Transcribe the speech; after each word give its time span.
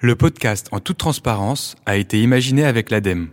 Le 0.00 0.14
podcast 0.14 0.68
En 0.70 0.78
toute 0.78 0.96
transparence 0.96 1.74
a 1.84 1.96
été 1.96 2.22
imaginé 2.22 2.64
avec 2.64 2.88
l'ADEME. 2.90 3.30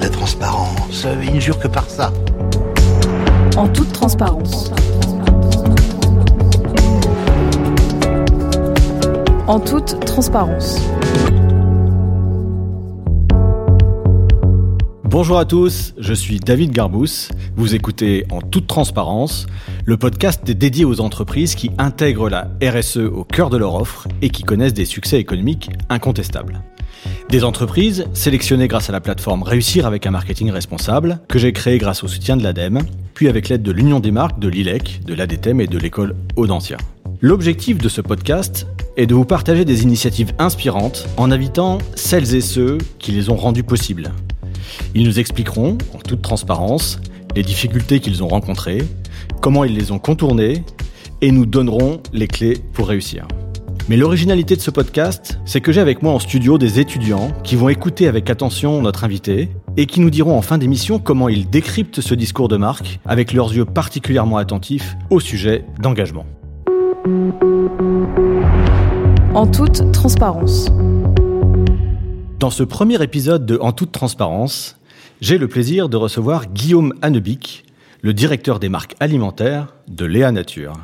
La 0.00 0.08
transparence, 0.08 1.06
il 1.22 1.36
ne 1.36 1.38
jure 1.38 1.60
que 1.60 1.68
par 1.68 1.88
ça. 1.88 2.12
En 3.56 3.68
toute 3.68 3.92
transparence. 3.92 4.72
En 9.46 9.60
toute 9.60 10.04
transparence. 10.04 10.80
Bonjour 15.08 15.38
à 15.38 15.44
tous, 15.44 15.94
je 15.98 16.12
suis 16.12 16.40
David 16.40 16.72
Garbous. 16.72 17.28
Vous 17.54 17.76
écoutez 17.76 18.26
En 18.28 18.40
toute 18.40 18.66
transparence, 18.66 19.46
le 19.84 19.96
podcast 19.96 20.44
dédié 20.50 20.84
aux 20.84 21.00
entreprises 21.00 21.54
qui 21.54 21.70
intègrent 21.78 22.28
la 22.28 22.50
RSE 22.60 22.96
au 22.96 23.22
cœur 23.22 23.48
de 23.48 23.56
leur 23.56 23.76
offre 23.76 24.08
et 24.20 24.30
qui 24.30 24.42
connaissent 24.42 24.74
des 24.74 24.84
succès 24.84 25.20
économiques 25.20 25.70
incontestables. 25.90 26.60
Des 27.28 27.44
entreprises 27.44 28.08
sélectionnées 28.14 28.66
grâce 28.66 28.90
à 28.90 28.92
la 28.92 29.00
plateforme 29.00 29.44
Réussir 29.44 29.86
avec 29.86 30.06
un 30.06 30.10
marketing 30.10 30.50
responsable, 30.50 31.20
que 31.28 31.38
j'ai 31.38 31.52
créée 31.52 31.78
grâce 31.78 32.02
au 32.02 32.08
soutien 32.08 32.36
de 32.36 32.42
l'ADEME, 32.42 32.80
puis 33.14 33.28
avec 33.28 33.48
l'aide 33.48 33.62
de 33.62 33.70
l'Union 33.70 34.00
des 34.00 34.10
marques, 34.10 34.40
de 34.40 34.48
l'ILEC, 34.48 35.02
de 35.06 35.14
l'ADTEM 35.14 35.60
et 35.60 35.68
de 35.68 35.78
l'école 35.78 36.16
Audencia. 36.34 36.78
L'objectif 37.20 37.78
de 37.78 37.88
ce 37.88 38.00
podcast 38.00 38.66
est 38.96 39.06
de 39.06 39.14
vous 39.14 39.24
partager 39.24 39.64
des 39.64 39.84
initiatives 39.84 40.32
inspirantes 40.40 41.06
en 41.16 41.30
invitant 41.30 41.78
celles 41.94 42.34
et 42.34 42.40
ceux 42.40 42.78
qui 42.98 43.12
les 43.12 43.30
ont 43.30 43.36
rendues 43.36 43.62
possibles. 43.62 44.10
Ils 44.94 45.04
nous 45.04 45.18
expliqueront, 45.18 45.78
en 45.94 45.98
toute 45.98 46.22
transparence, 46.22 46.98
les 47.34 47.42
difficultés 47.42 48.00
qu'ils 48.00 48.22
ont 48.22 48.28
rencontrées, 48.28 48.82
comment 49.40 49.64
ils 49.64 49.74
les 49.74 49.92
ont 49.92 49.98
contournées, 49.98 50.64
et 51.20 51.30
nous 51.32 51.46
donneront 51.46 52.00
les 52.12 52.28
clés 52.28 52.60
pour 52.72 52.88
réussir. 52.88 53.26
Mais 53.88 53.96
l'originalité 53.96 54.56
de 54.56 54.60
ce 54.60 54.72
podcast, 54.72 55.38
c'est 55.44 55.60
que 55.60 55.70
j'ai 55.70 55.80
avec 55.80 56.02
moi 56.02 56.12
en 56.12 56.18
studio 56.18 56.58
des 56.58 56.80
étudiants 56.80 57.30
qui 57.44 57.54
vont 57.54 57.68
écouter 57.68 58.08
avec 58.08 58.28
attention 58.30 58.82
notre 58.82 59.04
invité 59.04 59.48
et 59.76 59.86
qui 59.86 60.00
nous 60.00 60.10
diront 60.10 60.36
en 60.36 60.42
fin 60.42 60.58
d'émission 60.58 60.98
comment 60.98 61.28
ils 61.28 61.48
décryptent 61.48 62.00
ce 62.00 62.14
discours 62.14 62.48
de 62.48 62.56
marque 62.56 62.98
avec 63.04 63.32
leurs 63.32 63.54
yeux 63.54 63.64
particulièrement 63.64 64.38
attentifs 64.38 64.96
au 65.10 65.20
sujet 65.20 65.64
d'engagement. 65.78 66.26
En 69.34 69.46
toute 69.46 69.92
transparence. 69.92 70.68
Dans 72.38 72.50
ce 72.50 72.62
premier 72.62 73.02
épisode 73.02 73.46
de 73.46 73.56
En 73.62 73.72
toute 73.72 73.92
transparence, 73.92 74.76
j'ai 75.22 75.38
le 75.38 75.48
plaisir 75.48 75.88
de 75.88 75.96
recevoir 75.96 76.48
Guillaume 76.48 76.92
Hannebic, 77.00 77.64
le 78.02 78.12
directeur 78.12 78.60
des 78.60 78.68
marques 78.68 78.94
alimentaires 79.00 79.74
de 79.88 80.04
Léa 80.04 80.32
Nature. 80.32 80.74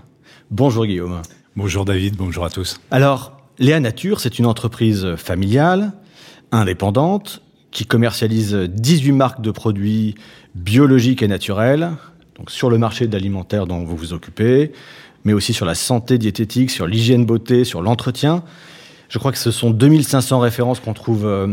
Bonjour 0.50 0.86
Guillaume. 0.86 1.20
Bonjour 1.54 1.84
David, 1.84 2.16
bonjour 2.16 2.46
à 2.46 2.50
tous. 2.50 2.80
Alors, 2.90 3.36
Léa 3.58 3.80
Nature, 3.80 4.20
c'est 4.20 4.38
une 4.38 4.46
entreprise 4.46 5.14
familiale, 5.16 5.92
indépendante, 6.52 7.42
qui 7.70 7.84
commercialise 7.84 8.54
18 8.54 9.12
marques 9.12 9.42
de 9.42 9.50
produits 9.50 10.14
biologiques 10.54 11.22
et 11.22 11.28
naturels, 11.28 11.90
donc 12.36 12.50
sur 12.50 12.70
le 12.70 12.78
marché 12.78 13.06
de 13.06 13.12
l'alimentaire 13.12 13.66
dont 13.66 13.84
vous 13.84 13.96
vous 13.96 14.14
occupez, 14.14 14.72
mais 15.24 15.34
aussi 15.34 15.52
sur 15.52 15.66
la 15.66 15.74
santé 15.74 16.16
diététique, 16.16 16.70
sur 16.70 16.86
l'hygiène 16.86 17.26
beauté, 17.26 17.64
sur 17.64 17.82
l'entretien. 17.82 18.42
Je 19.12 19.18
crois 19.18 19.30
que 19.30 19.36
ce 19.36 19.50
sont 19.50 19.72
2500 19.72 20.40
références 20.40 20.80
qu'on 20.80 20.94
trouve 20.94 21.26
euh, 21.26 21.48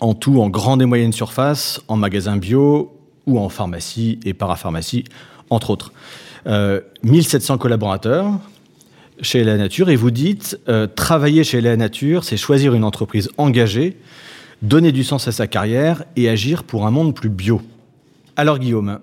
en 0.00 0.14
tout 0.14 0.40
en 0.40 0.50
grande 0.50 0.82
et 0.82 0.84
moyenne 0.84 1.12
surface, 1.12 1.80
en 1.86 1.94
magasin 1.94 2.36
bio 2.36 2.98
ou 3.24 3.38
en 3.38 3.48
pharmacie 3.48 4.18
et 4.24 4.34
parapharmacie, 4.34 5.04
entre 5.48 5.70
autres. 5.70 5.92
Euh, 6.48 6.80
1700 7.04 7.58
collaborateurs 7.58 8.32
chez 9.20 9.44
La 9.44 9.56
Nature 9.58 9.90
et 9.90 9.96
vous 9.96 10.10
dites 10.10 10.58
euh, 10.68 10.88
travailler 10.88 11.44
chez 11.44 11.60
La 11.60 11.76
Nature, 11.76 12.24
c'est 12.24 12.36
choisir 12.36 12.74
une 12.74 12.82
entreprise 12.82 13.30
engagée, 13.38 13.96
donner 14.60 14.90
du 14.90 15.04
sens 15.04 15.28
à 15.28 15.32
sa 15.32 15.46
carrière 15.46 16.02
et 16.16 16.28
agir 16.28 16.64
pour 16.64 16.84
un 16.84 16.90
monde 16.90 17.14
plus 17.14 17.28
bio. 17.28 17.62
Alors 18.34 18.58
Guillaume, 18.58 18.98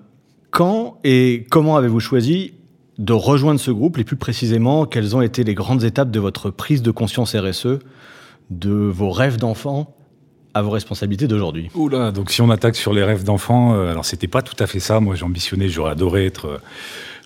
quand 0.50 0.98
et 1.02 1.46
comment 1.48 1.78
avez-vous 1.78 2.00
choisi 2.00 2.52
de 3.00 3.14
rejoindre 3.14 3.58
ce 3.58 3.70
groupe 3.70 3.98
et 3.98 4.04
plus 4.04 4.16
précisément 4.16 4.84
quelles 4.84 5.16
ont 5.16 5.22
été 5.22 5.42
les 5.42 5.54
grandes 5.54 5.84
étapes 5.84 6.10
de 6.10 6.20
votre 6.20 6.50
prise 6.50 6.82
de 6.82 6.90
conscience 6.90 7.34
RSE, 7.34 7.78
de 8.50 8.70
vos 8.70 9.10
rêves 9.10 9.38
d'enfant 9.38 9.96
à 10.52 10.60
vos 10.60 10.70
responsabilités 10.70 11.26
d'aujourd'hui? 11.26 11.70
Oula, 11.74 12.12
donc 12.12 12.30
si 12.30 12.42
on 12.42 12.50
attaque 12.50 12.76
sur 12.76 12.92
les 12.92 13.02
rêves 13.02 13.24
d'enfant, 13.24 13.74
euh, 13.74 13.90
alors 13.90 14.04
c'était 14.04 14.28
pas 14.28 14.42
tout 14.42 14.56
à 14.62 14.66
fait 14.66 14.80
ça. 14.80 15.00
Moi, 15.00 15.14
j'ambitionnais, 15.14 15.68
j'aurais 15.68 15.92
adoré 15.92 16.26
être 16.26 16.46
euh, 16.46 16.58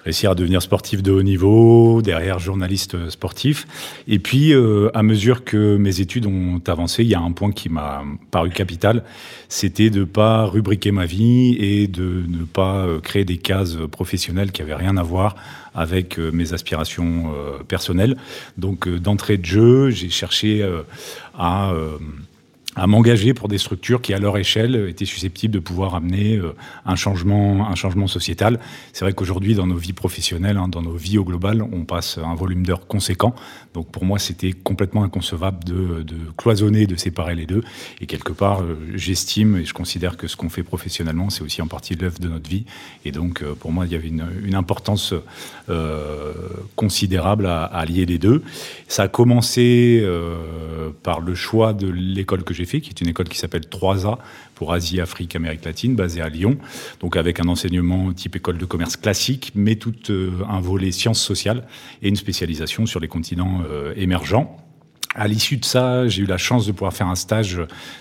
réussir 0.05 0.31
à 0.31 0.35
devenir 0.35 0.63
sportif 0.63 1.03
de 1.03 1.11
haut 1.11 1.23
niveau, 1.23 2.03
derrière 2.03 2.39
journaliste 2.39 3.09
sportif. 3.09 3.67
Et 4.07 4.19
puis, 4.19 4.53
euh, 4.53 4.91
à 4.95 5.03
mesure 5.03 5.45
que 5.45 5.77
mes 5.77 6.01
études 6.01 6.27
ont 6.27 6.61
avancé, 6.67 7.03
il 7.03 7.09
y 7.09 7.15
a 7.15 7.21
un 7.21 7.33
point 7.33 7.53
qui 7.53 7.69
m'a 7.69 8.05
paru 8.31 8.51
capital, 8.51 9.05
c'était 9.49 9.91
de 9.91 10.05
pas 10.05 10.45
rubriquer 10.45 10.93
ma 10.93 11.07
vie 11.07 11.57
et 11.59 11.89
de 11.89 12.25
ne 12.29 12.45
pas 12.45 12.85
euh, 12.87 13.01
créer 13.01 13.25
des 13.25 13.39
cases 13.39 13.77
professionnelles 13.91 14.53
qui 14.53 14.63
avaient 14.63 14.75
rien 14.75 14.97
à 14.97 15.03
voir 15.03 15.37
avec 15.75 16.19
euh, 16.19 16.31
mes 16.31 16.53
aspirations 16.53 17.33
personnelles. 17.67 18.17
Donc, 18.59 18.89
d'entrée 18.89 19.39
de 19.39 19.45
jeu, 19.45 19.91
j'ai 19.91 20.11
cherché 20.11 20.67
à 21.37 21.73
à 22.77 22.87
m'engager 22.87 23.35
pour 23.35 23.49
des 23.49 23.59
structures 23.59 24.03
qui, 24.03 24.15
à 24.15 24.19
leur 24.19 24.37
échelle, 24.37 24.77
étaient 24.89 25.05
susceptibles 25.05 25.55
de 25.55 25.59
pouvoir 25.59 25.95
amener 25.95 26.37
euh, 26.37 26.55
un 26.85 26.97
changement, 26.97 27.69
un 27.69 27.75
changement 27.75 28.07
sociétal. 28.07 28.59
C'est 28.93 29.05
vrai 29.05 29.13
qu'aujourd'hui, 29.13 29.55
dans 29.55 29.67
nos 29.67 29.77
vies 29.77 29.93
professionnelles, 29.93 30.57
hein, 30.57 30.69
dans 30.69 30.83
nos 30.83 30.97
vies 30.97 31.19
au 31.19 31.25
global, 31.25 31.63
on 31.63 31.85
passe 31.85 32.19
un 32.19 32.35
volume 32.35 32.65
d'heures 32.65 32.87
conséquent. 32.87 33.35
Donc, 33.75 33.91
pour 33.91 34.05
moi, 34.05 34.19
c'était 34.19 34.53
complètement 34.53 35.05
inconcevable 35.05 35.65
de, 35.65 36.03
de, 36.03 36.17
cloisonner, 36.37 36.87
de 36.87 36.97
séparer 36.97 37.35
les 37.35 37.47
deux. 37.47 37.63
Et 38.01 38.07
quelque 38.07 38.33
part, 38.33 38.63
euh, 38.63 38.79
j'estime 38.95 39.57
et 39.57 39.65
je 39.65 39.75
considère 39.75 40.17
que 40.17 40.29
ce 40.29 40.37
qu'on 40.37 40.49
fait 40.49 40.63
professionnellement, 40.63 41.31
c'est 41.31 41.43
aussi 41.43 41.63
en 41.63 41.67
partie 41.67 41.95
l'œuvre 41.95 42.19
de 42.19 42.29
notre 42.29 42.49
vie. 42.49 42.65
Et 43.05 43.13
donc, 43.13 43.43
euh, 43.43 43.55
pour 43.55 43.73
moi, 43.73 43.87
il 43.87 43.93
y 43.93 43.95
avait 43.95 44.09
une, 44.09 44.27
une 44.45 44.55
importance 44.55 45.15
euh, 45.71 46.33
considérable 46.77 47.47
à, 47.47 47.65
à, 47.65 47.85
lier 47.85 48.05
les 48.05 48.19
deux. 48.19 48.43
Ça 48.89 49.05
a 49.05 49.09
commencé 49.09 50.01
euh, 50.03 50.91
par 51.03 51.21
le 51.21 51.35
choix 51.35 51.73
de 51.73 51.89
l'école 51.89 52.45
que 52.45 52.53
j'ai 52.53 52.64
qui 52.65 52.91
est 52.91 53.01
une 53.01 53.09
école 53.09 53.29
qui 53.29 53.39
s'appelle 53.39 53.63
3A 53.63 54.19
pour 54.55 54.73
Asie, 54.73 55.01
Afrique, 55.01 55.37
Amérique 55.37 55.65
latine, 55.65 55.95
basée 55.95 56.21
à 56.21 56.29
Lyon, 56.29 56.57
donc 57.01 57.17
avec 57.17 57.41
un 57.41 57.49
enseignement 57.49 58.13
type 58.13 58.37
école 58.37 58.59
de 58.59 58.65
commerce 58.65 58.97
classique, 58.97 59.53
mais 59.55 59.77
tout 59.77 59.95
euh, 60.11 60.31
un 60.49 60.61
volet 60.61 60.93
sciences 60.93 61.21
sociales 61.21 61.67
et 62.03 62.09
une 62.09 62.17
spécialisation 62.17 62.87
sur 62.87 63.01
les 63.01 63.09
continents 63.09 63.63
euh, 63.69 63.93
émergents. 63.97 64.64
À 65.15 65.29
l'issue 65.29 65.57
de 65.57 65.65
ça, 65.65 66.09
j'ai 66.09 66.23
eu 66.23 66.27
la 66.27 66.39
chance 66.39 66.67
de 66.67 66.73
pouvoir 66.73 66.93
faire 66.93 67.07
un 67.07 67.15
stage 67.15 67.61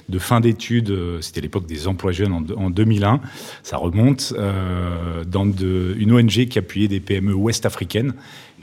de 0.09 0.19
fin 0.19 0.39
d'études. 0.39 0.93
C'était 1.21 1.41
l'époque 1.41 1.65
des 1.65 1.87
emplois 1.87 2.11
jeunes 2.11 2.33
en, 2.33 2.43
en 2.55 2.69
2001. 2.69 3.21
Ça 3.61 3.77
remonte 3.77 4.33
euh, 4.37 5.23
dans 5.25 5.45
une 5.45 6.11
ONG 6.11 6.47
qui 6.47 6.57
appuyait 6.57 6.87
des 6.87 6.99
PME 6.99 7.33
ouest-africaines 7.33 8.13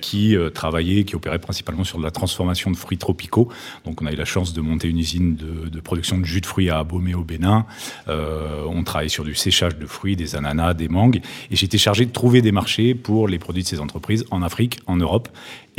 qui 0.00 0.34
euh, 0.34 0.50
travaillait, 0.50 1.04
qui 1.04 1.14
opérait 1.14 1.38
principalement 1.38 1.84
sur 1.84 1.98
de 1.98 2.02
la 2.02 2.10
transformation 2.10 2.70
de 2.70 2.76
fruits 2.76 2.98
tropicaux. 2.98 3.48
Donc 3.84 4.02
on 4.02 4.06
a 4.06 4.12
eu 4.12 4.16
la 4.16 4.24
chance 4.24 4.52
de 4.52 4.60
monter 4.60 4.88
une 4.88 4.98
usine 4.98 5.36
de, 5.36 5.68
de 5.68 5.80
production 5.80 6.18
de 6.18 6.24
jus 6.24 6.40
de 6.40 6.46
fruits 6.46 6.70
à 6.70 6.78
Abomey 6.78 7.14
au 7.14 7.22
Bénin. 7.22 7.66
Euh, 8.08 8.64
on 8.66 8.82
travaillait 8.82 9.08
sur 9.08 9.24
du 9.24 9.34
séchage 9.34 9.76
de 9.76 9.86
fruits, 9.86 10.16
des 10.16 10.34
ananas, 10.34 10.74
des 10.74 10.88
mangues. 10.88 11.20
Et 11.50 11.56
j'étais 11.56 11.78
chargé 11.78 12.06
de 12.06 12.12
trouver 12.12 12.42
des 12.42 12.52
marchés 12.52 12.94
pour 12.94 13.28
les 13.28 13.38
produits 13.38 13.62
de 13.62 13.68
ces 13.68 13.80
entreprises 13.80 14.24
en 14.30 14.42
Afrique, 14.42 14.80
en 14.86 14.96
Europe 14.96 15.28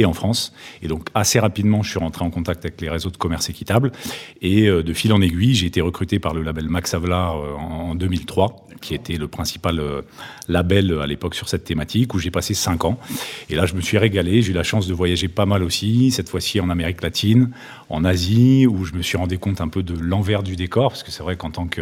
en 0.05 0.13
France. 0.13 0.53
Et 0.81 0.87
donc 0.87 1.07
assez 1.13 1.39
rapidement, 1.39 1.81
je 1.83 1.89
suis 1.89 1.99
rentré 1.99 2.23
en 2.23 2.29
contact 2.29 2.65
avec 2.65 2.81
les 2.81 2.89
réseaux 2.89 3.09
de 3.09 3.17
commerce 3.17 3.49
équitable. 3.49 3.91
Et 4.41 4.67
euh, 4.67 4.83
de 4.83 4.93
fil 4.93 5.13
en 5.13 5.21
aiguille, 5.21 5.55
j'ai 5.55 5.67
été 5.67 5.81
recruté 5.81 6.19
par 6.19 6.33
le 6.33 6.41
label 6.41 6.67
Max 6.67 6.93
Havelaar 6.93 7.37
euh, 7.37 7.53
en 7.55 7.95
2003, 7.95 8.67
qui 8.81 8.93
était 8.95 9.17
le 9.17 9.27
principal 9.27 9.79
euh, 9.79 10.01
label 10.47 10.99
à 11.01 11.07
l'époque 11.07 11.35
sur 11.35 11.49
cette 11.49 11.63
thématique, 11.63 12.13
où 12.13 12.19
j'ai 12.19 12.31
passé 12.31 12.53
cinq 12.53 12.85
ans. 12.85 12.99
Et 13.49 13.55
là, 13.55 13.65
je 13.65 13.75
me 13.75 13.81
suis 13.81 13.97
régalé. 13.97 14.41
J'ai 14.41 14.51
eu 14.51 14.55
la 14.55 14.63
chance 14.63 14.87
de 14.87 14.93
voyager 14.93 15.27
pas 15.27 15.45
mal 15.45 15.63
aussi, 15.63 16.11
cette 16.11 16.29
fois-ci 16.29 16.59
en 16.59 16.69
Amérique 16.69 17.01
latine, 17.01 17.51
en 17.89 18.03
Asie, 18.03 18.65
où 18.67 18.85
je 18.85 18.93
me 18.93 19.01
suis 19.01 19.17
rendu 19.17 19.37
compte 19.37 19.61
un 19.61 19.67
peu 19.67 19.83
de 19.83 19.93
l'envers 19.93 20.43
du 20.43 20.55
décor, 20.55 20.89
parce 20.89 21.03
que 21.03 21.11
c'est 21.11 21.23
vrai 21.23 21.35
qu'en 21.35 21.51
tant 21.51 21.67
que 21.67 21.81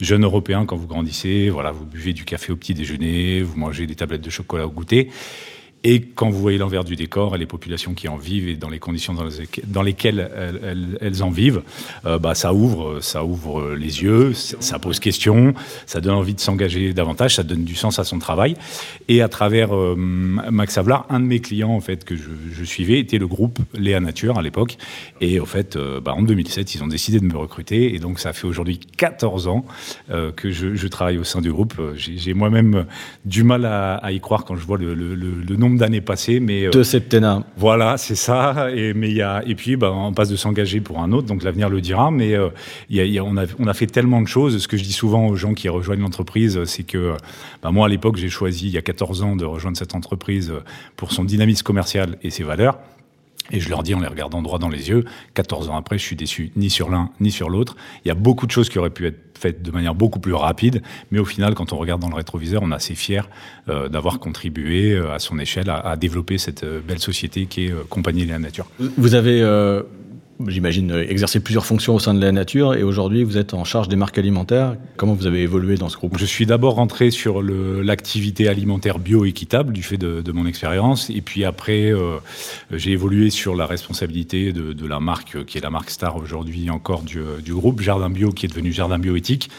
jeune 0.00 0.24
Européen, 0.24 0.64
quand 0.66 0.76
vous 0.76 0.86
grandissez, 0.86 1.50
voilà, 1.50 1.70
vous 1.70 1.84
buvez 1.84 2.12
du 2.12 2.24
café 2.24 2.52
au 2.52 2.56
petit 2.56 2.74
déjeuner, 2.74 3.42
vous 3.42 3.56
mangez 3.58 3.86
des 3.86 3.94
tablettes 3.94 4.22
de 4.22 4.30
chocolat 4.30 4.66
au 4.66 4.70
goûter. 4.70 5.10
Et 5.82 6.02
quand 6.02 6.28
vous 6.28 6.38
voyez 6.38 6.58
l'envers 6.58 6.84
du 6.84 6.94
décor 6.94 7.34
et 7.34 7.38
les 7.38 7.46
populations 7.46 7.94
qui 7.94 8.06
en 8.06 8.16
vivent 8.16 8.48
et 8.48 8.54
dans 8.54 8.68
les 8.68 8.78
conditions 8.78 9.14
dans, 9.14 9.24
les, 9.24 9.48
dans 9.66 9.82
lesquelles 9.82 10.30
elles, 11.00 11.22
en 11.22 11.30
vivent, 11.30 11.62
euh, 12.04 12.18
bah, 12.18 12.34
ça 12.34 12.52
ouvre, 12.52 13.00
ça 13.00 13.24
ouvre 13.24 13.74
les 13.74 14.02
yeux, 14.02 14.34
ça 14.34 14.78
pose 14.78 15.00
question, 15.00 15.54
ça 15.86 16.02
donne 16.02 16.14
envie 16.14 16.34
de 16.34 16.40
s'engager 16.40 16.92
davantage, 16.92 17.36
ça 17.36 17.44
donne 17.44 17.64
du 17.64 17.74
sens 17.74 17.98
à 17.98 18.04
son 18.04 18.18
travail. 18.18 18.56
Et 19.08 19.22
à 19.22 19.28
travers 19.28 19.74
euh, 19.74 19.94
Max 19.96 20.76
Havelaar, 20.76 21.06
un 21.08 21.20
de 21.20 21.24
mes 21.24 21.40
clients 21.40 21.70
en 21.70 21.80
fait 21.80 22.04
que 22.04 22.14
je, 22.14 22.64
suivais 22.64 22.98
était 22.98 23.18
le 23.18 23.26
groupe 23.26 23.58
Léa 23.72 24.00
Nature 24.00 24.38
à 24.38 24.42
l'époque. 24.42 24.76
Et 25.22 25.40
en 25.40 25.46
fait, 25.46 25.76
euh, 25.76 25.98
bah, 26.00 26.12
en 26.14 26.22
2007, 26.22 26.74
ils 26.74 26.82
ont 26.82 26.88
décidé 26.88 27.20
de 27.20 27.24
me 27.24 27.36
recruter. 27.36 27.94
Et 27.94 27.98
donc, 27.98 28.20
ça 28.20 28.34
fait 28.34 28.46
aujourd'hui 28.46 28.78
14 28.78 29.48
ans 29.48 29.64
que 30.36 30.50
je, 30.50 30.86
travaille 30.88 31.18
au 31.18 31.24
sein 31.24 31.40
du 31.40 31.52
groupe. 31.52 31.80
J'ai 31.94 32.34
moi-même 32.34 32.84
du 33.24 33.44
mal 33.44 33.64
à, 33.64 34.12
y 34.12 34.20
croire 34.20 34.44
quand 34.44 34.56
je 34.56 34.66
vois 34.66 34.76
le, 34.76 34.94
le, 34.94 35.14
le 35.14 35.56
nombre 35.56 35.69
nombre 35.70 35.80
d'années 35.80 36.00
passées, 36.00 36.40
mais 36.40 36.68
de 36.68 36.82
septennat. 36.82 37.44
Voilà, 37.56 37.96
c'est 37.96 38.14
ça. 38.14 38.68
Et 38.74 38.94
mais 38.94 39.08
il 39.08 39.16
y 39.16 39.22
a 39.22 39.42
et 39.46 39.54
puis 39.54 39.76
bah, 39.76 39.92
on 39.92 40.12
passe 40.12 40.28
de 40.28 40.36
s'engager 40.36 40.80
pour 40.80 41.00
un 41.00 41.12
autre, 41.12 41.26
donc 41.26 41.42
l'avenir 41.42 41.68
le 41.68 41.80
dira. 41.80 42.10
Mais 42.10 42.36
y 42.88 43.18
a, 43.18 43.24
on 43.24 43.36
a 43.36 43.44
on 43.58 43.66
a 43.66 43.74
fait 43.74 43.86
tellement 43.86 44.20
de 44.20 44.28
choses. 44.28 44.58
Ce 44.58 44.68
que 44.68 44.76
je 44.76 44.82
dis 44.82 44.92
souvent 44.92 45.26
aux 45.26 45.36
gens 45.36 45.54
qui 45.54 45.68
rejoignent 45.68 46.02
l'entreprise, 46.02 46.64
c'est 46.64 46.82
que 46.82 47.16
bah, 47.62 47.70
moi 47.70 47.86
à 47.86 47.88
l'époque 47.88 48.16
j'ai 48.16 48.28
choisi 48.28 48.66
il 48.66 48.72
y 48.72 48.78
a 48.78 48.82
14 48.82 49.22
ans 49.22 49.36
de 49.36 49.44
rejoindre 49.44 49.76
cette 49.76 49.94
entreprise 49.94 50.52
pour 50.96 51.12
son 51.12 51.24
dynamisme 51.24 51.62
commercial 51.64 52.18
et 52.22 52.30
ses 52.30 52.42
valeurs. 52.42 52.78
Et 53.50 53.60
je 53.60 53.68
leur 53.68 53.82
dis 53.82 53.94
en 53.94 54.00
les 54.00 54.06
regardant 54.06 54.42
droit 54.42 54.58
dans 54.58 54.68
les 54.68 54.88
yeux, 54.88 55.04
14 55.34 55.68
ans 55.68 55.76
après, 55.76 55.98
je 55.98 56.04
suis 56.04 56.16
déçu 56.16 56.52
ni 56.56 56.70
sur 56.70 56.90
l'un 56.90 57.10
ni 57.20 57.30
sur 57.30 57.50
l'autre. 57.50 57.76
Il 58.04 58.08
y 58.08 58.10
a 58.10 58.14
beaucoup 58.14 58.46
de 58.46 58.52
choses 58.52 58.68
qui 58.68 58.78
auraient 58.78 58.90
pu 58.90 59.06
être 59.06 59.18
faites 59.40 59.62
de 59.62 59.70
manière 59.70 59.94
beaucoup 59.94 60.20
plus 60.20 60.34
rapide, 60.34 60.82
mais 61.10 61.18
au 61.18 61.24
final, 61.24 61.54
quand 61.54 61.72
on 61.72 61.78
regarde 61.78 62.00
dans 62.00 62.10
le 62.10 62.14
rétroviseur, 62.14 62.62
on 62.62 62.70
est 62.70 62.74
assez 62.74 62.94
fier 62.94 63.28
euh, 63.68 63.88
d'avoir 63.88 64.18
contribué 64.18 64.92
euh, 64.92 65.14
à 65.14 65.18
son 65.18 65.38
échelle 65.38 65.70
à, 65.70 65.96
développer 65.96 66.36
cette 66.36 66.62
euh, 66.62 66.80
belle 66.86 66.98
société 66.98 67.46
qui 67.46 67.66
est 67.66 67.88
Compagnie 67.88 68.26
de 68.26 68.30
la 68.30 68.38
Nature. 68.38 68.66
Vous 68.78 69.14
avez 69.14 69.40
j'imagine, 70.48 70.92
exercer 71.08 71.40
plusieurs 71.40 71.66
fonctions 71.66 71.94
au 71.94 71.98
sein 71.98 72.14
de 72.14 72.20
la 72.20 72.32
nature 72.32 72.74
et 72.74 72.82
aujourd'hui 72.82 73.24
vous 73.24 73.38
êtes 73.38 73.54
en 73.54 73.64
charge 73.64 73.88
des 73.88 73.96
marques 73.96 74.18
alimentaires. 74.18 74.76
Comment 74.96 75.14
vous 75.14 75.26
avez 75.26 75.42
évolué 75.42 75.76
dans 75.76 75.88
ce 75.88 75.96
groupe? 75.96 76.18
Je 76.18 76.24
suis 76.24 76.46
d'abord 76.46 76.74
rentré 76.74 77.10
sur 77.10 77.42
l'activité 77.42 78.48
alimentaire 78.48 78.98
bio-équitable 78.98 79.72
du 79.72 79.82
fait 79.82 79.96
de, 79.96 80.20
de 80.20 80.32
mon 80.32 80.46
expérience 80.46 81.10
et 81.10 81.20
puis 81.20 81.44
après 81.44 81.92
euh, 81.92 82.18
j'ai 82.72 82.92
évolué 82.92 83.30
sur 83.30 83.54
la 83.54 83.66
responsabilité 83.66 84.52
de, 84.52 84.72
de, 84.72 84.86
la 84.86 85.00
marque 85.00 85.44
qui 85.44 85.58
est 85.58 85.60
la 85.60 85.70
marque 85.70 85.90
star 85.90 86.16
aujourd'hui 86.16 86.70
encore 86.70 87.02
du, 87.02 87.20
du, 87.44 87.54
groupe 87.54 87.80
Jardin 87.80 88.10
Bio 88.10 88.30
qui 88.30 88.46
est 88.46 88.48
devenu 88.48 88.72
Jardin 88.72 88.98
Bioéthique 88.98 89.50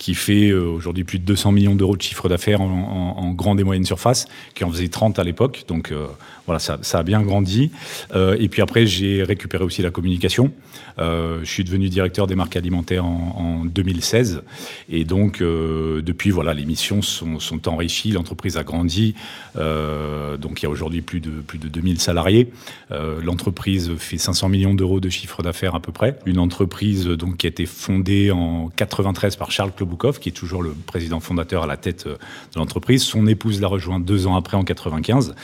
qui 0.00 0.14
fait 0.14 0.48
euh, 0.48 0.64
aujourd'hui 0.64 1.04
plus 1.04 1.18
de 1.18 1.24
200 1.24 1.52
millions 1.52 1.74
d'euros 1.74 1.94
de 1.94 2.00
chiffre 2.00 2.28
d'affaires 2.28 2.62
en, 2.62 2.70
en, 2.70 3.22
en, 3.22 3.30
grande 3.32 3.60
et 3.60 3.64
moyenne 3.64 3.84
surface, 3.84 4.26
qui 4.54 4.64
en 4.64 4.70
faisait 4.70 4.88
30 4.88 5.18
à 5.18 5.24
l'époque. 5.24 5.64
Donc 5.68 5.92
euh, 5.92 6.06
voilà, 6.50 6.58
ça, 6.58 6.98
a 6.98 7.02
bien 7.04 7.22
grandi. 7.22 7.70
Euh, 8.12 8.36
et 8.40 8.48
puis 8.48 8.60
après, 8.60 8.84
j'ai 8.84 9.22
récupéré 9.22 9.62
aussi 9.62 9.82
la 9.82 9.92
communication. 9.92 10.50
Euh, 10.98 11.38
je 11.44 11.48
suis 11.48 11.62
devenu 11.62 11.88
directeur 11.88 12.26
des 12.26 12.34
marques 12.34 12.56
alimentaires 12.56 13.04
en, 13.04 13.60
en 13.60 13.64
2016. 13.64 14.42
Et 14.88 15.04
donc, 15.04 15.42
euh, 15.42 16.02
depuis, 16.02 16.30
voilà, 16.30 16.52
les 16.52 16.64
missions 16.64 17.02
sont, 17.02 17.38
sont 17.38 17.68
enrichies, 17.68 18.10
l'entreprise 18.10 18.56
a 18.56 18.64
grandi. 18.64 19.14
Donc, 19.54 20.60
il 20.60 20.64
y 20.64 20.66
a 20.66 20.70
aujourd'hui 20.70 21.02
plus 21.02 21.20
de, 21.20 21.30
plus 21.30 21.58
de 21.58 21.68
2000 21.68 22.00
salariés. 22.00 22.50
l'entreprise 22.90 23.92
fait 23.98 24.18
500 24.18 24.48
millions 24.48 24.74
d'euros 24.74 24.98
de 24.98 25.08
chiffre 25.08 25.42
d'affaires 25.42 25.76
à 25.76 25.80
peu 25.80 25.92
près. 25.92 26.18
Une 26.26 26.40
entreprise 26.40 27.06
donc, 27.06 27.36
qui 27.36 27.46
a 27.46 27.50
été 27.50 27.66
fondée 27.66 28.32
en 28.32 28.70
93 28.74 29.36
par 29.36 29.52
Charles 29.52 29.72
Claude 29.72 30.18
qui 30.18 30.30
est 30.30 30.32
toujours 30.32 30.62
le 30.62 30.72
président 30.86 31.20
fondateur 31.20 31.62
à 31.62 31.66
la 31.66 31.76
tête 31.76 32.06
de 32.08 32.18
l'entreprise. 32.56 33.02
Son 33.02 33.28
épouse 33.28 33.60
l'a 33.60 33.68
rejoint 33.68 34.00
deux 34.00 34.26
ans 34.26 34.34
après, 34.34 34.56
en 34.56 34.64
95. 34.64 35.34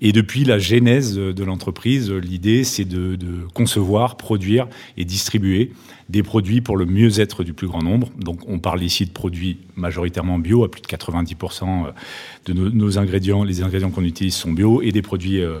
Et 0.00 0.12
depuis 0.12 0.47
la 0.48 0.58
genèse 0.58 1.14
de 1.14 1.44
l'entreprise, 1.44 2.10
l'idée, 2.10 2.64
c'est 2.64 2.84
de, 2.84 3.16
concevoir, 3.54 4.16
produire 4.16 4.66
et 4.96 5.04
distribuer 5.04 5.70
des 6.08 6.22
produits 6.22 6.60
pour 6.60 6.76
le 6.76 6.86
mieux-être 6.86 7.44
du 7.44 7.52
plus 7.52 7.66
grand 7.66 7.82
nombre. 7.82 8.10
Donc 8.18 8.40
on 8.48 8.58
parle 8.58 8.82
ici 8.82 9.04
de 9.04 9.10
produits 9.10 9.58
majoritairement 9.76 10.38
bio, 10.38 10.64
à 10.64 10.70
plus 10.70 10.80
de 10.80 10.86
90% 10.86 11.64
euh, 11.64 11.90
de 12.46 12.52
nos, 12.54 12.98
ingrédients, 12.98 13.44
les 13.44 13.62
ingrédients 13.62 13.90
qu'on 13.90 14.04
utilise 14.04 14.34
sont 14.34 14.50
bio 14.50 14.80
et 14.80 14.90
des 14.90 15.02
produits 15.02 15.40
euh, 15.40 15.58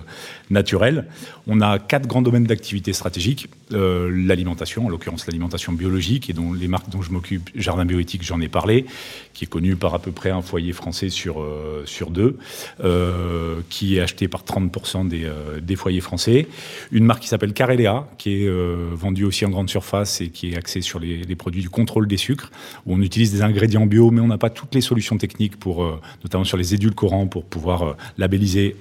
naturels. 0.50 1.06
On 1.46 1.60
a 1.60 1.78
quatre 1.78 2.06
grands 2.06 2.22
domaines 2.22 2.44
d'activité 2.44 2.92
stratégique. 2.92 3.48
Euh, 3.72 4.10
l'alimentation, 4.10 4.86
en 4.86 4.88
l'occurrence 4.88 5.26
l'alimentation 5.26 5.72
biologique, 5.72 6.30
et 6.30 6.32
dont 6.32 6.52
les 6.52 6.68
marques 6.68 6.88
dont 6.90 7.02
je 7.02 7.10
m'occupe, 7.10 7.50
Jardin 7.54 7.84
Bioéthique, 7.84 8.22
j'en 8.22 8.40
ai 8.40 8.48
parlé, 8.48 8.86
qui 9.34 9.44
est 9.44 9.48
connu 9.48 9.76
par 9.76 9.94
à 9.94 9.98
peu 9.98 10.12
près 10.12 10.30
un 10.30 10.42
foyer 10.42 10.72
français 10.72 11.10
sur, 11.10 11.40
euh, 11.40 11.82
sur 11.84 12.10
deux, 12.10 12.38
euh, 12.82 13.60
qui 13.68 13.96
est 13.96 14.00
acheté 14.00 14.28
par 14.28 14.44
30% 14.44 15.08
des, 15.08 15.30
des, 15.62 15.76
foyers 15.76 16.00
français. 16.00 16.48
Une 16.92 17.04
marque 17.04 17.22
qui 17.22 17.28
s'appelle 17.28 17.52
Carelea, 17.52 18.08
qui 18.18 18.42
est 18.42 18.48
vendue 18.92 19.24
aussi 19.24 19.44
en 19.44 19.50
grande 19.50 19.70
surface 19.70 20.20
et 20.20 20.30
qui 20.30 20.52
est 20.52 20.56
axée 20.56 20.80
sur 20.80 20.98
les, 20.98 21.22
les, 21.22 21.36
produits 21.36 21.62
du 21.62 21.70
contrôle 21.70 22.08
des 22.08 22.16
sucres, 22.16 22.50
où 22.86 22.94
on 22.94 23.00
utilise 23.00 23.32
des 23.32 23.42
ingrédients 23.42 23.86
bio, 23.86 24.10
mais 24.10 24.20
on 24.20 24.26
n'a 24.26 24.38
pas 24.38 24.50
toutes 24.50 24.74
les 24.74 24.80
solutions 24.80 25.18
techniques, 25.18 25.58
pour, 25.58 26.00
notamment 26.24 26.44
sur 26.44 26.56
les 26.56 26.74
édulcorants, 26.74 27.26
pour 27.26 27.44
pouvoir 27.44 27.96
labelliser 28.16 28.76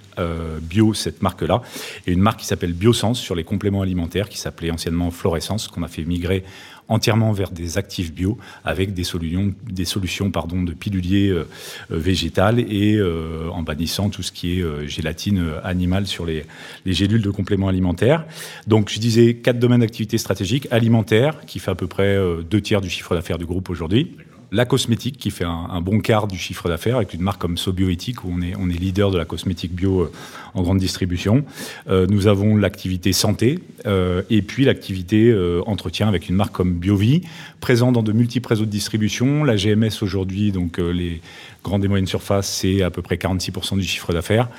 bio 0.61 0.93
cette 0.93 1.21
marque-là. 1.21 1.56
Et 2.06 2.12
une 2.12 2.21
marque 2.21 2.39
qui 2.39 2.45
s'appelle 2.45 2.74
Biosens 2.74 3.15
sur 3.15 3.36
les 3.36 3.44
compléments 3.44 3.81
alimentaires, 3.81 4.30
qui 4.30 4.38
s'appelait 4.38 4.71
anciennement 4.71 5.12
Florescence, 5.12 5.68
qu'on 5.68 5.83
a 5.83 5.88
fait 5.88 6.04
migrer 6.04 6.44
entièrement 6.89 7.31
vers 7.31 7.51
des 7.51 7.77
actifs 7.77 8.13
bio 8.13 8.38
avec 8.63 8.94
des 8.94 9.04
solutions, 9.04 9.54
des 9.69 9.86
solutions 9.86 10.31
pardon, 10.31 10.63
de 10.63 10.74
piluliers 10.74 11.30
euh, 11.30 11.48
euh 11.92 11.98
végétales 11.98 12.59
et 12.59 12.95
euh, 12.95 13.50
en 13.50 13.63
bannissant 13.63 14.09
tout 14.09 14.24
ce 14.24 14.31
qui 14.31 14.59
est 14.59 14.63
euh, 14.63 14.88
gélatine 14.88 15.44
animale 15.63 16.07
sur 16.07 16.25
les, 16.25 16.45
les, 16.86 16.94
gélules 16.94 17.21
de 17.21 17.30
compléments 17.30 17.68
alimentaires. 17.68 18.25
Donc 18.68 18.89
je 18.89 19.00
disais 19.00 19.36
quatre 19.36 19.60
domaines 19.60 19.81
d'activité 19.81 20.18
stratégique 20.18 20.68
alimentaire 20.71 21.45
qui 21.45 21.60
fait 21.60 21.71
à 21.71 21.75
peu 21.75 21.88
près 21.88 22.18
deux 22.50 22.62
tiers 22.62 22.81
du 22.81 22.89
chiffre 22.89 23.15
d'affaires 23.15 23.38
du 23.38 23.45
groupe 23.45 23.69
aujourd'hui 23.69 24.15
la 24.51 24.65
cosmétique 24.65 25.17
qui 25.17 25.31
fait 25.31 25.44
un, 25.44 25.81
bon 25.81 25.99
quart 25.99 26.27
du 26.27 26.38
chiffre 26.38 26.69
d'affaires 26.69 26.97
avec 26.97 27.13
une 27.13 27.21
marque 27.21 27.41
comme 27.41 27.57
Sobioéthique 27.57 28.23
où 28.23 28.31
on 28.31 28.41
est, 28.41 28.79
leader 28.79 29.11
de 29.11 29.17
la 29.17 29.25
cosmétique 29.25 29.73
bio 29.73 30.01
euh, 30.01 30.11
en 30.53 30.61
grande 30.61 30.77
distribution. 30.79 31.44
Euh, 31.89 32.07
nous 32.09 32.27
avons 32.27 32.55
l'activité 32.55 33.11
santé 33.13 33.59
euh, 33.85 34.21
et 34.29 34.41
puis 34.41 34.65
l'activité 34.65 35.33
entretien 35.65 36.07
avec 36.07 36.29
une 36.29 36.35
marque 36.35 36.53
comme 36.53 36.73
Biovie, 36.73 37.21
présent 37.59 37.91
dans 37.91 38.03
de 38.03 38.11
multiples 38.11 38.47
réseaux 38.47 38.65
de 38.65 38.69
distribution. 38.69 39.44
La 39.44 39.55
GMS 39.55 40.01
aujourd'hui, 40.01 40.51
donc 40.51 40.77
les 40.77 41.21
grandes 41.67 41.85
et 41.85 41.87
moyennes 41.87 42.07
surfaces, 42.07 42.47
c'est 42.47 42.81
à 42.81 42.89
peu 42.89 43.01
près 43.01 43.15
46% 43.15 43.77
du 43.77 43.83
chiffre 43.83 44.13
d'affaires, 44.13 44.49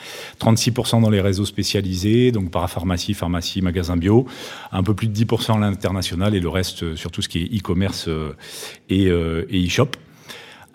36% 0.41 1.03
dans 1.03 1.11
les 1.11 1.21
réseaux 1.21 1.45
spécialisés, 1.45 2.33
donc 2.33 2.51
parapharmacie, 2.51 3.15
pharmacie, 3.15 3.63
magasin 3.63 3.97
bio, 3.97 4.27
un 4.73 4.83
peu 4.83 4.95
plus 4.95 5.09
de 5.09 5.25
10% 5.25 5.57
à 5.57 5.59
l'international 5.59 6.35
et 6.35 6.41
le 6.41 6.49
reste 6.49 6.95
sur 6.95 7.11
tout 7.11 7.23
ce 7.23 7.29
qui 7.29 7.43
est 7.43 7.59
e-commerce 7.59 8.09
et, 8.89 9.05
et 9.05 9.67
e-shop. 9.67 9.91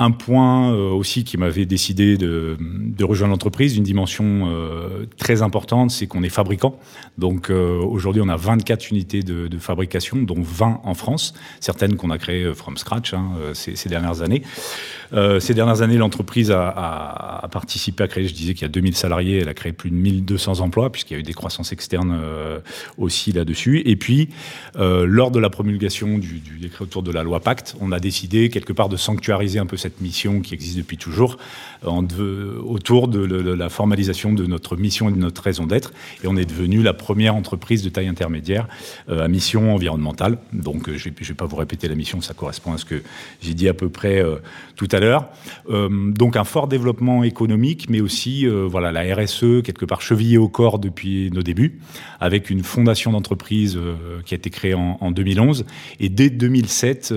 Un 0.03 0.11
point 0.11 0.73
euh, 0.73 0.89
aussi 0.89 1.23
qui 1.23 1.37
m'avait 1.37 1.65
décidé 1.65 2.17
de, 2.17 2.57
rejoindre 3.05 3.31
l'entreprise, 3.31 3.77
une 3.77 3.85
dimension 3.85 4.49
euh, 4.51 5.05
très 5.17 5.41
importante, 5.41 5.91
c'est 5.91 6.07
qu'on 6.07 6.23
est 6.23 6.29
fabricant. 6.29 6.77
Donc 7.17 7.49
euh, 7.49 7.79
aujourd'hui, 7.79 8.21
on 8.21 8.27
a 8.27 8.35
24 8.35 8.89
unités 8.89 9.23
de, 9.23 9.57
fabrication, 9.59 10.17
dont 10.17 10.41
20 10.41 10.81
en 10.83 10.93
France, 10.93 11.33
certaines 11.61 11.95
qu'on 11.95 12.09
a 12.09 12.17
créées 12.17 12.53
from 12.53 12.75
scratch 12.75 13.13
hein, 13.13 13.31
ces, 13.53 13.87
dernières 13.87 14.21
années. 14.21 14.43
Ces 15.39 15.53
dernières 15.53 15.83
années, 15.83 15.97
l'entreprise 15.97 16.51
a, 16.51 17.47
participé 17.51 18.03
à 18.03 18.07
créer, 18.07 18.27
je 18.27 18.33
disais 18.33 18.55
qu'il 18.55 18.63
y 18.63 18.65
a 18.65 18.69
2000 18.69 18.95
salariés, 18.95 19.37
elle 19.37 19.47
a 19.47 19.53
créé 19.53 19.71
plus 19.71 19.91
de 19.91 19.95
1200 19.95 20.59
emplois, 20.59 20.91
puisqu'il 20.91 21.13
y 21.13 21.17
a 21.17 21.19
eu 21.19 21.23
des 21.23 21.33
croissances 21.33 21.71
externes 21.71 22.19
aussi 22.97 23.31
là-dessus. 23.31 23.83
Et 23.85 23.95
puis, 23.95 24.29
lors 24.75 25.31
de 25.31 25.39
la 25.39 25.49
promulgation 25.51 26.17
du 26.17 26.41
décret 26.59 26.83
autour 26.83 27.03
de 27.03 27.11
la 27.11 27.23
loi 27.23 27.39
Pacte, 27.39 27.75
on 27.79 27.91
a 27.91 27.99
décidé 27.99 28.49
quelque 28.49 28.73
part 28.73 28.89
de 28.89 28.97
sanctuariser 28.97 29.59
un 29.59 29.67
peu 29.67 29.77
cette 29.77 29.92
mission 30.01 30.41
qui 30.41 30.53
existe 30.53 30.77
depuis 30.77 30.97
toujours 30.97 31.37
autour 31.85 33.07
de, 33.07 33.23
la 33.25 33.69
formalisation 33.69 34.33
de 34.33 34.45
notre 34.45 34.75
mission 34.75 35.09
et 35.09 35.11
de 35.11 35.17
notre 35.17 35.41
raison 35.41 35.65
d'être. 35.65 35.91
Et 36.23 36.27
on 36.27 36.35
est 36.35 36.45
devenu 36.45 36.81
la 36.81 36.93
première 36.93 37.35
entreprise 37.35 37.83
de 37.83 37.89
taille 37.89 38.07
intermédiaire 38.07 38.67
euh, 39.09 39.23
à 39.23 39.27
mission 39.27 39.73
environnementale. 39.73 40.37
Donc 40.53 40.87
euh, 40.89 40.97
je 40.97 41.09
ne 41.09 41.13
vais 41.13 41.33
pas 41.33 41.45
vous 41.45 41.55
répéter 41.55 41.87
la 41.87 41.95
mission, 41.95 42.21
ça 42.21 42.33
correspond 42.33 42.73
à 42.73 42.77
ce 42.77 42.85
que 42.85 43.01
j'ai 43.41 43.53
dit 43.53 43.67
à 43.67 43.73
peu 43.73 43.89
près 43.89 44.21
euh, 44.21 44.37
tout 44.75 44.87
à 44.91 44.99
l'heure. 44.99 45.29
Donc 45.69 46.35
un 46.35 46.43
fort 46.43 46.67
développement 46.67 47.23
économique, 47.23 47.89
mais 47.89 48.01
aussi 48.01 48.45
voilà 48.45 48.91
la 48.91 49.15
RSE 49.15 49.61
quelque 49.63 49.85
part 49.85 50.01
chevillée 50.01 50.37
au 50.37 50.49
corps 50.49 50.79
depuis 50.79 51.31
nos 51.31 51.41
débuts, 51.41 51.79
avec 52.19 52.49
une 52.49 52.63
fondation 52.63 53.11
d'entreprise 53.11 53.79
qui 54.25 54.33
a 54.33 54.37
été 54.37 54.49
créée 54.49 54.73
en, 54.73 54.97
en, 54.99 55.11
2011 55.11 55.65
et 55.99 56.09
dès 56.09 56.29
2007 56.29 57.13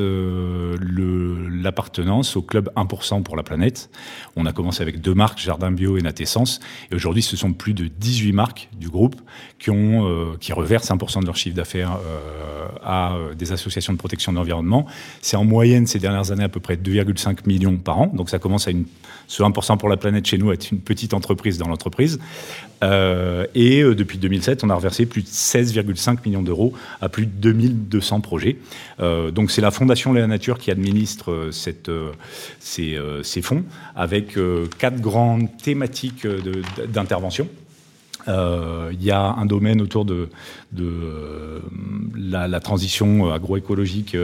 l'appartenance 1.51 2.37
au 2.37 2.43
club 2.43 2.56
club 2.57 2.71
1% 2.75 3.23
pour 3.23 3.37
la 3.37 3.43
planète. 3.43 3.91
On 4.35 4.47
a 4.47 4.53
commencé 4.53 4.81
avec 4.81 5.03
deux 5.03 5.13
marques, 5.13 5.39
Jardin 5.39 5.71
Bio 5.71 5.99
et 5.99 6.03
Natessence. 6.03 6.61
Et 6.91 6.95
aujourd'hui, 6.95 7.23
ce 7.23 7.37
sont 7.37 7.53
plus 7.53 7.75
de 7.75 7.87
18 7.87 8.33
marques 8.33 8.71
du 8.79 8.89
groupe 8.89 9.17
qui, 9.59 9.71
ont, 9.71 10.09
euh, 10.09 10.37
qui 10.41 10.55
reversent 10.55 10.91
1% 10.91 11.21
de 11.21 11.27
leur 11.27 11.37
chiffre 11.37 11.55
d'affaires 11.55 11.99
euh, 12.07 12.69
à 12.83 13.15
euh, 13.15 13.35
des 13.35 13.53
associations 13.53 13.93
de 13.93 13.99
protection 13.99 14.33
de 14.33 14.39
l'environnement. 14.39 14.87
C'est 15.21 15.37
en 15.37 15.45
moyenne 15.45 15.87
ces 15.87 15.99
dernières 15.99 16.31
années 16.31 16.45
à 16.45 16.49
peu 16.49 16.61
près 16.61 16.77
2,5 16.77 17.47
millions 17.47 17.77
par 17.77 18.01
an. 18.01 18.07
Donc 18.07 18.31
ça 18.31 18.39
commence 18.39 18.69
à 18.69 18.71
une, 18.71 18.87
ce 19.27 19.43
1% 19.43 19.79
pour 19.79 19.89
la 19.89 19.97
planète 19.97 20.27
chez 20.27 20.39
nous 20.39 20.53
être 20.53 20.71
une 20.71 20.81
petite 20.81 21.15
entreprise 21.15 21.59
dans 21.59 21.69
l'entreprise. 21.69 22.19
Euh, 22.85 23.47
et 23.55 23.83
euh, 23.83 23.95
depuis 23.95 24.19
2007, 24.19 24.65
on 24.65 24.71
a 24.71 24.75
reversé 24.75 25.07
plus 25.07 25.23
de 25.23 25.29
16,5 25.29 26.19
millions 26.27 26.43
d'euros 26.43 26.75
à 27.01 27.09
plus 27.09 27.27
de 27.27 27.33
2200 27.33 28.21
projets. 28.21 28.59
Euh, 29.01 29.31
donc 29.31 29.51
c'est 29.51 29.63
la 29.63 29.71
Fondation 29.71 30.13
La 30.13 30.27
Nature 30.27 30.59
qui 30.59 30.71
administre 30.71 31.49
ces, 31.51 31.83
fonds 33.43 33.65
avec 33.95 34.39
quatre 34.79 35.01
grandes 35.01 35.49
thématiques 35.57 36.27
d'intervention. 36.89 37.49
Il 38.29 39.03
y 39.05 39.11
a 39.11 39.35
un 39.39 39.47
domaine 39.47 39.81
autour 39.81 40.05
de, 40.05 40.29
de 40.73 41.63
la, 42.17 42.61
transition 42.61 43.33
agroécologique 43.33 44.17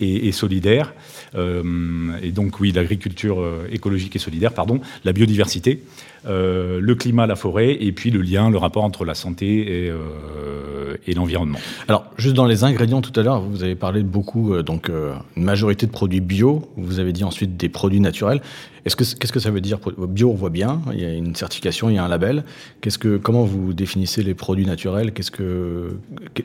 et, 0.00 0.28
et 0.28 0.32
solidaire. 0.32 0.92
et 1.34 2.32
donc 2.32 2.60
oui, 2.60 2.72
l'agriculture 2.72 3.42
écologique 3.70 4.16
et 4.16 4.18
solidaire, 4.18 4.52
pardon, 4.52 4.80
la 5.04 5.12
biodiversité. 5.12 5.82
Euh, 6.26 6.80
le 6.80 6.94
climat, 6.94 7.26
la 7.26 7.36
forêt, 7.36 7.76
et 7.80 7.92
puis 7.92 8.10
le 8.10 8.20
lien, 8.20 8.50
le 8.50 8.58
rapport 8.58 8.84
entre 8.84 9.04
la 9.04 9.14
santé 9.14 9.86
et, 9.86 9.90
euh, 9.90 10.96
et 11.06 11.14
l'environnement. 11.14 11.58
Alors, 11.86 12.06
juste 12.18 12.34
dans 12.34 12.46
les 12.46 12.64
ingrédients 12.64 13.00
tout 13.00 13.18
à 13.18 13.22
l'heure, 13.22 13.40
vous 13.40 13.62
avez 13.62 13.74
parlé 13.74 14.02
de 14.02 14.08
beaucoup, 14.08 14.54
euh, 14.54 14.62
donc 14.62 14.90
une 15.36 15.44
majorité 15.44 15.86
de 15.86 15.92
produits 15.92 16.20
bio. 16.20 16.68
Vous 16.76 16.98
avez 16.98 17.12
dit 17.12 17.24
ensuite 17.24 17.56
des 17.56 17.68
produits 17.68 18.00
naturels. 18.00 18.40
Est-ce 18.84 18.96
que 18.96 19.04
qu'est-ce 19.04 19.32
que 19.32 19.40
ça 19.40 19.50
veut 19.50 19.60
dire? 19.60 19.78
Bio 20.08 20.30
On 20.30 20.34
voit 20.34 20.50
bien, 20.50 20.80
il 20.92 21.00
y 21.00 21.04
a 21.04 21.12
une 21.12 21.34
certification, 21.34 21.90
il 21.90 21.96
y 21.96 21.98
a 21.98 22.04
un 22.04 22.08
label. 22.08 22.44
Qu'est-ce 22.80 22.98
que 22.98 23.18
comment 23.18 23.44
vous 23.44 23.74
définissez 23.74 24.22
les 24.22 24.34
produits 24.34 24.64
naturels? 24.64 25.12
Qu'est-ce 25.12 25.30
que 25.30 25.98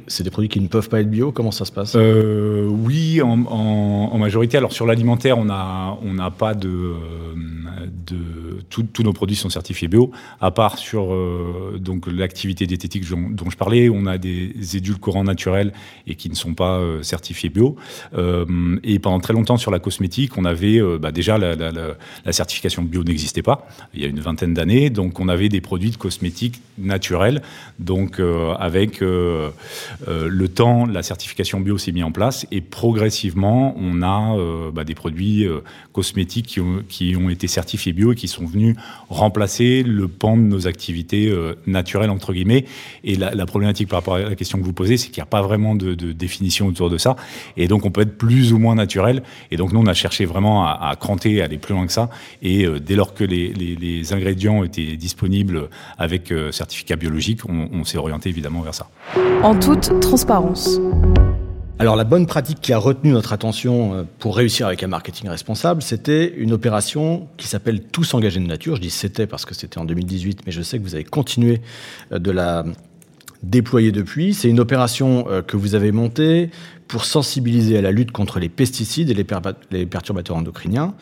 c'est 0.07 0.23
des 0.23 0.29
produits 0.29 0.49
qui 0.49 0.59
ne 0.59 0.67
peuvent 0.67 0.89
pas 0.89 0.99
être 0.99 1.09
bio? 1.09 1.31
Comment 1.31 1.51
ça 1.51 1.63
se 1.63 1.71
passe? 1.71 1.95
Oui, 1.95 3.21
en, 3.21 3.45
en, 3.45 4.09
en, 4.11 4.17
majorité. 4.17 4.57
Alors 4.57 4.73
sur 4.73 4.85
l'alimentaire, 4.85 5.37
on 5.37 5.49
a 5.49 5.97
on 6.03 6.15
n'a 6.15 6.31
pas 6.31 6.53
de 6.53 6.93
de 8.05 8.17
tous 8.69 9.03
nos 9.03 9.13
produits 9.13 9.35
sont 9.35 9.49
certifiés 9.49 9.62
bio, 9.87 10.11
à 10.41 10.51
part 10.51 10.77
sur 10.77 11.13
euh, 11.13 11.79
l'activité 12.07 12.67
diététique 12.67 13.03
dont, 13.09 13.49
je 13.49 13.57
parlais, 13.57 13.89
on 13.89 14.05
a 14.05 14.17
des 14.17 14.53
édulcorants 14.75 15.23
naturels 15.23 15.73
et 16.07 16.15
qui 16.15 16.29
ne 16.29 16.35
sont 16.35 16.53
pas 16.53 16.77
euh, 16.77 17.01
certifiés 17.03 17.49
bio. 17.49 17.75
Euh, 18.17 18.77
et 18.83 18.99
pendant 18.99 19.19
très 19.19 19.33
longtemps 19.33 19.57
sur 19.57 19.71
la 19.71 19.79
cosmétique, 19.79 20.37
on 20.37 20.45
avait 20.45 20.81
bah, 20.99 21.11
déjà 21.11 21.37
la, 21.37 21.95
certification 22.31 22.83
bio 22.83 23.03
n'existait 23.03 23.41
pas. 23.41 23.67
Il 23.93 24.01
y 24.01 24.05
a 24.05 24.07
une 24.07 24.19
vingtaine 24.19 24.53
d'années, 24.53 24.89
donc 24.89 25.19
on 25.19 25.27
avait 25.27 25.49
des 25.49 25.61
produits 25.61 25.91
de 25.91 25.97
cosmétiques 25.97 26.61
naturels. 26.77 27.41
Donc 27.79 28.19
avec 28.59 29.01
le 29.01 29.51
temps, 30.47 30.85
la 30.85 31.03
certification 31.03 31.59
bio 31.59 31.77
s'est 31.77 31.91
mise 31.91 32.03
en 32.03 32.11
place 32.11 32.45
et 32.51 32.61
progressivement, 32.61 33.75
on 33.77 34.01
a 34.01 34.37
bah, 34.71 34.83
des 34.83 34.95
produits 34.95 35.45
cosmétiques 35.91 36.59
qui 36.89 37.15
ont 37.15 37.29
été 37.29 37.47
certifiés 37.47 37.93
bio 37.93 38.13
et 38.13 38.15
qui 38.15 38.27
sont 38.27 38.45
venus 38.45 38.75
remplacer 39.09 39.52
le 39.59 40.07
pan 40.07 40.37
de 40.37 40.41
nos 40.41 40.67
activités 40.67 41.29
euh, 41.29 41.55
naturelles, 41.67 42.09
entre 42.09 42.33
guillemets. 42.33 42.65
Et 43.03 43.15
la, 43.15 43.45
problématique 43.45 43.89
par 43.89 43.99
rapport 43.99 44.15
à 44.15 44.19
la 44.19 44.35
question 44.35 44.57
que 44.57 44.63
vous 44.63 44.73
posez, 44.73 44.97
c'est 44.97 45.07
qu'il 45.07 45.17
n'y 45.17 45.23
a 45.23 45.27
pas 45.27 45.41
vraiment 45.41 45.75
de, 45.75 45.93
définition 45.93 46.67
autour 46.67 46.89
de 46.89 46.97
ça. 46.97 47.15
Et 47.57 47.67
donc, 47.67 47.85
on 47.85 47.91
peut 47.91 48.01
être 48.01 48.17
plus 48.17 48.53
ou 48.53 48.57
moins 48.57 48.75
naturel. 48.75 49.23
Et 49.51 49.57
donc, 49.57 49.73
nous, 49.73 49.79
on 49.79 49.85
a 49.85 49.93
cherché 49.93 50.25
vraiment 50.25 50.65
à, 50.65 50.95
cranter, 50.99 51.41
à 51.41 51.45
aller 51.45 51.57
plus 51.57 51.73
loin 51.73 51.85
que 51.85 51.93
ça. 51.93 52.09
Et 52.41 52.65
euh, 52.65 52.79
dès 52.79 52.95
lors 52.95 53.13
que 53.13 53.23
les, 53.23 54.13
ingrédients 54.13 54.63
étaient 54.63 54.97
disponibles 54.97 55.69
avec 55.97 56.31
euh, 56.31 56.51
certificat 56.51 56.95
biologique, 56.95 57.41
on 57.47 57.83
s'est 57.83 57.97
orienté 57.97 58.29
évidemment 58.29 58.61
vers 58.61 58.73
ça. 58.73 58.87
En 59.43 59.55
toute 59.55 59.99
transparence. 59.99 60.79
Alors 61.83 61.97
la 61.97 62.05
bonne 62.05 62.27
pratique 62.27 62.61
qui 62.61 62.71
a 62.71 62.77
retenu 62.77 63.11
notre 63.11 63.33
attention 63.33 63.93
euh, 63.93 64.03
pour 64.19 64.37
réussir 64.37 64.67
avec 64.67 64.83
un 64.83 64.87
marketing 64.87 65.27
responsable, 65.27 65.81
c'était 65.81 66.33
une 66.37 66.53
opération 66.53 67.27
qui 67.35 67.45
s'appelle 67.45 67.81
Tous 67.81 68.13
engagés 68.13 68.39
de 68.39 68.45
nature. 68.45 68.77
Je 68.77 68.81
dis 68.81 68.89
c'était 68.89 69.27
parce 69.27 69.43
que 69.43 69.53
c'était 69.53 69.79
en 69.79 69.83
2018, 69.83 70.43
mais 70.45 70.53
je 70.53 70.61
sais 70.61 70.79
que 70.79 70.83
vous 70.83 70.95
avez 70.95 71.03
continué 71.03 71.59
euh, 72.13 72.19
de 72.19 72.31
la 72.31 72.63
déployer 73.43 73.91
depuis. 73.91 74.33
C'est 74.33 74.47
une 74.47 74.61
opération 74.61 75.25
euh, 75.27 75.41
que 75.41 75.57
vous 75.57 75.75
avez 75.75 75.91
montée 75.91 76.51
pour 76.87 77.03
sensibiliser 77.03 77.77
à 77.77 77.81
la 77.81 77.91
lutte 77.91 78.13
contre 78.13 78.39
les 78.39 78.47
pesticides 78.47 79.09
et 79.09 79.13
les, 79.13 79.85
perturbateurs 79.85 80.37
endocriniens 80.37 80.93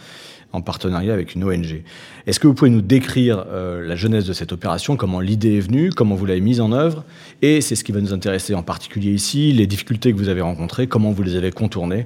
en 0.53 0.61
partenariat 0.61 1.13
avec 1.13 1.35
une 1.35 1.43
ONG. 1.43 1.83
Est-ce 2.27 2.39
que 2.39 2.47
vous 2.47 2.53
pouvez 2.53 2.71
nous 2.71 2.81
décrire 2.81 3.45
euh, 3.47 3.85
la 3.85 3.95
jeunesse 3.95 4.25
de 4.25 4.33
cette 4.33 4.51
opération, 4.51 4.95
comment 4.95 5.19
l'idée 5.19 5.57
est 5.57 5.61
venue, 5.61 5.91
comment 5.91 6.15
vous 6.15 6.25
l'avez 6.25 6.41
mise 6.41 6.61
en 6.61 6.71
œuvre, 6.71 7.03
et 7.41 7.61
c'est 7.61 7.75
ce 7.75 7.83
qui 7.83 7.91
va 7.91 8.01
nous 8.01 8.13
intéresser 8.13 8.53
en 8.53 8.63
particulier 8.63 9.11
ici, 9.11 9.51
les 9.51 9.67
difficultés 9.67 10.11
que 10.11 10.17
vous 10.17 10.29
avez 10.29 10.41
rencontrées, 10.41 10.87
comment 10.87 11.11
vous 11.11 11.23
les 11.23 11.35
avez 11.35 11.51
contournées 11.51 12.05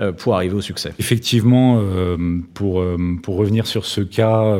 euh, 0.00 0.12
pour 0.12 0.34
arriver 0.34 0.54
au 0.54 0.60
succès? 0.60 0.92
Effectivement, 0.98 1.80
euh, 1.80 2.16
pour, 2.54 2.84
pour 3.22 3.36
revenir 3.36 3.66
sur 3.66 3.86
ce 3.86 4.00
cas 4.00 4.58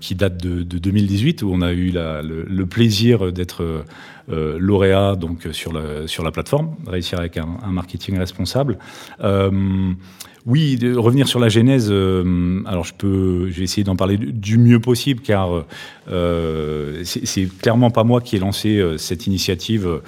qui 0.00 0.14
date 0.14 0.42
de, 0.42 0.62
de, 0.62 0.78
2018, 0.78 1.42
où 1.42 1.50
on 1.52 1.60
a 1.60 1.72
eu 1.72 1.92
le, 1.92 2.64
plaisir 2.64 3.32
d'être 3.32 3.84
lauréat 4.28 5.16
donc 5.16 5.48
sur 5.52 5.72
la, 5.72 6.30
plateforme, 6.30 6.74
réussir 6.86 7.18
avec 7.18 7.36
un, 7.36 7.46
marketing 7.70 8.18
responsable. 8.18 8.78
Oui, 10.48 10.76
de 10.76 10.96
revenir 10.96 11.28
sur 11.28 11.40
la 11.40 11.50
genèse. 11.50 11.88
Euh, 11.90 12.62
alors, 12.64 12.84
je 12.84 12.94
peux, 12.94 13.50
je 13.50 13.58
vais 13.58 13.64
essayer 13.64 13.84
d'en 13.84 13.96
parler 13.96 14.16
du 14.16 14.56
mieux 14.56 14.80
possible, 14.80 15.20
car 15.20 15.64
euh, 16.10 17.02
c'est 17.04 17.48
clairement 17.60 17.90
pas 17.90 18.04
moi 18.04 18.20
qui 18.20 18.36
ai 18.36 18.38
lancé 18.38 18.78
euh, 18.78 18.96
cette 18.96 19.26
initiative 19.26 20.00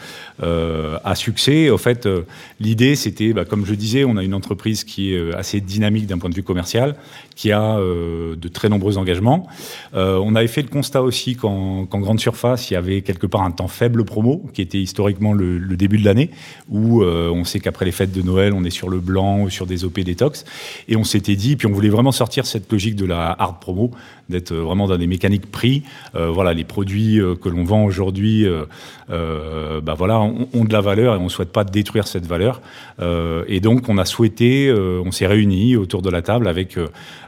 euh, 0.42 0.98
à 1.04 1.14
succès. 1.14 1.68
Au 1.68 1.76
fait, 1.76 2.06
euh, 2.06 2.22
l'idée, 2.58 2.94
c'était, 2.94 3.32
bah, 3.32 3.44
comme 3.44 3.66
je 3.66 3.74
disais, 3.74 4.04
on 4.04 4.16
a 4.16 4.24
une 4.24 4.32
entreprise 4.34 4.84
qui 4.84 5.14
est 5.14 5.34
assez 5.34 5.60
dynamique 5.60 6.06
d'un 6.06 6.18
point 6.18 6.30
de 6.30 6.34
vue 6.34 6.42
commercial, 6.42 6.96
qui 7.36 7.52
a 7.52 7.78
de 7.78 8.48
très 8.48 8.68
nombreux 8.68 8.98
engagements. 8.98 9.46
on 9.94 10.34
avait 10.34 10.46
fait 10.46 10.62
le 10.62 10.68
constat 10.68 11.02
aussi 11.02 11.36
qu'en 11.36 11.86
qu 11.86 11.98
grande 11.98 12.20
surface, 12.20 12.70
il 12.70 12.74
y 12.74 12.76
avait 12.76 13.00
quelque 13.00 13.26
part 13.26 13.42
un 13.42 13.50
temps 13.50 13.68
faible 13.68 14.04
promo, 14.10 14.42
qui 14.52 14.60
était 14.60 14.80
historiquement 14.80 15.32
le, 15.32 15.58
début 15.76 15.96
de 15.96 16.04
l'année, 16.04 16.30
où 16.68 17.02
on 17.02 17.44
sait 17.44 17.60
qu'après 17.60 17.84
les 17.84 17.92
fêtes 17.92 18.12
de 18.12 18.22
Noël, 18.22 18.52
on 18.52 18.64
est 18.64 18.70
sur 18.70 18.90
le 18.90 18.98
blanc, 18.98 19.48
sur 19.48 19.66
des 19.66 19.84
OP 19.84 20.00
détox. 20.00 20.44
Et 20.88 20.96
on 20.96 21.04
s'était 21.04 21.36
dit, 21.36 21.56
puis 21.56 21.68
on 21.68 21.72
voulait 21.72 21.88
vraiment 21.88 22.12
sortir 22.12 22.44
cette 22.44 22.70
logique 22.70 22.96
de 22.96 23.06
la 23.06 23.34
hard 23.38 23.60
promo, 23.60 23.92
d'être 24.30 24.54
vraiment 24.54 24.88
dans 24.88 24.96
des 24.96 25.06
mécaniques 25.06 25.50
prix. 25.50 25.82
Euh, 26.14 26.30
voilà, 26.30 26.54
les 26.54 26.64
produits 26.64 27.20
euh, 27.20 27.34
que 27.34 27.48
l'on 27.48 27.64
vend 27.64 27.84
aujourd'hui, 27.84 28.46
euh, 28.46 28.64
euh, 29.10 29.80
bah 29.80 29.94
voilà, 29.94 30.20
ont, 30.20 30.64
de 30.64 30.72
la 30.72 30.80
valeur 30.80 31.14
et 31.14 31.18
on 31.18 31.24
ne 31.24 31.28
souhaite 31.28 31.52
pas 31.52 31.64
détruire 31.64 32.06
cette 32.06 32.26
valeur. 32.26 32.60
Euh, 33.00 33.44
et 33.48 33.60
donc, 33.60 33.88
on 33.88 33.98
a 33.98 34.04
souhaité, 34.04 34.68
euh, 34.68 35.02
on 35.04 35.10
s'est 35.10 35.26
réunis 35.26 35.76
autour 35.76 36.02
de 36.02 36.10
la 36.10 36.22
table 36.22 36.46
avec 36.46 36.76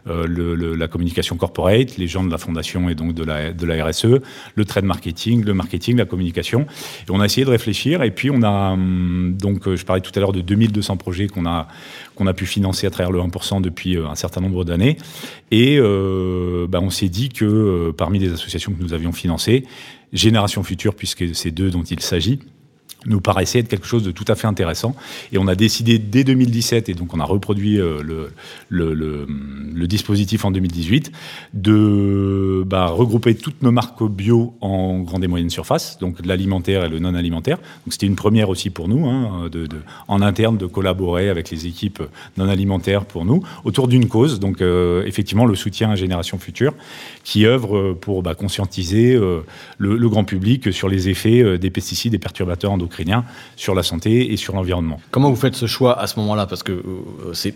le, 0.06 0.54
la 0.74 0.88
communication 0.88 1.36
corporate, 1.36 1.96
les 1.96 2.06
gens 2.06 2.24
de 2.24 2.30
la 2.30 2.38
fondation 2.38 2.88
et 2.88 2.94
donc 2.94 3.14
de 3.14 3.24
la, 3.24 3.84
RSE, 3.84 4.20
le 4.54 4.64
trade 4.64 4.84
marketing, 4.84 5.44
le 5.44 5.54
marketing, 5.54 5.96
la 5.96 6.04
communication. 6.04 6.66
Et 7.08 7.10
on 7.10 7.20
a 7.20 7.24
essayé 7.24 7.44
de 7.44 7.50
réfléchir 7.50 8.02
et 8.02 8.10
puis 8.10 8.30
on 8.30 8.42
a, 8.42 8.72
hum, 8.72 9.36
donc, 9.38 9.74
je 9.74 9.84
parlais 9.84 10.02
tout 10.02 10.12
à 10.14 10.20
l'heure 10.20 10.32
de 10.32 10.40
2200 10.40 10.96
projets 10.96 11.26
qu'on 11.26 11.46
a, 11.46 11.68
qu'on 12.22 12.28
a 12.28 12.34
pu 12.34 12.46
financer 12.46 12.86
à 12.86 12.90
travers 12.90 13.10
le 13.10 13.18
1% 13.18 13.60
depuis 13.60 13.96
un 13.96 14.14
certain 14.14 14.40
nombre 14.40 14.64
d'années. 14.64 14.96
Et 15.50 15.76
euh, 15.78 16.66
bah, 16.68 16.80
on 16.80 16.90
s'est 16.90 17.08
dit 17.08 17.28
que 17.28 17.44
euh, 17.44 17.92
parmi 17.92 18.18
les 18.18 18.32
associations 18.32 18.72
que 18.72 18.82
nous 18.82 18.94
avions 18.94 19.12
financées, 19.12 19.64
Génération 20.12 20.62
Future, 20.62 20.94
puisque 20.94 21.34
c'est 21.34 21.50
d'eux 21.50 21.70
dont 21.70 21.82
il 21.82 22.00
s'agit, 22.00 22.38
nous 23.06 23.20
paraissait 23.20 23.60
être 23.60 23.68
quelque 23.68 23.86
chose 23.86 24.02
de 24.02 24.10
tout 24.10 24.24
à 24.28 24.34
fait 24.34 24.46
intéressant. 24.46 24.94
Et 25.32 25.38
on 25.38 25.46
a 25.46 25.54
décidé 25.54 25.98
dès 25.98 26.24
2017, 26.24 26.88
et 26.88 26.94
donc 26.94 27.14
on 27.14 27.20
a 27.20 27.24
reproduit 27.24 27.80
euh, 27.80 28.02
le, 28.68 29.86
dispositif 29.86 30.44
en 30.44 30.50
2018, 30.50 31.12
de 31.52 32.64
bah, 32.66 32.86
regrouper 32.86 33.34
toutes 33.34 33.62
nos 33.62 33.72
marques 33.72 34.02
bio 34.02 34.54
en 34.60 35.00
grande 35.00 35.22
et 35.24 35.28
moyenne 35.28 35.50
surface, 35.50 35.98
donc 35.98 36.24
l'alimentaire 36.24 36.84
et 36.84 36.88
le 36.88 36.98
non 36.98 37.14
alimentaire. 37.14 37.58
Donc 37.58 37.92
c'était 37.92 38.06
une 38.06 38.16
première 38.16 38.48
aussi 38.48 38.70
pour 38.70 38.88
nous, 38.88 39.06
hein, 39.06 39.50
en 40.08 40.22
interne, 40.22 40.56
de 40.56 40.66
collaborer 40.66 41.28
avec 41.28 41.50
les 41.50 41.66
équipes 41.66 42.02
non 42.36 42.48
alimentaires 42.48 43.04
pour 43.04 43.24
nous, 43.24 43.42
autour 43.64 43.88
d'une 43.88 44.08
cause, 44.08 44.40
donc 44.40 44.60
euh, 44.60 45.04
effectivement 45.04 45.44
le 45.44 45.54
soutien 45.54 45.90
à 45.90 45.94
Génération 45.94 46.38
Future, 46.38 46.74
qui 47.24 47.46
œuvre 47.46 47.92
pour 47.94 48.22
bah, 48.22 48.34
conscientiser 48.34 49.14
euh, 49.14 49.44
le, 49.78 49.96
le, 49.96 50.08
grand 50.08 50.24
public 50.24 50.72
sur 50.72 50.88
les 50.88 51.08
effets 51.08 51.42
euh, 51.42 51.58
des 51.58 51.70
pesticides 51.70 52.14
et 52.14 52.18
perturbateurs 52.18 52.72
endocriniens 52.72 53.24
sur 53.56 53.74
la 53.74 53.82
santé 53.82 54.32
et 54.32 54.36
sur 54.36 54.54
l'environnement. 54.54 55.00
Comment 55.10 55.30
vous 55.30 55.36
faites 55.36 55.54
ce 55.54 55.66
choix 55.66 55.98
à 55.98 56.06
ce 56.06 56.18
moment-là? 56.20 56.46
Parce 56.46 56.62
que 56.62 56.72
euh, 56.72 57.32
c'est 57.32 57.54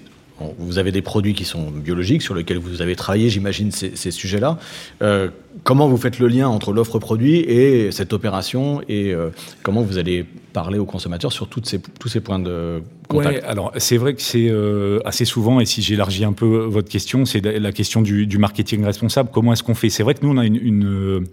Vous 0.58 0.78
avez 0.78 0.92
des 0.92 1.00
produits 1.00 1.32
qui 1.32 1.44
sont 1.44 1.70
biologiques 1.70 2.20
sur 2.20 2.34
lesquels 2.34 2.58
vous 2.58 2.82
avez 2.82 2.94
travaillé, 2.94 3.30
j'imagine, 3.30 3.70
ces, 3.70 4.10
sujets-là. 4.10 4.58
Euh, 5.00 5.30
comment 5.62 5.88
vous 5.88 5.96
faites 5.96 6.18
le 6.18 6.28
lien 6.28 6.46
entre 6.48 6.72
l'offre 6.72 6.98
produit 6.98 7.38
et 7.38 7.90
cette 7.90 8.12
opération 8.12 8.82
et 8.88 9.14
euh, 9.14 9.30
comment 9.62 9.82
vous 9.82 9.96
allez 9.96 10.26
parler 10.52 10.78
aux 10.78 10.84
consommateurs 10.84 11.32
sur 11.32 11.48
tous 11.48 11.62
ces 11.64 12.20
points 12.20 12.38
de 12.38 12.82
contact? 13.08 13.44
Alors, 13.44 13.72
c'est 13.78 13.96
vrai 13.96 14.14
que 14.14 14.20
c'est 14.20 14.48
euh, 14.50 14.98
assez 15.06 15.24
souvent, 15.24 15.58
et 15.58 15.64
si 15.64 15.80
j'élargis 15.80 16.24
un 16.24 16.34
peu 16.34 16.64
votre 16.66 16.90
question, 16.90 17.24
c'est 17.24 17.40
la 17.40 17.72
question 17.72 18.02
du, 18.02 18.38
marketing 18.38 18.84
responsable. 18.84 19.30
Comment 19.32 19.54
est-ce 19.54 19.62
qu'on 19.62 19.74
fait? 19.74 19.88
C'est 19.88 20.02
vrai 20.02 20.14
que 20.14 20.24
nous, 20.24 20.32
on 20.32 20.38
a 20.38 20.44
une, 20.44 21.26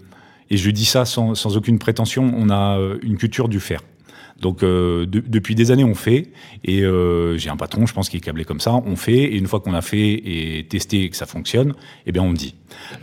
et 0.48 0.56
je 0.56 0.70
dis 0.70 0.86
ça 0.86 1.04
sans 1.04 1.56
aucune 1.56 1.78
prétention, 1.78 2.32
on 2.34 2.48
a 2.48 2.78
une 3.02 3.18
culture 3.18 3.48
du 3.48 3.60
faire. 3.60 3.80
Donc 4.40 4.62
euh, 4.62 5.06
de, 5.06 5.20
depuis 5.20 5.54
des 5.54 5.70
années 5.70 5.84
on 5.84 5.94
fait. 5.94 6.32
Et 6.64 6.82
euh, 6.82 7.36
j'ai 7.38 7.50
un 7.50 7.56
patron 7.56 7.86
je 7.86 7.94
pense 7.94 8.08
qui 8.08 8.16
est 8.16 8.20
câblé 8.20 8.44
comme 8.44 8.60
ça. 8.60 8.74
On 8.74 8.96
fait. 8.96 9.12
Et 9.12 9.36
une 9.36 9.46
fois 9.46 9.60
qu'on 9.60 9.74
a 9.74 9.82
fait 9.82 10.12
et 10.12 10.66
testé 10.68 11.08
que 11.08 11.16
ça 11.16 11.26
fonctionne 11.26 11.74
eh 12.06 12.12
bien 12.12 12.22
on 12.22 12.30
me 12.30 12.36
dit. 12.36 12.54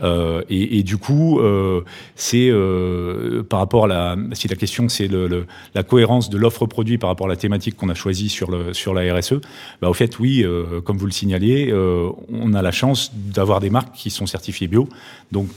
Euh, 0.02 0.42
et, 0.48 0.78
et, 0.78 0.82
du 0.82 0.96
coup 0.96 1.40
euh, 1.40 1.82
c'est 2.14 2.48
euh, 2.50 3.42
par 3.42 3.58
rapport 3.58 3.84
à 3.84 3.88
la 3.88 4.16
si 4.32 4.48
la 4.48 4.56
question 4.56 4.88
c'est 4.88 5.06
le, 5.06 5.26
le, 5.26 5.46
la 5.74 5.82
cohérence 5.82 6.30
de 6.30 6.38
l'offre 6.38 6.66
produit 6.66 6.98
par 6.98 7.08
rapport 7.08 7.26
à 7.26 7.30
la 7.30 7.36
thématique 7.36 7.76
qu'on 7.76 7.88
a 7.88 7.94
choisie 7.94 8.28
sur 8.28 8.50
le 8.50 8.74
sur 8.74 8.94
la 8.94 9.14
RSE 9.14 9.34
bah, 9.80 9.88
au 9.88 9.94
fait 9.94 10.18
oui 10.18 10.42
euh, 10.44 10.80
comme 10.80 10.96
vous 10.96 11.06
le 11.06 11.12
signaliez 11.12 11.72
on 11.72 12.54
a 12.54 12.62
la 12.62 12.70
chance 12.70 13.12
d'avoir 13.14 13.60
des 13.60 13.70
marques 13.70 13.94
qui 13.94 14.10
sont 14.10 14.26
certifiées 14.26 14.68
bio. 14.68 14.88
Donc 15.30 15.48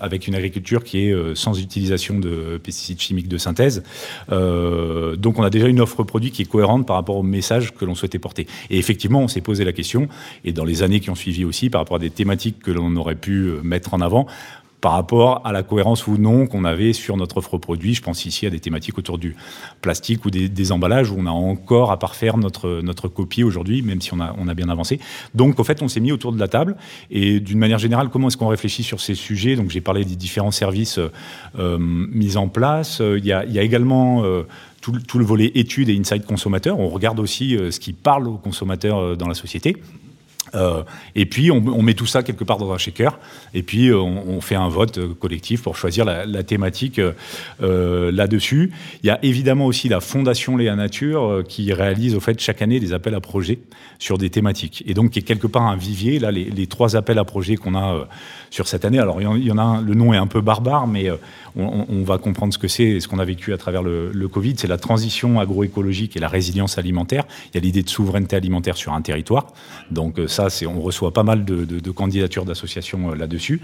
avec 0.00 0.26
une 0.26 0.34
agriculture 0.34 0.84
qui 0.84 1.06
est 1.06 1.34
sans 1.34 1.58
utilisation 1.58 2.18
de 2.18 2.60
pesticides 2.62 3.00
chimiques 3.00 3.28
de 3.28 3.38
synthèse 3.38 3.82
euh, 4.90 5.16
donc 5.16 5.38
on 5.38 5.42
a 5.42 5.50
déjà 5.50 5.68
une 5.68 5.80
offre 5.80 6.02
produit 6.02 6.30
qui 6.30 6.42
est 6.42 6.46
cohérente 6.46 6.86
par 6.86 6.96
rapport 6.96 7.16
au 7.16 7.22
message 7.22 7.72
que 7.72 7.84
l'on 7.84 7.94
souhaitait 7.94 8.18
porter. 8.18 8.46
Et 8.70 8.78
effectivement, 8.78 9.20
on 9.20 9.28
s'est 9.28 9.40
posé 9.40 9.64
la 9.64 9.72
question, 9.72 10.08
et 10.44 10.52
dans 10.52 10.64
les 10.64 10.82
années 10.82 11.00
qui 11.00 11.10
ont 11.10 11.14
suivi 11.14 11.44
aussi, 11.44 11.70
par 11.70 11.80
rapport 11.80 11.96
à 11.96 12.00
des 12.00 12.10
thématiques 12.10 12.60
que 12.60 12.70
l'on 12.70 12.94
aurait 12.96 13.14
pu 13.14 13.46
euh, 13.46 13.60
mettre 13.62 13.94
en 13.94 14.00
avant, 14.00 14.26
par 14.80 14.92
rapport 14.92 15.42
à 15.44 15.52
la 15.52 15.62
cohérence 15.62 16.06
ou 16.06 16.16
non 16.16 16.46
qu'on 16.46 16.64
avait 16.64 16.92
sur 16.92 17.16
notre 17.16 17.38
offre 17.38 17.58
produit. 17.58 17.94
Je 17.94 18.02
pense 18.02 18.24
ici 18.24 18.46
à 18.46 18.50
des 18.50 18.60
thématiques 18.60 18.98
autour 18.98 19.18
du 19.18 19.36
plastique 19.82 20.24
ou 20.24 20.30
des, 20.30 20.72
emballages 20.72 21.10
où 21.10 21.16
on 21.18 21.26
a 21.26 21.30
encore 21.30 21.90
à 21.90 21.98
parfaire 21.98 22.36
notre, 22.36 22.80
notre 22.82 23.08
copie 23.08 23.42
aujourd'hui, 23.42 23.82
même 23.82 24.00
si 24.00 24.14
on 24.14 24.20
a, 24.20 24.34
on 24.38 24.48
a 24.48 24.54
bien 24.54 24.68
avancé. 24.68 25.00
Donc, 25.34 25.58
en 25.58 25.64
fait, 25.64 25.82
on 25.82 25.88
s'est 25.88 26.00
mis 26.00 26.12
autour 26.12 26.32
de 26.32 26.38
la 26.38 26.48
table 26.48 26.76
et 27.10 27.40
d'une 27.40 27.58
manière 27.58 27.78
générale, 27.78 28.08
comment 28.08 28.28
est-ce 28.28 28.36
qu'on 28.36 28.48
réfléchit 28.48 28.82
sur 28.82 29.00
ces 29.00 29.14
sujets? 29.14 29.56
Donc, 29.56 29.70
j'ai 29.70 29.80
parlé 29.80 30.04
des 30.04 30.16
différents 30.16 30.50
services 30.50 31.00
euh, 31.58 31.78
mis 31.78 32.36
en 32.36 32.48
place. 32.48 33.00
Il 33.00 33.24
y 33.24 33.32
a, 33.32 33.44
il 33.44 33.52
y 33.52 33.58
a 33.58 33.62
également 33.62 34.24
euh, 34.24 34.42
tout, 34.80 35.18
le 35.18 35.24
volet 35.24 35.50
études 35.54 35.88
et 35.88 35.98
insight 35.98 36.24
consommateur. 36.24 36.78
On 36.78 36.88
regarde 36.88 37.20
aussi 37.20 37.56
euh, 37.56 37.70
ce 37.70 37.80
qui 37.80 37.92
parle 37.92 38.28
aux 38.28 38.38
consommateurs 38.38 39.16
dans 39.16 39.28
la 39.28 39.34
société. 39.34 39.76
Euh, 40.54 40.82
et 41.14 41.26
puis 41.26 41.50
on, 41.50 41.82
met 41.82 41.94
tout 41.94 42.06
ça 42.06 42.22
quelque 42.22 42.44
part 42.44 42.58
dans 42.58 42.72
un 42.72 42.78
shaker, 42.78 43.18
et 43.54 43.62
puis 43.62 43.92
on, 43.92 44.28
on 44.28 44.40
fait 44.40 44.54
un 44.54 44.68
vote 44.68 45.14
collectif 45.14 45.62
pour 45.62 45.76
choisir 45.76 46.04
la, 46.04 46.42
thématique 46.42 47.00
euh, 47.62 48.12
là-dessus. 48.12 48.72
Il 49.02 49.06
y 49.06 49.10
a 49.10 49.18
évidemment 49.22 49.66
aussi 49.66 49.88
la 49.88 50.00
Fondation 50.00 50.56
Léa 50.56 50.74
Nature 50.74 51.24
euh, 51.24 51.42
qui 51.42 51.72
réalise 51.72 52.14
au 52.14 52.20
fait 52.20 52.40
chaque 52.40 52.62
année 52.62 52.80
des 52.80 52.92
appels 52.92 53.14
à 53.14 53.20
projets 53.20 53.58
sur 53.98 54.18
des 54.18 54.30
thématiques, 54.30 54.82
et 54.86 54.94
donc 54.94 55.10
qui 55.10 55.18
est 55.18 55.22
quelque 55.22 55.46
part 55.46 55.62
un 55.62 55.76
vivier. 55.76 56.18
Là, 56.18 56.30
les, 56.30 56.66
trois 56.66 56.96
appels 56.96 57.18
à 57.18 57.24
projets 57.24 57.56
qu'on 57.56 57.74
a 57.74 58.08
sur 58.50 58.68
cette 58.68 58.84
année, 58.84 58.98
alors 58.98 59.20
il 59.20 59.44
y 59.44 59.50
en 59.50 59.58
a 59.58 59.62
un, 59.62 59.82
le 59.82 59.94
nom 59.94 60.12
est 60.14 60.16
un 60.16 60.26
peu 60.26 60.40
barbare, 60.40 60.86
mais 60.86 61.10
on, 61.56 61.86
on 61.88 62.02
va 62.02 62.18
comprendre 62.18 62.52
ce 62.54 62.58
que 62.58 62.68
c'est 62.68 62.84
et 62.84 63.00
ce 63.00 63.08
qu'on 63.08 63.18
a 63.18 63.24
vécu 63.24 63.52
à 63.52 63.58
travers 63.58 63.82
le, 63.82 64.10
le 64.12 64.28
Covid. 64.28 64.54
C'est 64.56 64.68
la 64.68 64.78
transition 64.78 65.40
agroécologique 65.40 66.16
et 66.16 66.20
la 66.20 66.28
résilience 66.28 66.78
alimentaire. 66.78 67.24
Il 67.52 67.56
y 67.56 67.58
a 67.58 67.60
l'idée 67.60 67.82
de 67.82 67.88
souveraineté 67.88 68.36
alimentaire 68.36 68.76
sur 68.76 68.92
un 68.92 69.02
territoire, 69.02 69.48
donc 69.90 70.18
ça 70.28 70.39
ça, 70.48 70.66
on 70.66 70.80
reçoit 70.80 71.12
pas 71.12 71.22
mal 71.22 71.44
de, 71.44 71.90
candidatures 71.90 72.44
d'associations 72.44 73.10
euh, 73.10 73.14
là-dessus. 73.16 73.60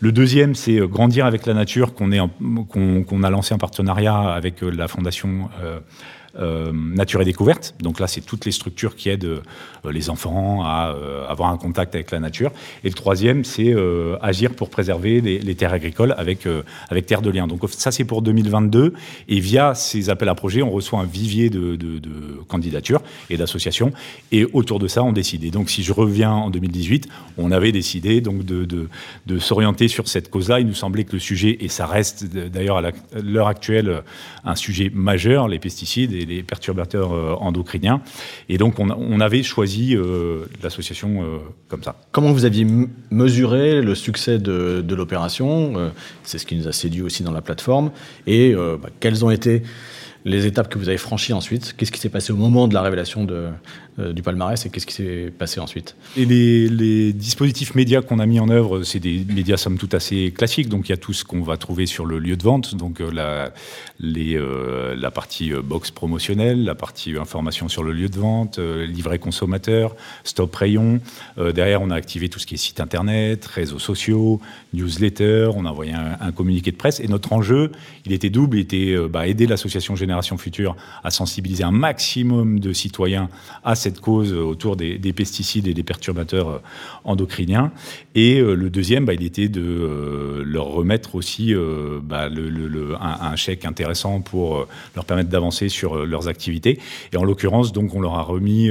Le 0.00 0.12
deuxième, 0.12 0.54
c'est 0.54 0.80
euh, 0.80 0.86
Grandir 0.86 1.26
avec 1.26 1.46
la 1.46 1.54
nature 1.54 1.94
qu'on 1.94 2.10
qu 2.10 3.04
qu'on 3.04 3.22
a 3.22 3.30
lancé 3.30 3.54
en 3.54 3.58
partenariat 3.58 4.18
avec 4.32 4.62
euh, 4.62 4.70
la 4.70 4.88
fondation. 4.88 5.48
Euh, 6.38 6.70
Nature 6.72 7.22
et 7.22 7.24
Découverte. 7.24 7.74
Donc 7.80 7.98
là, 7.98 8.06
c'est 8.06 8.20
toutes 8.20 8.44
les 8.44 8.52
structures 8.52 8.94
qui 8.94 9.08
aident 9.08 9.24
euh, 9.24 9.40
les 9.90 10.10
enfants 10.10 10.62
à 10.64 10.94
euh, 10.94 11.26
avoir 11.28 11.50
un 11.50 11.56
contact 11.56 11.94
avec 11.94 12.10
la 12.10 12.20
nature. 12.20 12.50
Et 12.84 12.88
le 12.88 12.94
troisième, 12.94 13.44
c'est 13.44 13.74
agir 14.20 14.52
pour 14.54 14.68
préserver 14.68 15.20
les, 15.20 15.54
terres 15.54 15.72
agricoles 15.72 16.14
avec, 16.18 16.46
avec 16.88 17.06
Terre 17.06 17.22
de 17.22 17.30
Liens. 17.30 17.46
Donc 17.46 17.60
ça, 17.70 17.90
c'est 17.90 18.04
pour 18.04 18.22
2022. 18.22 18.92
Et 19.28 19.40
via 19.40 19.74
ces 19.74 20.10
appels 20.10 20.28
à 20.28 20.34
projets, 20.34 20.62
on 20.62 20.70
reçoit 20.70 21.00
un 21.00 21.04
vivier 21.04 21.50
de 21.50 21.78
candidatures 22.48 23.02
et 23.30 23.36
d'associations. 23.36 23.92
Et 24.32 24.44
autour 24.52 24.78
de 24.78 24.88
ça, 24.88 25.02
on 25.02 25.12
décide. 25.12 25.44
Et 25.44 25.50
donc, 25.50 25.70
si 25.70 25.82
je 25.82 25.92
reviens 25.92 26.32
en 26.32 26.50
2018, 26.50 27.08
on 27.38 27.50
avait 27.50 27.72
décidé 27.72 28.20
donc 28.20 28.44
de, 28.44 28.64
de, 28.64 28.88
de 29.26 29.38
s'orienter 29.38 29.88
sur 29.88 30.08
cette 30.08 30.30
cause-là. 30.30 30.60
Il 30.60 30.66
nous 30.66 30.74
semblait 30.74 31.04
que 31.04 31.12
le 31.12 31.20
sujet, 31.20 31.56
et 31.60 31.68
ça 31.68 31.86
reste 31.86 32.26
d'ailleurs 32.26 32.78
à 32.78 32.90
l'heure 33.22 33.48
actuelle 33.48 34.02
un 34.44 34.54
sujet 34.54 34.90
majeur, 34.92 35.48
les 35.48 35.58
pesticides 35.58 36.12
et 36.12 36.25
les 36.26 36.42
perturbateurs 36.42 37.12
euh, 37.12 37.34
endocriniens. 37.40 38.00
Et 38.48 38.58
donc, 38.58 38.78
on, 38.78 39.20
avait 39.20 39.42
choisi 39.42 39.96
euh, 39.96 40.44
l'association 40.62 41.22
euh, 41.22 41.38
comme 41.68 41.82
ça. 41.82 41.96
Comment 42.12 42.32
vous 42.32 42.44
aviez 42.44 42.66
mesuré 43.10 43.80
le 43.80 43.94
succès 43.94 44.38
de, 44.38 44.82
de 44.86 44.94
l'opération? 44.94 45.92
C'est 46.22 46.38
ce 46.38 46.46
qui 46.46 46.56
nous 46.56 46.68
a 46.68 46.72
séduit 46.72 47.02
aussi 47.02 47.22
dans 47.22 47.32
la 47.32 47.40
plateforme. 47.40 47.90
Et 48.26 48.54
bah, 48.54 48.88
quels 49.00 49.24
ont 49.24 49.30
été 49.30 49.62
les 50.26 50.44
étapes 50.44 50.68
que 50.68 50.76
vous 50.76 50.88
avez 50.88 50.98
franchies 50.98 51.32
ensuite. 51.32 51.74
Qu'est-ce 51.76 51.92
qui 51.92 52.00
s'est 52.00 52.08
passé 52.08 52.32
au 52.32 52.36
moment 52.36 52.66
de 52.66 52.74
la 52.74 52.82
révélation 52.82 53.28
euh, 53.30 54.12
du 54.12 54.22
palmarès 54.22 54.66
et 54.66 54.70
qu'est-ce 54.70 54.86
qui 54.86 54.92
s'est 54.92 55.32
passé 55.38 55.60
ensuite? 55.60 55.94
Et 56.16 56.26
les, 56.26 57.12
dispositifs 57.12 57.76
médias 57.76 58.02
qu'on 58.02 58.18
a 58.18 58.26
mis 58.26 58.40
en 58.40 58.48
œuvre, 58.48 58.82
c'est 58.82 58.98
des 58.98 59.24
médias 59.32 59.56
somme 59.56 59.78
toute 59.78 59.94
assez 59.94 60.32
classiques. 60.36 60.68
Donc 60.68 60.88
il 60.88 60.90
y 60.90 60.94
a 60.94 60.96
tout 60.96 61.12
ce 61.12 61.24
qu'on 61.24 61.42
va 61.42 61.56
trouver 61.56 61.86
sur 61.86 62.04
le 62.04 62.18
lieu 62.18 62.36
de 62.36 62.42
vente, 62.42 62.74
donc 62.74 63.00
euh, 63.00 63.10
euh, 64.02 64.96
la 64.96 65.10
partie 65.12 65.52
box 65.52 65.92
promotionnelle, 65.92 66.64
la 66.64 66.74
partie 66.74 67.16
information 67.16 67.68
sur 67.68 67.84
le 67.84 67.92
lieu 67.92 68.08
de 68.08 68.18
vente, 68.18 68.58
livret 68.58 69.20
consommateur, 69.20 69.94
stop 70.24 70.54
rayon. 70.56 71.00
derrière, 71.54 71.82
on 71.82 71.90
a 71.90 71.94
activé 71.94 72.28
tout 72.28 72.40
ce 72.40 72.46
qui 72.46 72.54
est 72.54 72.58
site 72.58 72.80
internet, 72.80 73.46
réseaux 73.46 73.78
sociaux, 73.78 74.40
newsletter. 74.74 75.50
On 75.54 75.64
a 75.66 75.70
envoyé 75.70 75.92
un, 75.92 76.16
un 76.20 76.32
communiqué 76.32 76.72
de 76.72 76.76
presse. 76.76 76.98
Et 76.98 77.06
notre 77.06 77.32
enjeu, 77.32 77.70
il 78.04 78.12
était 78.12 78.30
double, 78.30 78.58
il 78.58 78.62
était 78.62 78.96
bah, 79.08 79.28
aider 79.28 79.46
l'association 79.46 79.94
générale 79.94 80.15
Génération 80.16 80.38
Future 80.38 80.76
à 81.04 81.10
sensibiliser 81.10 81.64
un 81.64 81.70
maximum 81.70 82.58
de 82.58 82.72
citoyens 82.72 83.28
à 83.64 83.74
cette 83.74 84.00
cause 84.00 84.32
autour 84.32 84.76
des, 84.76 84.98
des 84.98 85.12
pesticides 85.12 85.68
et 85.68 85.74
des 85.74 85.82
perturbateurs 85.82 86.48
euh, 86.48 86.58
endocriniens. 87.04 87.70
Et 88.14 88.40
euh, 88.40 88.54
le 88.54 88.70
deuxième, 88.70 89.04
bah, 89.04 89.12
il 89.12 89.22
était 89.22 89.48
de 89.48 89.60
euh, 89.60 90.42
leur 90.44 90.66
remettre 90.68 91.14
aussi 91.14 91.54
bah, 92.02 92.28
le, 92.28 92.48
le, 92.48 92.68
le, 92.68 92.94
un, 92.94 93.32
un, 93.32 93.36
chèque 93.36 93.64
intéressant 93.64 94.20
pour 94.20 94.66
leur 94.94 95.04
permettre 95.04 95.28
d'avancer 95.28 95.68
sur 95.68 96.06
leurs 96.06 96.28
activités. 96.28 96.80
Et 97.12 97.16
en 97.16 97.24
l'occurrence, 97.24 97.72
donc, 97.72 97.94
on 97.94 98.00
leur 98.00 98.14
a 98.14 98.22
remis 98.22 98.70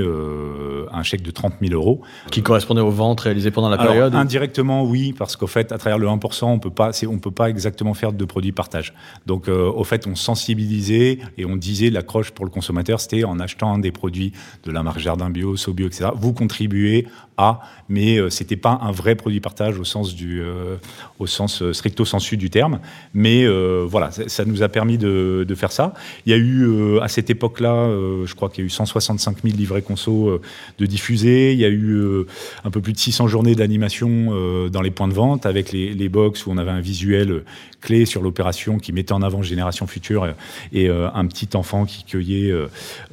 un 0.91 1.03
chèque 1.03 1.21
de 1.21 1.31
30 1.31 1.53
000 1.62 1.73
euros. 1.73 2.01
Qui 2.31 2.41
correspondait 2.41 2.81
aux 2.81 2.89
ventes 2.89 3.21
réalisées 3.21 3.51
pendant 3.51 3.69
la 3.69 3.77
Alors, 3.77 3.93
période 3.93 4.15
Indirectement, 4.15 4.84
oui, 4.84 5.13
parce 5.13 5.36
qu'au 5.36 5.47
fait, 5.47 5.71
à 5.71 5.77
travers 5.77 5.97
le 5.97 6.08
1%, 6.08 6.45
on 6.45 6.55
on 6.55 7.19
peut 7.19 7.31
pas 7.31 7.49
exactement 7.49 7.93
faire 7.93 8.13
de 8.13 8.25
produits 8.25 8.51
partage. 8.51 8.93
Donc, 9.25 9.47
au 9.47 9.84
fait, 9.84 10.08
on 10.08 10.15
sensibilisait 10.15 11.19
et 11.38 11.45
on 11.45 11.56
disait 11.56 11.89
l'accroche 11.89 12.32
pour 12.32 12.45
le 12.45 12.52
consommateur, 12.52 13.00
c'était 13.00 13.24
en 13.24 13.39
achetant 13.39 13.78
des 13.78 13.91
produits 13.91 14.34
de 14.63 14.71
la 14.71 14.84
marque 14.84 15.00
Jardin 15.00 15.30
Bio, 15.30 15.56
Sobio, 15.56 15.88
etc. 15.88 16.10
Vous 16.15 16.34
contribuez 16.34 17.08
à, 17.38 17.62
mais 17.89 18.17
euh, 18.17 18.30
c'était 18.30 18.56
pas 18.56 18.80
un 18.82 18.91
vrai 18.91 19.15
produit 19.15 19.39
partage 19.39 19.78
au 19.80 19.84
sens 19.84 20.15
du, 20.15 20.41
euh, 20.41 20.78
au 21.19 21.28
sens 21.28 21.62
euh, 21.62 21.74
stricto 21.74 22.06
sensu 22.06 22.38
du 22.38 22.50
terme. 22.50 22.80
Mais 23.13 23.43
euh, 23.43 23.86
voilà, 23.88 24.12
ça 24.12 24.45
nous 24.45 24.63
a 24.63 24.69
permis 24.69 24.98
de, 24.98 25.45
faire 25.56 25.71
ça. 25.71 25.93
Il 26.26 26.32
y 26.32 26.34
a 26.34 26.38
eu 26.38 27.00
à 27.00 27.08
cette 27.08 27.30
époque-là, 27.30 27.88
je 28.26 28.34
crois 28.36 28.50
qu'il 28.50 28.63
y 28.63 28.65
a 28.65 28.67
eu 28.67 28.69
165 28.69 29.38
000 29.41 29.56
livrets 29.56 29.82
conso 29.82 30.41
de 30.78 30.86
diffusés. 30.86 31.54
Il 31.54 31.60
y 31.60 31.63
a 31.63 31.69
eu 31.69 32.26
un 32.65 32.71
peu 32.71 32.82
plus 32.82 32.91
de 32.91 32.98
600 32.98 33.28
journées 33.30 33.56
d'animation 33.56 34.67
dans 34.69 34.82
les 34.82 34.91
points 34.91 35.08
de 35.08 35.13
vente 35.13 35.45
avec 35.45 35.71
les, 35.71 35.93
les 35.93 36.10
box 36.10 36.45
où 36.45 36.52
on 36.52 36.58
avait 36.58 36.71
un 36.71 36.82
visuel 36.82 37.43
clé 37.80 38.06
sur 38.06 38.21
l'opération 38.21 38.80
qui 38.80 38.91
mettait 38.91 39.13
en 39.13 39.21
avant 39.21 39.41
Génération 39.43 39.88
Future 39.88 40.28
et 40.74 40.89
un 40.89 41.24
petit 41.27 41.49
enfant 41.55 41.85
qui 41.85 42.03
cueillait 42.03 42.53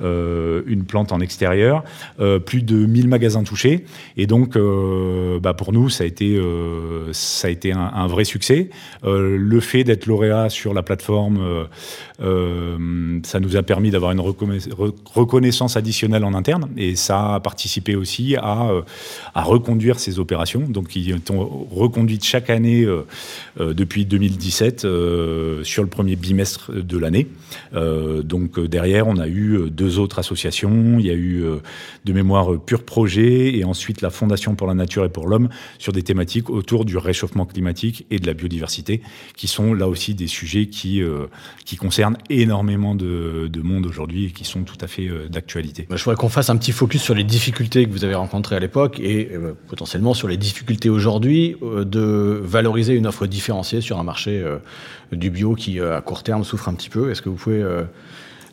une 0.00 0.84
plante 0.84 1.12
en 1.12 1.20
extérieur. 1.20 1.84
plus 2.46 2.62
de 2.62 2.86
1000 2.86 3.08
magasins 3.08 3.42
touchés. 3.42 3.84
Et 4.16 4.26
donc, 4.26 4.56
euh, 4.56 5.40
bah 5.40 5.54
pour 5.54 5.72
nous, 5.72 5.88
ça 5.88 6.04
a 6.04 6.06
été, 6.06 6.36
euh, 6.36 7.12
ça 7.12 7.48
a 7.48 7.50
été 7.50 7.72
un, 7.72 7.90
un 7.94 8.06
vrai 8.06 8.24
succès. 8.24 8.70
Euh, 9.04 9.36
le 9.36 9.60
fait 9.60 9.84
d'être 9.84 10.06
lauréat 10.06 10.48
sur 10.48 10.74
la 10.74 10.82
plateforme, 10.82 11.38
euh, 11.40 11.64
euh 12.20 13.20
ça 13.24 13.40
nous 13.40 13.56
a 13.56 13.62
permis 13.62 13.90
d'avoir 13.90 14.12
une 14.12 14.20
reconnaissance 14.20 15.76
additionnelle 15.76 16.24
en 16.24 16.34
interne, 16.34 16.68
et 16.76 16.96
ça 16.96 17.34
a 17.34 17.40
participé 17.40 17.94
aussi 17.94 18.36
à, 18.36 18.68
euh, 18.70 18.82
reconduire 19.34 19.98
ces 19.98 20.18
opérations. 20.18 20.60
Donc, 20.60 20.96
ils 20.96 21.14
ont 21.30 21.66
reconduites 21.70 22.24
chaque 22.24 22.50
année 22.50 22.84
euh, 22.84 23.04
depuis 23.58 24.04
2017 24.04 24.80
sur 25.62 25.82
le 25.82 25.88
premier 25.88 26.16
bimestre 26.16 26.72
de 26.72 26.98
l'année. 26.98 27.26
Donc, 28.24 28.58
derrière, 28.60 29.06
on 29.08 29.16
a 29.18 29.28
eu 29.28 29.70
deux 29.70 29.98
autres 29.98 30.18
associations. 30.18 30.98
Il 30.98 31.06
y 31.06 31.10
a 31.10 31.14
eu 31.14 31.44
de 32.04 32.12
mémoire 32.12 32.60
Pur 32.60 32.84
Projet 32.84 33.56
et 33.56 33.64
ensuite 33.64 34.00
la 34.00 34.10
Fondation 34.10 34.54
pour 34.54 34.66
la 34.66 34.74
nature 34.74 35.04
et 35.04 35.08
pour 35.08 35.28
l'homme 35.28 35.48
sur 35.78 35.92
des 35.92 36.02
thématiques 36.02 36.50
autour 36.50 36.84
du 36.84 36.96
réchauffement 36.96 37.46
climatique 37.46 38.06
et 38.10 38.18
de 38.18 38.26
la 38.26 38.34
biodiversité, 38.34 39.02
qui 39.36 39.48
sont 39.48 39.74
là 39.74 39.88
aussi 39.88 40.14
des 40.14 40.26
sujets 40.26 40.66
qui, 40.66 41.02
euh, 41.02 41.26
qui 41.64 41.76
concernent 41.76 42.18
énormément 42.30 42.94
de, 42.94 43.48
de 43.48 43.60
monde 43.60 43.86
aujourd'hui 43.86 44.26
et 44.26 44.30
qui 44.30 44.44
sont 44.44 44.62
tout 44.62 44.78
à 44.80 44.86
fait 44.86 45.08
euh, 45.08 45.28
d'actualité. 45.28 45.86
Bah, 45.88 45.96
je 45.96 46.04
voudrais 46.04 46.16
qu'on 46.16 46.28
fasse 46.28 46.50
un 46.50 46.56
petit 46.56 46.72
focus 46.72 47.02
sur 47.02 47.14
les 47.14 47.24
difficultés 47.24 47.86
que 47.86 47.90
vous 47.90 48.04
avez 48.04 48.14
rencontrées 48.14 48.56
à 48.56 48.60
l'époque 48.60 49.00
et 49.00 49.30
euh, 49.32 49.54
potentiellement 49.68 50.14
sur 50.14 50.28
les 50.28 50.36
difficultés 50.36 50.88
aujourd'hui 50.88 51.56
euh, 51.62 51.84
de 51.84 52.40
valoriser 52.42 52.94
une 52.94 53.06
offre 53.06 53.26
différenciée 53.26 53.80
sur 53.80 53.98
un 53.98 54.04
marché 54.04 54.40
euh, 54.40 54.58
du 55.12 55.30
bio 55.30 55.54
qui, 55.54 55.78
à 55.78 56.00
court 56.00 56.22
terme, 56.22 56.42
souffre 56.42 56.68
un 56.68 56.74
petit 56.74 56.88
peu. 56.88 57.10
Est-ce 57.10 57.20
que 57.20 57.28
vous 57.28 57.36
pouvez 57.36 57.62
euh, 57.82 57.86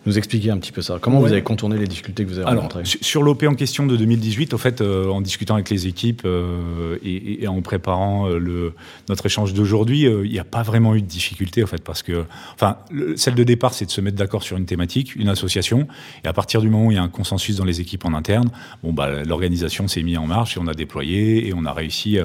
nous 0.05 0.17
expliquer 0.17 0.51
un 0.51 0.57
petit 0.57 0.71
peu 0.71 0.81
ça. 0.81 0.97
Comment 1.01 1.17
ouais. 1.19 1.27
vous 1.27 1.33
avez 1.33 1.43
contourné 1.43 1.77
les 1.77 1.87
difficultés 1.87 2.23
que 2.23 2.29
vous 2.29 2.39
avez 2.39 2.47
Alors, 2.47 2.63
rencontrées 2.63 2.83
Sur 2.85 3.21
l'OP 3.21 3.43
en 3.43 3.55
question 3.55 3.85
de 3.85 3.97
2018, 3.97 4.53
au 4.53 4.57
fait, 4.57 4.79
euh, 4.79 5.09
en 5.09 5.19
discutant 5.19 5.55
avec 5.55 5.69
les 5.69 5.87
équipes 5.87 6.21
euh, 6.25 6.97
et, 7.03 7.43
et, 7.43 7.47
en 7.47 7.61
préparant 7.61 8.27
euh, 8.27 8.39
le, 8.39 8.73
notre 9.09 9.25
échange 9.25 9.53
d'aujourd'hui, 9.53 10.03
il 10.03 10.31
n'y 10.31 10.39
a 10.39 10.45
pas 10.45 10.63
vraiment 10.63 10.95
eu 10.95 11.01
de 11.01 11.07
difficulté, 11.07 11.63
au 11.63 11.67
fait, 11.67 11.83
parce 11.83 12.01
que, 12.01 12.23
enfin, 12.53 12.77
le, 12.91 13.17
celle 13.17 13.35
de 13.35 13.43
départ, 13.43 13.73
c'est 13.73 13.85
de 13.85 13.91
se 13.91 13.99
mettre 13.99 14.17
d'accord 14.17 14.41
sur 14.41 14.57
une 14.57 14.65
thématique, 14.65 15.15
une 15.15 15.29
association, 15.29 15.87
et 16.23 16.27
à 16.27 16.33
partir 16.33 16.61
du 16.61 16.69
moment 16.69 16.87
où 16.87 16.91
il 16.91 16.95
y 16.95 16.99
a 16.99 17.03
un 17.03 17.09
consensus 17.09 17.57
dans 17.57 17.65
les 17.65 17.81
équipes 17.81 18.05
en 18.05 18.13
interne, 18.13 18.49
bon, 18.83 18.93
bah, 18.93 19.23
l'organisation 19.23 19.87
s'est 19.89 20.03
mise 20.03 20.17
en 20.17 20.27
marche 20.27 20.55
et 20.55 20.59
on 20.61 20.67
a 20.67 20.73
déployé 20.73 21.47
et 21.47 21.53
on 21.53 21.65
a 21.65 21.73
réussi 21.73 22.17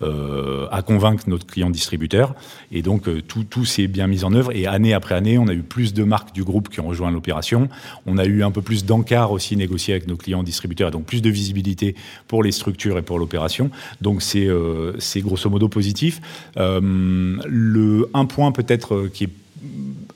à 0.00 0.82
convaincre 0.82 1.24
notre 1.26 1.46
client 1.46 1.70
distributeur, 1.70 2.34
et 2.72 2.82
donc 2.82 3.08
tout, 3.26 3.44
tout 3.44 3.64
s'est 3.64 3.88
bien 3.88 4.06
mis 4.06 4.24
en 4.24 4.32
œuvre. 4.32 4.52
Et 4.56 4.66
année 4.66 4.94
après 4.94 5.14
année, 5.14 5.38
on 5.38 5.48
a 5.48 5.52
eu 5.52 5.62
plus 5.62 5.92
de 5.92 6.04
marques 6.04 6.34
du 6.34 6.44
groupe 6.44 6.68
qui 6.68 6.80
ont 6.80 6.88
rejoint 6.88 7.10
On 8.06 8.18
a 8.18 8.24
eu 8.24 8.42
un 8.42 8.50
peu 8.50 8.62
plus 8.62 8.84
d'encart 8.84 9.32
aussi 9.32 9.56
négocié 9.56 9.94
avec 9.94 10.06
nos 10.06 10.16
clients 10.16 10.42
distributeurs, 10.42 10.88
et 10.88 10.92
donc 10.92 11.04
plus 11.04 11.22
de 11.22 11.30
visibilité 11.30 11.94
pour 12.28 12.42
les 12.42 12.52
structures 12.52 12.98
et 12.98 13.02
pour 13.02 13.18
l'opération. 13.18 13.70
Donc 14.00 14.22
c'est 14.22 14.48
c'est 14.98 15.20
grosso 15.20 15.48
modo 15.50 15.68
positif. 15.68 16.20
le 16.56 18.08
un 18.14 18.26
point 18.26 18.52
peut-être 18.52 19.08
qui 19.12 19.24
est 19.24 19.30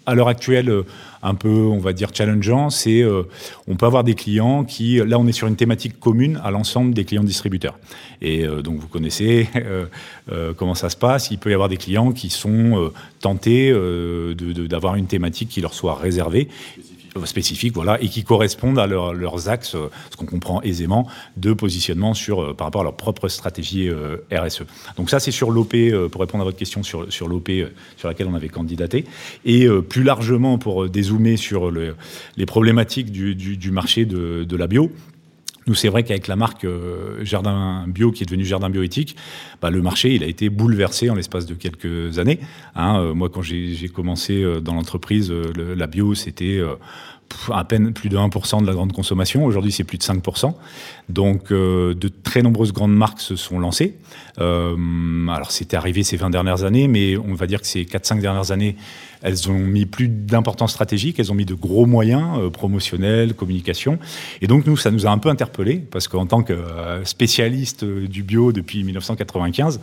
à 0.07 0.15
l'heure 0.15 0.29
actuelle 0.29 0.69
euh, 0.69 0.83
un 1.23 1.35
peu, 1.35 1.49
on 1.49 1.79
va 1.79 1.93
dire, 1.93 2.11
challengeant, 2.13 2.69
c'est 2.69 3.03
euh, 3.03 3.23
on 3.67 3.77
peut 3.77 3.87
avoir 3.87 4.05
des 4.05 4.15
clients 4.15 4.65
qui, 4.65 4.97
là 4.99 5.19
on 5.19 5.27
est 5.27 5.33
sur 5.33 5.49
une 5.49 5.57
thématique 5.57 5.99
commune 5.99 6.39
à 6.45 6.51
l'ensemble 6.51 6.93
des 6.93 7.05
clients 7.05 7.25
distributeurs. 7.25 7.79
Et 8.21 8.45
euh, 8.45 8.61
donc 8.61 8.79
vous 8.79 8.89
connaissez 8.89 9.49
comment 10.57 10.75
ça 10.75 10.91
se 10.91 10.97
passe, 10.97 11.31
il 11.31 11.39
peut 11.39 11.51
y 11.51 11.55
avoir 11.55 11.69
des 11.69 11.77
clients 11.77 12.13
qui 12.13 12.31
sont 12.31 12.91
tentés 13.21 13.73
d'avoir 14.69 14.97
une 14.97 15.07
thématique 15.07 15.49
qui 15.49 15.61
leur 15.61 15.75
soit 15.75 15.95
réservée 15.95 16.49
spécifiques, 17.25 17.75
voilà, 17.75 18.01
et 18.03 18.09
qui 18.09 18.25
correspondent 18.25 18.79
à 18.79 18.87
leurs 18.87 19.49
axes, 19.49 19.75
euh, 19.75 19.89
ce 20.11 20.17
qu'on 20.17 20.27
comprend 20.27 20.61
aisément, 20.63 21.07
de 21.37 21.53
positionnement 21.53 22.15
sur, 22.15 22.43
euh, 22.43 22.55
par 22.55 22.67
rapport 22.67 22.81
à 22.81 22.85
leur 22.85 22.97
propre 22.97 23.29
stratégie 23.29 23.89
euh, 23.89 24.17
RSE. 24.33 24.63
Donc 24.97 25.11
ça, 25.11 25.21
c'est 25.21 25.31
sur 25.31 25.51
l'OP, 25.51 25.75
pour 26.11 26.21
répondre 26.21 26.43
à 26.43 26.45
votre 26.45 26.59
question 26.59 26.83
sur, 26.83 27.13
sur 27.13 27.29
l'OP 27.29 27.51
sur 27.97 28.09
laquelle 28.09 28.27
on 28.27 28.35
avait 28.35 28.49
candidaté. 28.49 29.05
Et 29.45 29.67
plus 29.89 30.03
largement, 30.03 30.59
pour 30.59 30.89
dézoomer 30.89 31.37
sur 31.37 31.71
le, 31.71 31.97
les 32.37 32.47
problématiques 32.47 33.11
du, 33.11 33.35
du, 33.35 33.57
du 33.57 33.71
marché 33.71 34.05
de, 34.05 34.45
de 34.45 34.57
la 34.57 34.67
bio, 34.67 34.91
nous, 35.67 35.75
c'est 35.75 35.89
vrai 35.89 36.03
qu'avec 36.03 36.29
la 36.29 36.37
marque 36.37 36.67
Jardin 37.23 37.85
Bio, 37.89 38.13
qui 38.13 38.23
est 38.23 38.27
devenue 38.27 38.45
Jardin 38.45 38.71
Bioéthique, 38.71 39.17
bah, 39.63 39.71
le 39.71 39.83
marché, 39.83 40.15
il 40.15 40.23
a 40.23 40.27
été 40.27 40.49
bouleversé 40.49 41.11
en 41.11 41.15
l'espace 41.15 41.47
de 41.47 41.55
quelques 41.55 42.19
années. 42.19 42.41
Hein. 42.75 43.15
moi, 43.15 43.29
quand 43.29 43.43
j'ai 43.43 43.89
commencé 43.89 44.45
dans 44.63 44.75
l'entreprise, 44.75 45.33
la 45.33 45.87
bio, 45.87 46.15
c'était 46.15 46.61
à 47.53 47.65
peine 47.65 47.93
plus 47.93 48.09
de 48.09 48.17
1% 48.17 48.63
de 48.63 48.67
la 48.67 48.73
grande 48.73 48.93
consommation. 48.93 49.45
Aujourd'hui, 49.45 49.73
c'est 49.73 49.85
plus 49.85 49.99
de 49.99 50.03
5%. 50.03 50.55
Donc, 51.09 51.51
euh, 51.51 51.95
de 51.95 52.09
très 52.09 52.43
nombreuses 52.43 52.73
grandes 52.73 52.95
marques 52.95 53.21
se 53.21 53.37
sont 53.37 53.59
lancées. 53.59 53.97
Euh, 54.41 55.29
alors, 55.29 55.51
c'était 55.51 55.77
arrivé 55.77 56.03
ces 56.03 56.17
20 56.17 56.31
dernières 56.31 56.65
années, 56.65 56.89
mais 56.89 57.17
on 57.17 57.35
va 57.35 57.47
dire 57.47 57.61
que 57.61 57.67
ces 57.67 57.85
4-5 57.85 58.21
dernières 58.21 58.53
années, 58.53 58.77
elles 59.23 59.51
ont 59.51 59.59
mis 59.59 59.87
plus 59.87 60.09
d'importance 60.09 60.73
stratégique, 60.73 61.19
elles 61.19 61.31
ont 61.31 61.35
mis 61.35 61.45
de 61.45 61.55
gros 61.55 61.87
moyens 61.87 62.39
euh, 62.39 62.51
promotionnels, 62.51 63.35
communication. 63.35 63.99
Et 64.41 64.47
donc, 64.47 64.67
nous, 64.67 64.77
ça 64.77 64.91
nous 64.91 65.07
a 65.07 65.11
un 65.11 65.19
peu 65.19 65.29
interpellés, 65.29 65.77
parce 65.77 66.09
qu'en 66.09 66.27
tant 66.27 66.43
que 66.43 66.59
spécialiste 67.05 67.85
du 67.85 68.23
bio 68.23 68.53
depuis 68.53 68.83
1995, 68.85 69.81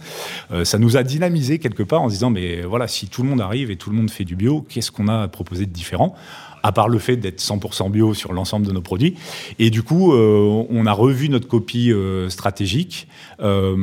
ça 0.64 0.78
nous 0.80 0.98
a 0.98 1.04
dynamisé 1.04 1.60
quelque 1.60 1.84
part 1.84 2.02
en 2.02 2.10
se 2.10 2.14
disant, 2.14 2.30
mais 2.30 2.62
voilà, 2.62 2.88
si 2.88 3.08
tout 3.08 3.24
le 3.24 3.30
monde 3.30 3.42
arrive 3.42 3.72
et 3.72 3.76
tout 3.76 3.90
le 3.90 3.96
monde 3.96 4.10
fait 4.10 4.26
du 4.26 4.36
bio, 4.36 4.66
qu'est-ce 4.68 4.92
qu'on 4.92 5.08
a 5.08 5.24
à 5.24 5.28
proposer 5.28 5.66
de 5.66 5.72
différent? 5.72 6.16
À 6.64 6.72
part 6.72 6.90
le 6.90 7.00
fait 7.00 7.18
d'être 7.18 7.40
100% 7.40 7.92
bio 7.92 8.14
sur 8.14 8.34
l'ensemble 8.34 8.66
de 8.66 8.72
nos 8.72 8.82
produits. 8.82 9.16
Et 9.60 9.70
du 9.70 9.84
coup, 9.84 10.14
euh, 10.14 10.66
on 10.70 10.86
a 10.86 10.92
revu 10.92 11.30
notre 11.30 11.48
copie 11.48 11.92
euh, 11.92 12.30
stratégique. 12.30 13.08
Euh, 13.42 13.76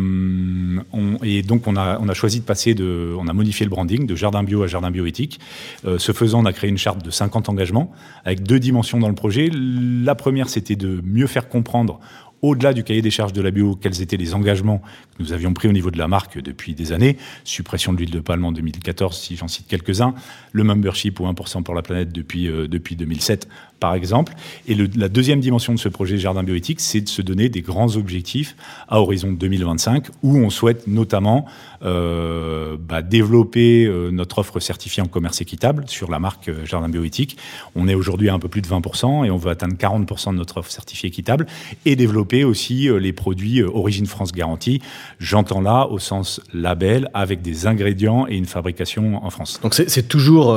et 1.22 1.42
donc, 1.42 1.66
on 1.66 1.76
a, 1.76 1.98
on 2.00 2.08
a 2.08 2.14
choisi 2.14 2.40
de 2.40 2.44
passer 2.44 2.74
de. 2.74 3.14
On 3.18 3.28
a 3.28 3.32
modifié 3.32 3.64
le 3.64 3.70
branding 3.70 4.06
de 4.06 4.14
jardin 4.14 4.42
bio 4.42 4.62
à 4.62 4.66
jardin 4.66 4.90
bioéthique. 4.90 5.40
ce 5.84 6.12
faisant, 6.12 6.42
on 6.42 6.46
a 6.46 6.52
créé 6.52 6.70
une 6.70 6.78
charte 6.78 7.04
de 7.04 7.10
50 7.10 7.48
engagements 7.48 7.90
avec 8.24 8.42
deux 8.42 8.60
dimensions 8.60 8.98
dans 8.98 9.08
le 9.08 9.14
projet. 9.14 9.50
La 9.52 10.14
première, 10.14 10.48
c'était 10.48 10.76
de 10.76 11.00
mieux 11.04 11.26
faire 11.26 11.48
comprendre 11.48 12.00
au-delà 12.42 12.72
du 12.72 12.84
cahier 12.84 13.02
des 13.02 13.10
charges 13.10 13.32
de 13.32 13.42
la 13.42 13.50
bio, 13.50 13.76
quels 13.76 14.00
étaient 14.00 14.16
les 14.16 14.34
engagements 14.34 14.78
que 14.78 15.22
nous 15.22 15.32
avions 15.32 15.52
pris 15.52 15.68
au 15.68 15.72
niveau 15.72 15.90
de 15.90 15.98
la 15.98 16.08
marque 16.08 16.38
depuis 16.38 16.74
des 16.74 16.92
années. 16.92 17.16
Suppression 17.44 17.92
de 17.92 17.98
l'huile 17.98 18.10
de 18.10 18.20
palme 18.20 18.44
en 18.44 18.52
2014, 18.52 19.18
si 19.18 19.36
j'en 19.36 19.48
cite 19.48 19.66
quelques-uns. 19.66 20.14
Le 20.52 20.64
membership 20.64 21.20
ou 21.20 21.24
1% 21.24 21.62
pour 21.62 21.74
la 21.74 21.82
planète 21.82 22.12
depuis, 22.12 22.48
euh, 22.48 22.68
depuis 22.68 22.96
2007, 22.96 23.48
par 23.80 23.94
exemple. 23.94 24.34
Et 24.66 24.74
la 24.74 25.08
deuxième 25.08 25.40
dimension 25.40 25.72
de 25.72 25.78
ce 25.78 25.88
projet 25.88 26.18
Jardin 26.18 26.42
Bioéthique, 26.42 26.80
c'est 26.80 27.00
de 27.00 27.08
se 27.08 27.22
donner 27.22 27.48
des 27.48 27.60
grands 27.60 27.96
objectifs 27.96 28.56
à 28.88 29.00
horizon 29.00 29.32
2025, 29.32 30.06
où 30.22 30.36
on 30.36 30.50
souhaite 30.50 30.86
notamment 30.86 31.46
euh, 31.84 32.76
bah, 32.78 33.02
développer 33.02 33.84
euh, 33.84 34.10
notre 34.10 34.38
offre 34.38 34.58
certifiée 34.58 35.02
en 35.02 35.06
commerce 35.06 35.40
équitable 35.40 35.84
sur 35.86 36.10
la 36.10 36.18
marque 36.18 36.48
euh, 36.48 36.64
Jardin 36.64 36.88
Bioéthique. 36.88 37.36
On 37.76 37.86
est 37.86 37.94
aujourd'hui 37.94 38.28
à 38.28 38.34
un 38.34 38.38
peu 38.38 38.48
plus 38.48 38.62
de 38.62 38.66
20% 38.66 39.24
et 39.24 39.30
on 39.30 39.36
veut 39.36 39.50
atteindre 39.50 39.74
40% 39.74 40.32
de 40.32 40.38
notre 40.38 40.58
offre 40.58 40.70
certifiée 40.70 41.08
équitable 41.08 41.46
et 41.84 41.94
développer 41.94 42.44
aussi 42.44 42.88
les 42.98 43.12
produits 43.12 43.62
Origine 43.62 44.06
France 44.06 44.32
Garantie. 44.32 44.80
J'entends 45.20 45.60
là 45.60 45.86
au 45.86 45.98
sens 45.98 46.40
label 46.52 47.10
avec 47.14 47.42
des 47.42 47.66
ingrédients 47.66 48.26
et 48.28 48.36
une 48.36 48.46
fabrication 48.46 49.24
en 49.24 49.30
France. 49.30 49.60
Donc 49.62 49.74
c'est 49.74 50.08
toujours 50.08 50.56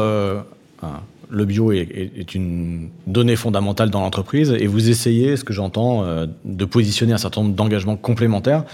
le 1.31 1.45
bio 1.45 1.71
est, 1.71 2.35
une 2.35 2.89
donnée 3.07 3.37
fondamentale 3.37 3.89
dans 3.89 4.01
l'entreprise 4.01 4.51
et 4.51 4.67
vous 4.67 4.89
essayez, 4.89 5.37
ce 5.37 5.45
que 5.45 5.53
j'entends, 5.53 6.03
euh, 6.03 6.27
de 6.43 6.65
positionner 6.65 7.13
un 7.13 7.17
certain 7.17 7.41
nombre 7.41 7.55
d'engagements 7.55 7.95
complémentaires. 7.95 8.65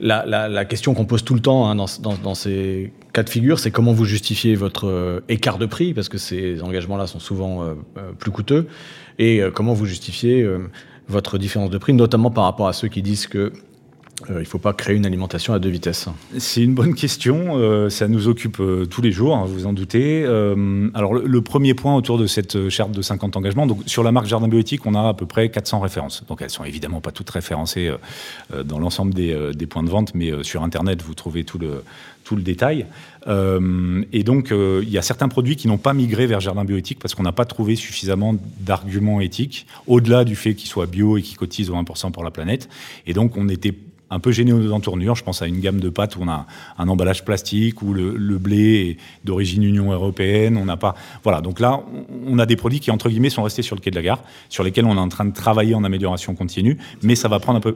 La, 0.00 0.64
question 0.64 0.94
qu'on 0.94 1.04
pose 1.04 1.22
tout 1.22 1.34
le 1.34 1.40
temps 1.40 1.70
hein, 1.70 1.76
dans, 1.76 2.34
ces 2.34 2.92
cas 3.12 3.22
de 3.22 3.30
figure, 3.30 3.58
c'est 3.58 3.70
comment 3.70 3.92
vous 3.92 4.04
justifiez 4.04 4.56
votre 4.56 4.88
euh, 4.88 5.20
écart 5.28 5.58
de 5.58 5.66
prix, 5.66 5.94
parce 5.94 6.08
que 6.08 6.18
ces 6.18 6.62
engagements-là 6.62 7.06
sont 7.06 7.20
souvent 7.20 7.62
euh, 7.62 7.74
plus 8.18 8.32
coûteux, 8.32 8.66
et 9.18 9.40
comment 9.54 9.74
vous 9.74 9.86
justifiez 9.86 10.44
votre 11.06 11.38
différence 11.38 11.70
de 11.70 11.78
prix, 11.78 11.92
notamment 11.92 12.30
par 12.30 12.44
rapport 12.44 12.66
à 12.66 12.72
ceux 12.72 12.88
qui 12.88 13.02
disent 13.02 13.26
que 13.26 13.52
il 14.28 14.34
ne 14.34 14.44
faut 14.44 14.58
pas 14.58 14.72
créer 14.72 14.96
une 14.96 15.06
alimentation 15.06 15.54
à 15.54 15.58
deux 15.58 15.68
vitesses 15.68 16.08
C'est 16.38 16.62
une 16.62 16.74
bonne 16.74 16.94
question. 16.94 17.56
Euh, 17.56 17.90
ça 17.90 18.08
nous 18.08 18.28
occupe 18.28 18.60
euh, 18.60 18.86
tous 18.86 19.02
les 19.02 19.12
jours, 19.12 19.36
hein, 19.36 19.44
vous 19.46 19.66
en 19.66 19.72
doutez. 19.72 20.24
alors, 20.94 21.14
le, 21.14 21.42
premier 21.42 21.74
point 21.74 21.96
autour 21.96 22.18
de 22.18 22.26
cette 22.26 22.68
charte 22.68 22.92
de 22.92 23.02
50 23.02 23.36
engagements, 23.36 23.66
donc 23.66 23.82
sur 23.86 24.02
la 24.02 24.12
marque 24.12 24.26
Jardin 24.26 24.48
Bioéthique, 24.48 24.86
on 24.86 24.94
a 24.94 25.08
à 25.08 25.14
peu 25.14 25.26
près 25.26 25.50
400 25.50 25.80
références. 25.80 26.24
Donc, 26.28 26.40
elles 26.42 26.50
sont 26.50 26.64
évidemment 26.64 27.00
pas 27.00 27.10
toutes 27.10 27.30
référencées 27.30 27.92
dans 28.64 28.78
l'ensemble 28.78 29.12
des, 29.12 29.52
des, 29.54 29.66
points 29.66 29.82
de 29.82 29.90
vente, 29.90 30.14
mais 30.14 30.30
sur 30.42 30.62
Internet, 30.62 31.02
vous 31.02 31.14
trouvez 31.14 31.44
tout 31.44 31.58
le, 31.58 31.82
tout 32.24 32.36
le 32.36 32.42
détail. 32.42 32.86
et 33.26 34.22
donc, 34.22 34.52
il 34.52 34.88
y 34.88 34.98
a 34.98 35.02
certains 35.02 35.28
produits 35.28 35.56
qui 35.56 35.68
n'ont 35.68 35.78
pas 35.78 35.94
migré 35.94 36.26
vers 36.26 36.40
Jardin 36.40 36.64
Bioéthique 36.64 37.00
parce 37.00 37.14
qu'on 37.14 37.24
n'a 37.24 37.32
pas 37.32 37.44
trouvé 37.44 37.76
suffisamment 37.76 38.34
d'arguments 38.60 39.20
éthiques, 39.20 39.66
au-delà 39.86 40.24
du 40.24 40.36
fait 40.36 40.54
qu'ils 40.54 40.70
soient 40.70 40.86
bio 40.86 41.18
et 41.18 41.22
qu'ils 41.22 41.36
cotisent 41.36 41.70
au 41.70 41.74
1% 41.74 42.12
pour 42.12 42.24
la 42.24 42.30
planète. 42.30 42.68
Et 43.06 43.14
donc, 43.14 43.36
on 43.36 43.48
était 43.48 43.74
un 44.12 44.20
peu 44.20 44.30
gêné 44.30 44.52
aux 44.52 44.72
entournures. 44.72 45.16
Je 45.16 45.24
pense 45.24 45.40
à 45.40 45.46
une 45.46 45.60
gamme 45.60 45.80
de 45.80 45.88
pâtes 45.88 46.16
où 46.16 46.20
on 46.22 46.28
a 46.28 46.46
un 46.78 46.88
emballage 46.88 47.24
plastique, 47.24 47.80
où 47.82 47.94
le, 47.94 48.38
blé 48.38 48.90
est 48.90 49.24
d'origine 49.24 49.62
Union 49.62 49.90
européenne. 49.90 50.58
On 50.58 50.66
n'a 50.66 50.76
pas. 50.76 50.94
Voilà. 51.24 51.40
Donc 51.40 51.60
là, 51.60 51.80
on 52.26 52.38
a 52.38 52.44
des 52.44 52.56
produits 52.56 52.78
qui, 52.78 52.90
entre 52.90 53.08
guillemets, 53.08 53.30
sont 53.30 53.42
restés 53.42 53.62
sur 53.62 53.74
le 53.74 53.80
quai 53.80 53.90
de 53.90 53.96
la 53.96 54.02
gare, 54.02 54.22
sur 54.50 54.64
lesquels 54.64 54.84
on 54.84 54.96
est 54.96 55.00
en 55.00 55.08
train 55.08 55.24
de 55.24 55.32
travailler 55.32 55.74
en 55.74 55.82
amélioration 55.82 56.34
continue. 56.34 56.76
Mais 57.02 57.14
ça 57.14 57.28
va 57.28 57.40
prendre 57.40 57.56
un 57.56 57.60
peu. 57.60 57.74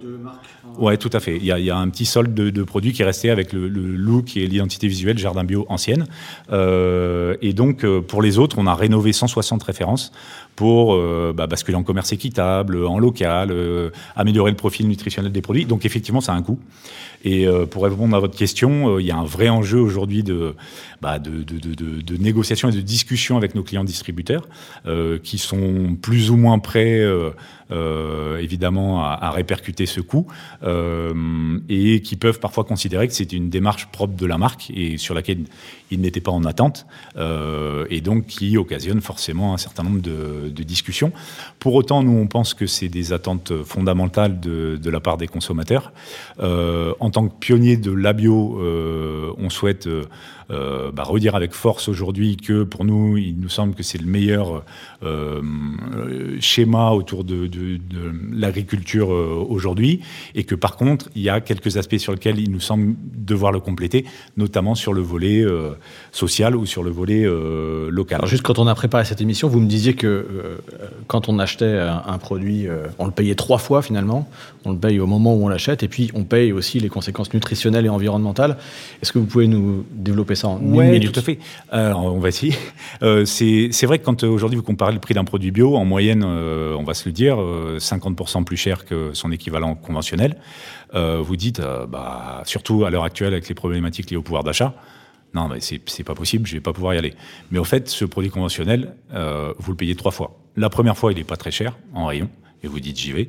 Ouais, 0.78 0.96
tout 0.96 1.10
à 1.12 1.20
fait. 1.20 1.36
Il 1.36 1.44
y 1.44 1.70
a, 1.70 1.76
un 1.76 1.88
petit 1.88 2.04
solde 2.04 2.34
de, 2.34 2.62
produits 2.62 2.92
qui 2.92 3.02
est 3.02 3.04
resté 3.04 3.30
avec 3.30 3.52
le, 3.52 3.68
look 3.68 4.36
et 4.36 4.46
l'identité 4.46 4.88
visuelle 4.88 5.18
Jardin 5.18 5.44
Bio 5.44 5.64
ancienne. 5.68 6.06
Euh, 6.52 7.36
et 7.40 7.52
donc, 7.52 7.84
euh, 7.84 8.00
pour 8.00 8.22
les 8.22 8.38
autres, 8.38 8.56
on 8.58 8.66
a 8.66 8.74
rénové 8.74 9.12
160 9.12 9.62
références 9.62 10.12
pour 10.54 10.94
euh, 10.94 11.32
bah, 11.34 11.46
basculer 11.46 11.76
en 11.76 11.82
commerce 11.82 12.12
équitable, 12.12 12.84
en 12.84 12.98
local, 12.98 13.54
améliorer 14.16 14.50
le 14.50 14.56
profil 14.56 14.88
nutritionnel 14.88 15.32
des 15.32 15.42
produits. 15.42 15.64
Donc, 15.64 15.84
effectivement, 15.84 16.20
ça 16.20 16.32
a 16.32 16.36
un 16.36 16.42
coût. 16.42 16.58
Et 17.24 17.46
pour 17.70 17.82
répondre 17.82 18.14
à 18.14 18.20
votre 18.20 18.36
question, 18.36 19.00
il 19.00 19.06
y 19.06 19.10
a 19.10 19.16
un 19.16 19.24
vrai 19.24 19.48
enjeu 19.48 19.80
aujourd'hui 19.80 20.22
de, 20.22 20.54
bah, 21.02 21.18
de, 21.18 22.16
négociation 22.18 22.68
et 22.68 22.72
de 22.72 22.80
discussion 22.80 23.36
avec 23.36 23.54
nos 23.54 23.64
clients 23.64 23.82
distributeurs, 23.82 24.46
qui 25.22 25.38
sont 25.38 25.96
plus 26.00 26.30
ou 26.30 26.36
moins 26.36 26.58
prêts 26.58 27.02
évidemment 27.70 29.04
à, 29.04 29.30
répercuter 29.30 29.86
ce 29.86 30.00
coût 30.00 30.26
euh, 30.62 31.58
et 31.68 32.00
qui 32.00 32.16
peuvent 32.16 32.40
parfois 32.40 32.64
considérer 32.64 33.08
que 33.08 33.14
c'est 33.14 33.32
une 33.32 33.50
démarche 33.50 33.86
propre 33.86 34.14
de 34.14 34.26
la 34.26 34.38
marque 34.38 34.70
et 34.74 34.98
sur 34.98 35.14
laquelle 35.14 35.44
ils 35.90 36.00
n'étaient 36.00 36.20
pas 36.20 36.32
en 36.32 36.44
attente 36.44 36.86
euh, 37.16 37.86
et 37.90 38.00
donc 38.00 38.26
qui 38.26 38.56
occasionne 38.56 39.00
forcément 39.00 39.54
un 39.54 39.58
certain 39.58 39.82
nombre 39.82 40.00
de, 40.00 40.50
discussions. 40.66 41.12
Pour 41.60 41.74
autant, 41.74 42.02
nous 42.02 42.18
on 42.18 42.26
pense 42.26 42.52
que 42.52 42.66
c'est 42.66 42.88
des 42.88 43.12
attentes 43.12 43.52
fondamentales 43.62 44.40
de, 44.40 44.78
de, 44.82 44.90
la 44.90 44.98
part 44.98 45.16
des 45.16 45.28
consommateurs. 45.28 45.92
Euh, 46.40 46.92
en 46.98 47.10
tant 47.10 47.28
que 47.28 47.34
pionnier 47.38 47.76
de 47.76 47.92
l'abio, 47.92 48.58
euh, 48.60 49.32
on 49.38 49.48
souhaite 49.48 49.88
euh, 50.50 50.90
bah, 50.92 51.02
redire 51.02 51.34
avec 51.34 51.52
force 51.52 51.88
aujourd'hui 51.88 52.36
que 52.36 52.62
pour 52.62 52.84
nous, 52.84 53.16
il 53.16 53.38
nous 53.38 53.48
semble 53.48 53.74
que 53.74 53.82
c'est 53.82 53.98
le 53.98 54.06
meilleur 54.06 54.64
schéma 56.40 56.90
autour 56.90 57.24
de, 57.24 57.48
l'agriculture 58.32 59.08
aujourd'hui 59.08 60.00
et 60.34 60.44
que 60.44 60.54
par 60.54 60.76
contre, 60.76 61.08
il 61.14 61.22
y 61.22 61.28
a 61.28 61.40
quelques 61.40 61.76
aspects 61.76 61.98
sur 61.98 62.12
lesquels 62.12 62.38
il 62.38 62.50
nous 62.50 62.60
semble 62.60 62.94
devoir 63.26 63.52
le 63.52 63.60
compléter, 63.60 64.04
notamment 64.36 64.74
sur 64.74 64.94
le 64.94 65.02
volet 65.02 65.42
euh, 65.42 65.70
social 66.12 66.56
ou 66.56 66.64
sur 66.64 66.82
le 66.82 66.90
volet 66.90 67.24
euh, 67.24 67.90
local. 67.90 68.18
Alors 68.18 68.28
juste 68.28 68.42
quand 68.42 68.58
on 68.58 68.66
a 68.66 68.74
préparé 68.74 69.04
cette 69.04 69.20
émission, 69.20 69.48
vous 69.48 69.60
me 69.60 69.66
disiez 69.66 69.94
que 69.94 70.06
euh, 70.06 70.58
quand 71.06 71.28
on 71.28 71.38
achetait 71.38 71.78
un, 71.78 72.02
un 72.06 72.18
produit, 72.18 72.66
on 72.98 73.06
le 73.06 73.10
payait 73.10 73.34
trois 73.34 73.58
fois 73.58 73.82
finalement. 73.82 74.28
On 74.64 74.72
le 74.72 74.78
paye 74.78 75.00
au 75.00 75.06
moment 75.06 75.34
où 75.34 75.44
on 75.44 75.48
l'achète 75.48 75.82
et 75.82 75.88
puis 75.88 76.10
on 76.14 76.24
paye 76.24 76.52
aussi 76.52 76.80
les 76.80 76.88
conséquences 76.88 77.32
nutritionnelles 77.34 77.86
et 77.86 77.88
environnementales. 77.88 78.56
Est-ce 79.02 79.12
que 79.12 79.18
vous 79.18 79.26
pouvez 79.26 79.48
nous 79.48 79.84
développer 79.92 80.34
ça 80.36 80.48
en 80.48 80.60
ouais, 80.60 80.86
une 80.86 80.92
minute 80.92 81.12
tout 81.12 81.18
à 81.18 81.22
fait. 81.22 81.38
Alors, 81.70 82.04
on 82.04 82.18
va 82.18 82.28
essayer. 82.28 82.54
c'est 83.24 83.86
vrai 83.86 83.98
que 83.98 84.04
quand 84.04 84.22
aujourd'hui 84.22 84.56
vous 84.56 84.62
comparez 84.62 84.92
le 84.92 85.00
prix 85.00 85.14
d'un 85.14 85.24
produit 85.24 85.50
bio, 85.50 85.76
en 85.76 85.84
moyenne, 85.84 86.24
on 86.24 86.84
va 86.84 86.94
se 86.94 87.08
le 87.08 87.12
dire, 87.12 87.36
50% 87.36 88.44
plus 88.44 88.56
cher 88.56 88.84
que 88.84 89.10
son 89.12 89.32
équivalent 89.32 89.74
conventionnel. 89.74 90.36
Euh, 90.94 91.20
vous 91.20 91.36
dites, 91.36 91.60
euh, 91.60 91.86
bah, 91.86 92.42
surtout 92.46 92.84
à 92.84 92.90
l'heure 92.90 93.04
actuelle 93.04 93.32
avec 93.32 93.48
les 93.48 93.54
problématiques 93.54 94.10
liées 94.10 94.16
au 94.16 94.22
pouvoir 94.22 94.44
d'achat, 94.44 94.74
non, 95.34 95.48
mais 95.48 95.58
c'est 95.60 96.04
pas 96.04 96.14
possible, 96.14 96.46
je 96.46 96.54
vais 96.54 96.60
pas 96.60 96.72
pouvoir 96.72 96.94
y 96.94 96.98
aller. 96.98 97.14
Mais 97.50 97.58
au 97.58 97.64
fait, 97.64 97.88
ce 97.88 98.04
produit 98.04 98.30
conventionnel, 98.30 98.94
euh, 99.12 99.52
vous 99.58 99.72
le 99.72 99.76
payez 99.76 99.94
trois 99.94 100.12
fois. 100.12 100.38
La 100.56 100.70
première 100.70 100.96
fois, 100.96 101.12
il 101.12 101.18
n'est 101.18 101.24
pas 101.24 101.36
très 101.36 101.50
cher 101.50 101.76
en 101.92 102.06
rayon, 102.06 102.30
et 102.62 102.68
vous 102.68 102.80
dites 102.80 102.98
j'y 102.98 103.12
vais. 103.12 103.28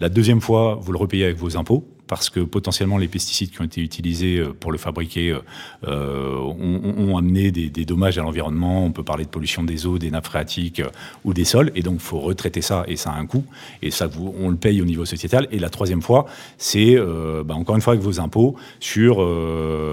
La 0.00 0.08
deuxième 0.10 0.40
fois, 0.40 0.78
vous 0.80 0.92
le 0.92 0.98
repayez 0.98 1.24
avec 1.24 1.38
vos 1.38 1.56
impôts, 1.56 1.88
parce 2.08 2.30
que 2.30 2.40
potentiellement 2.40 2.98
les 2.98 3.08
pesticides 3.08 3.50
qui 3.50 3.60
ont 3.60 3.64
été 3.64 3.80
utilisés 3.80 4.38
euh, 4.38 4.52
pour 4.58 4.72
le 4.72 4.78
fabriquer 4.78 5.30
euh, 5.30 5.40
euh, 5.86 6.36
ont, 6.38 7.16
amené 7.16 7.50
des, 7.50 7.84
dommages 7.84 8.18
à 8.18 8.22
l'environnement. 8.22 8.84
On 8.84 8.92
peut 8.92 9.02
parler 9.02 9.24
de 9.24 9.30
pollution 9.30 9.62
des 9.62 9.86
eaux, 9.86 9.98
des 9.98 10.10
nappes 10.10 10.26
phréatiques 10.26 10.82
ou 11.24 11.32
des 11.32 11.44
sols, 11.44 11.72
et 11.74 11.82
donc 11.82 11.94
il 11.94 12.00
faut 12.00 12.18
retraiter 12.18 12.60
ça, 12.60 12.84
et 12.88 12.96
ça 12.96 13.10
a 13.10 13.18
un 13.18 13.26
coût, 13.26 13.44
et 13.80 13.90
ça 13.90 14.08
on 14.38 14.50
le 14.50 14.56
paye 14.56 14.82
au 14.82 14.84
niveau 14.84 15.04
sociétal. 15.04 15.48
Et 15.50 15.58
la 15.58 15.70
troisième 15.70 16.02
fois, 16.02 16.26
c'est 16.58 16.96
bah, 17.44 17.54
encore 17.54 17.76
une 17.76 17.80
fois 17.80 17.94
avec 17.94 18.04
vos 18.04 18.20
impôts 18.20 18.56
sur 18.80 19.16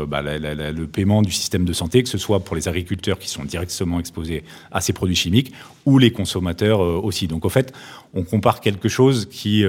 bah, 0.07 0.21
le 0.21 0.85
paiement 0.85 1.21
du 1.21 1.31
système 1.31 1.65
de 1.65 1.73
santé, 1.73 2.03
que 2.03 2.09
ce 2.09 2.17
soit 2.17 2.39
pour 2.41 2.55
les 2.55 2.67
agriculteurs 2.67 3.19
qui 3.19 3.29
sont 3.29 3.43
directement 3.45 3.99
exposés 3.99 4.43
à 4.71 4.81
ces 4.81 4.93
produits 4.93 5.15
chimiques 5.15 5.53
ou 5.85 5.97
les 5.97 6.11
consommateurs 6.11 6.79
aussi. 6.79 7.27
Donc 7.27 7.45
au 7.45 7.49
fait, 7.49 7.73
on 8.13 8.23
compare 8.23 8.59
quelque 8.59 8.89
chose 8.89 9.27
qui 9.29 9.63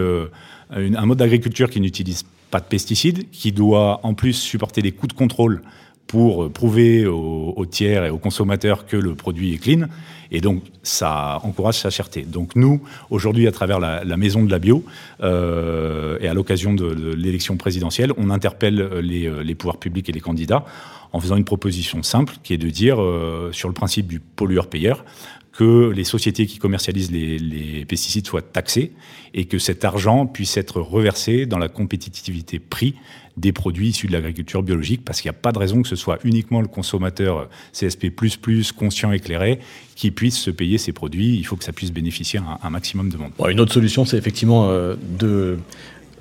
un 0.70 1.06
mode 1.06 1.18
d'agriculture 1.18 1.70
qui 1.70 1.80
n'utilise 1.80 2.24
pas 2.54 2.60
de 2.60 2.66
pesticides, 2.66 3.28
qui 3.32 3.50
doit 3.50 3.98
en 4.04 4.14
plus 4.14 4.34
supporter 4.34 4.80
des 4.80 4.92
coûts 4.92 5.08
de 5.08 5.12
contrôle 5.12 5.60
pour 6.06 6.52
prouver 6.52 7.04
aux, 7.04 7.66
tiers 7.68 8.04
et 8.04 8.10
aux 8.10 8.18
consommateurs 8.18 8.86
que 8.86 8.96
le 8.96 9.16
produit 9.16 9.54
est 9.54 9.58
clean. 9.58 9.88
Et 10.30 10.40
donc, 10.40 10.62
ça 10.84 11.40
encourage 11.42 11.78
sa 11.78 11.90
cherté. 11.90 12.22
Donc, 12.22 12.54
nous, 12.54 12.80
aujourd'hui, 13.10 13.48
à 13.48 13.50
travers 13.50 13.80
la, 13.80 14.16
maison 14.16 14.44
de 14.44 14.52
la 14.52 14.60
bio 14.60 14.84
euh, 15.20 16.16
et 16.20 16.28
à 16.28 16.34
l'occasion 16.34 16.74
de, 16.74 16.86
l'élection 17.14 17.56
présidentielle, 17.56 18.12
on 18.18 18.30
interpelle 18.30 18.76
les, 19.02 19.28
les, 19.42 19.54
pouvoirs 19.56 19.78
publics 19.78 20.08
et 20.08 20.12
les 20.12 20.20
candidats 20.20 20.64
en 21.12 21.18
faisant 21.18 21.36
une 21.36 21.44
proposition 21.44 22.04
simple 22.04 22.34
qui 22.44 22.54
est 22.54 22.58
de 22.58 22.68
dire, 22.68 23.02
euh, 23.02 23.50
sur 23.50 23.68
le 23.68 23.74
principe 23.74 24.06
du 24.06 24.20
pollueur-payeur, 24.20 25.04
que 25.56 25.90
les 25.90 26.04
sociétés 26.04 26.46
qui 26.46 26.58
commercialisent 26.58 27.12
les, 27.12 27.84
pesticides 27.86 28.26
soient 28.26 28.42
taxées 28.42 28.92
et 29.34 29.44
que 29.44 29.58
cet 29.58 29.84
argent 29.84 30.26
puisse 30.26 30.56
être 30.56 30.80
reversé 30.80 31.46
dans 31.46 31.58
la 31.58 31.68
compétitivité 31.68 32.58
prix 32.58 32.94
des 33.36 33.52
produits 33.52 33.88
issus 33.88 34.06
de 34.06 34.12
l'agriculture 34.12 34.62
biologique, 34.62 35.04
parce 35.04 35.20
qu'il 35.20 35.28
n'y 35.28 35.36
a 35.36 35.40
pas 35.40 35.52
de 35.52 35.58
raison 35.58 35.82
que 35.82 35.88
ce 35.88 35.96
soit 35.96 36.18
uniquement 36.24 36.60
le 36.60 36.68
consommateur 36.68 37.48
CSP++, 37.72 38.12
conscient, 38.76 39.10
éclairé, 39.12 39.58
qui 39.96 40.10
puisse 40.10 40.38
se 40.38 40.50
payer 40.50 40.78
ces 40.78 40.92
produits. 40.92 41.36
Il 41.36 41.44
faut 41.44 41.56
que 41.56 41.64
ça 41.64 41.72
puisse 41.72 41.92
bénéficier 41.92 42.40
à 42.40 42.66
un, 42.66 42.70
maximum 42.70 43.08
de 43.08 43.16
monde. 43.16 43.32
Une 43.48 43.60
autre 43.60 43.72
solution, 43.72 44.04
c'est 44.04 44.16
effectivement 44.16 44.68
euh, 44.68 44.94
de 45.18 45.58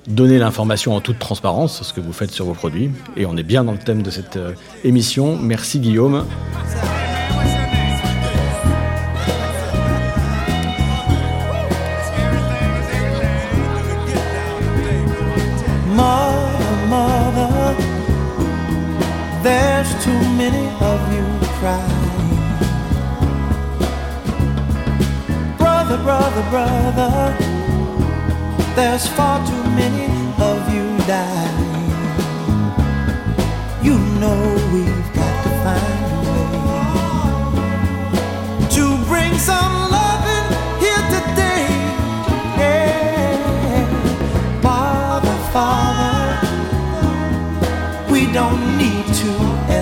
donner 0.08 0.38
l'information 0.38 0.94
en 0.94 1.00
toute 1.00 1.18
transparence, 1.18 1.82
ce 1.82 1.92
que 1.92 2.00
vous 2.00 2.12
faites 2.12 2.30
sur 2.30 2.44
vos 2.46 2.54
produits. 2.54 2.90
Et 3.16 3.26
on 3.26 3.36
est 3.36 3.44
bien 3.44 3.64
dans 3.64 3.72
le 3.72 3.78
thème 3.78 4.02
de 4.02 4.10
cette 4.10 4.36
euh, 4.36 4.54
émission. 4.82 5.38
Merci 5.38 5.78
Guillaume. 5.78 6.24
Too 20.04 20.20
many 20.36 20.66
of 20.92 21.00
you 21.14 21.24
crying. 21.58 22.36
Brother, 25.56 25.96
brother, 26.02 26.44
brother, 26.50 27.34
there's 28.76 29.06
far 29.08 29.38
too 29.46 29.64
many 29.80 30.08
of 30.50 30.60
you 30.74 30.86
dying. 31.06 31.90
You 33.82 33.96
know 34.20 34.40
we've 34.74 34.93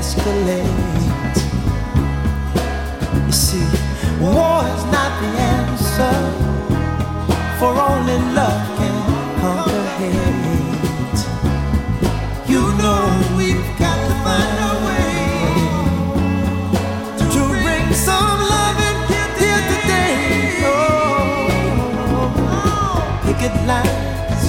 escalate. 0.03 1.39
You 3.27 3.33
see, 3.47 3.69
war 4.21 4.59
is 4.75 4.85
not 4.97 5.13
the 5.23 5.31
answer, 5.55 6.17
for 7.59 7.73
only 7.91 8.19
love 8.39 8.65
can 8.79 8.97
conquer 9.41 9.85
hate. 9.99 11.21
You 12.53 12.63
know 12.81 13.03
we've 13.39 13.71
got 13.83 13.99
to 14.09 14.15
find 14.25 14.57
a 14.71 14.75
way 14.87 15.13
to 17.33 17.41
bring 17.63 17.87
some 18.09 18.39
love 18.53 18.79
and 18.91 19.01
in 19.21 19.31
here 19.43 19.63
today. 19.73 20.15
Oh, 20.67 20.83
picket 23.25 23.57
lines 23.71 24.45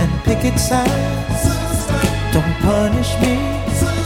and 0.00 0.10
picket 0.26 0.56
signs. 0.68 1.42
Don't 2.34 2.54
punish 2.60 3.12
me 3.22 3.57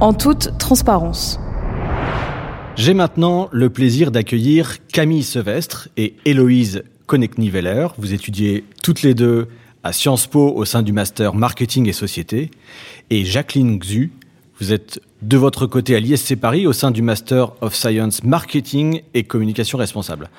en 0.00 0.14
toute 0.14 0.56
transparence. 0.58 1.38
J'ai 2.76 2.94
maintenant 2.94 3.50
le 3.52 3.68
plaisir 3.68 4.10
d'accueillir 4.10 4.78
Camille 4.88 5.22
Sevestre 5.22 5.88
et 5.98 6.16
Héloïse 6.24 6.84
Connect-Niveller. 7.06 7.88
Vous 7.98 8.14
étudiez 8.14 8.64
toutes 8.82 9.02
les 9.02 9.12
deux 9.12 9.48
à 9.82 9.92
Sciences 9.92 10.26
Po 10.26 10.54
au 10.54 10.64
sein 10.64 10.82
du 10.82 10.92
master 10.92 11.34
Marketing 11.34 11.86
et 11.86 11.92
Société. 11.92 12.50
Et 13.10 13.24
Jacqueline 13.24 13.78
Xu, 13.78 14.12
vous 14.58 14.72
êtes 14.72 15.00
de 15.20 15.36
votre 15.36 15.66
côté 15.66 15.94
à 15.94 16.00
l'ISC 16.00 16.34
Paris 16.36 16.66
au 16.66 16.72
sein 16.72 16.90
du 16.90 17.02
Master 17.02 17.52
of 17.60 17.74
Science 17.74 18.24
Marketing 18.24 19.02
et 19.12 19.24
Communication 19.24 19.76
Responsable. 19.76 20.30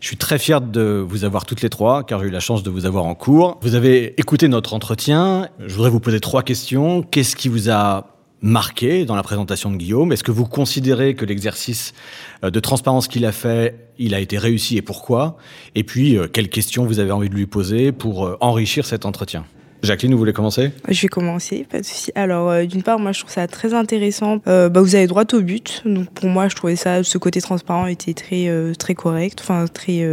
Je 0.00 0.06
suis 0.06 0.16
très 0.16 0.38
fier 0.38 0.60
de 0.60 1.04
vous 1.06 1.24
avoir 1.24 1.44
toutes 1.44 1.62
les 1.62 1.70
trois, 1.70 2.04
car 2.04 2.20
j'ai 2.20 2.26
eu 2.26 2.30
la 2.30 2.40
chance 2.40 2.62
de 2.62 2.70
vous 2.70 2.86
avoir 2.86 3.04
en 3.04 3.14
cours. 3.14 3.58
Vous 3.62 3.74
avez 3.74 4.18
écouté 4.18 4.48
notre 4.48 4.72
entretien. 4.72 5.48
Je 5.58 5.74
voudrais 5.74 5.90
vous 5.90 6.00
poser 6.00 6.20
trois 6.20 6.42
questions. 6.42 7.02
Qu'est-ce 7.02 7.34
qui 7.34 7.48
vous 7.48 7.70
a 7.70 8.15
marqué 8.42 9.04
dans 9.04 9.16
la 9.16 9.22
présentation 9.22 9.70
de 9.70 9.76
Guillaume 9.76 10.12
Est-ce 10.12 10.24
que 10.24 10.30
vous 10.30 10.46
considérez 10.46 11.14
que 11.14 11.24
l'exercice 11.24 11.94
de 12.42 12.60
transparence 12.60 13.08
qu'il 13.08 13.24
a 13.24 13.32
fait, 13.32 13.88
il 13.98 14.14
a 14.14 14.20
été 14.20 14.38
réussi 14.38 14.76
et 14.76 14.82
pourquoi? 14.82 15.36
Et 15.74 15.84
puis, 15.84 16.18
quelles 16.32 16.50
questions 16.50 16.84
vous 16.84 16.98
avez 16.98 17.12
envie 17.12 17.30
de 17.30 17.34
lui 17.34 17.46
poser 17.46 17.92
pour 17.92 18.36
enrichir 18.40 18.84
cet 18.84 19.06
entretien? 19.06 19.44
Jacqueline, 19.82 20.12
vous 20.12 20.18
voulez 20.18 20.32
commencer? 20.32 20.72
Je 20.88 21.02
vais 21.02 21.08
commencer, 21.08 21.66
pas 21.70 21.80
de 21.80 21.84
souci. 21.84 22.10
Alors, 22.14 22.50
euh, 22.50 22.64
d'une 22.64 22.82
part, 22.82 22.98
moi, 22.98 23.12
je 23.12 23.20
trouve 23.20 23.32
ça 23.32 23.46
très 23.46 23.74
intéressant. 23.74 24.40
Euh, 24.46 24.68
bah, 24.68 24.80
vous 24.80 24.94
avez 24.94 25.06
droit 25.06 25.24
au 25.32 25.40
but. 25.40 25.82
Donc, 25.84 26.10
pour 26.10 26.28
moi, 26.28 26.48
je 26.48 26.56
trouvais 26.56 26.76
ça, 26.76 27.04
ce 27.04 27.18
côté 27.18 27.40
transparent 27.40 27.86
était 27.86 28.14
très, 28.14 28.48
euh, 28.48 28.74
très 28.74 28.94
correct, 28.94 29.38
enfin 29.40 29.66
très, 29.66 30.04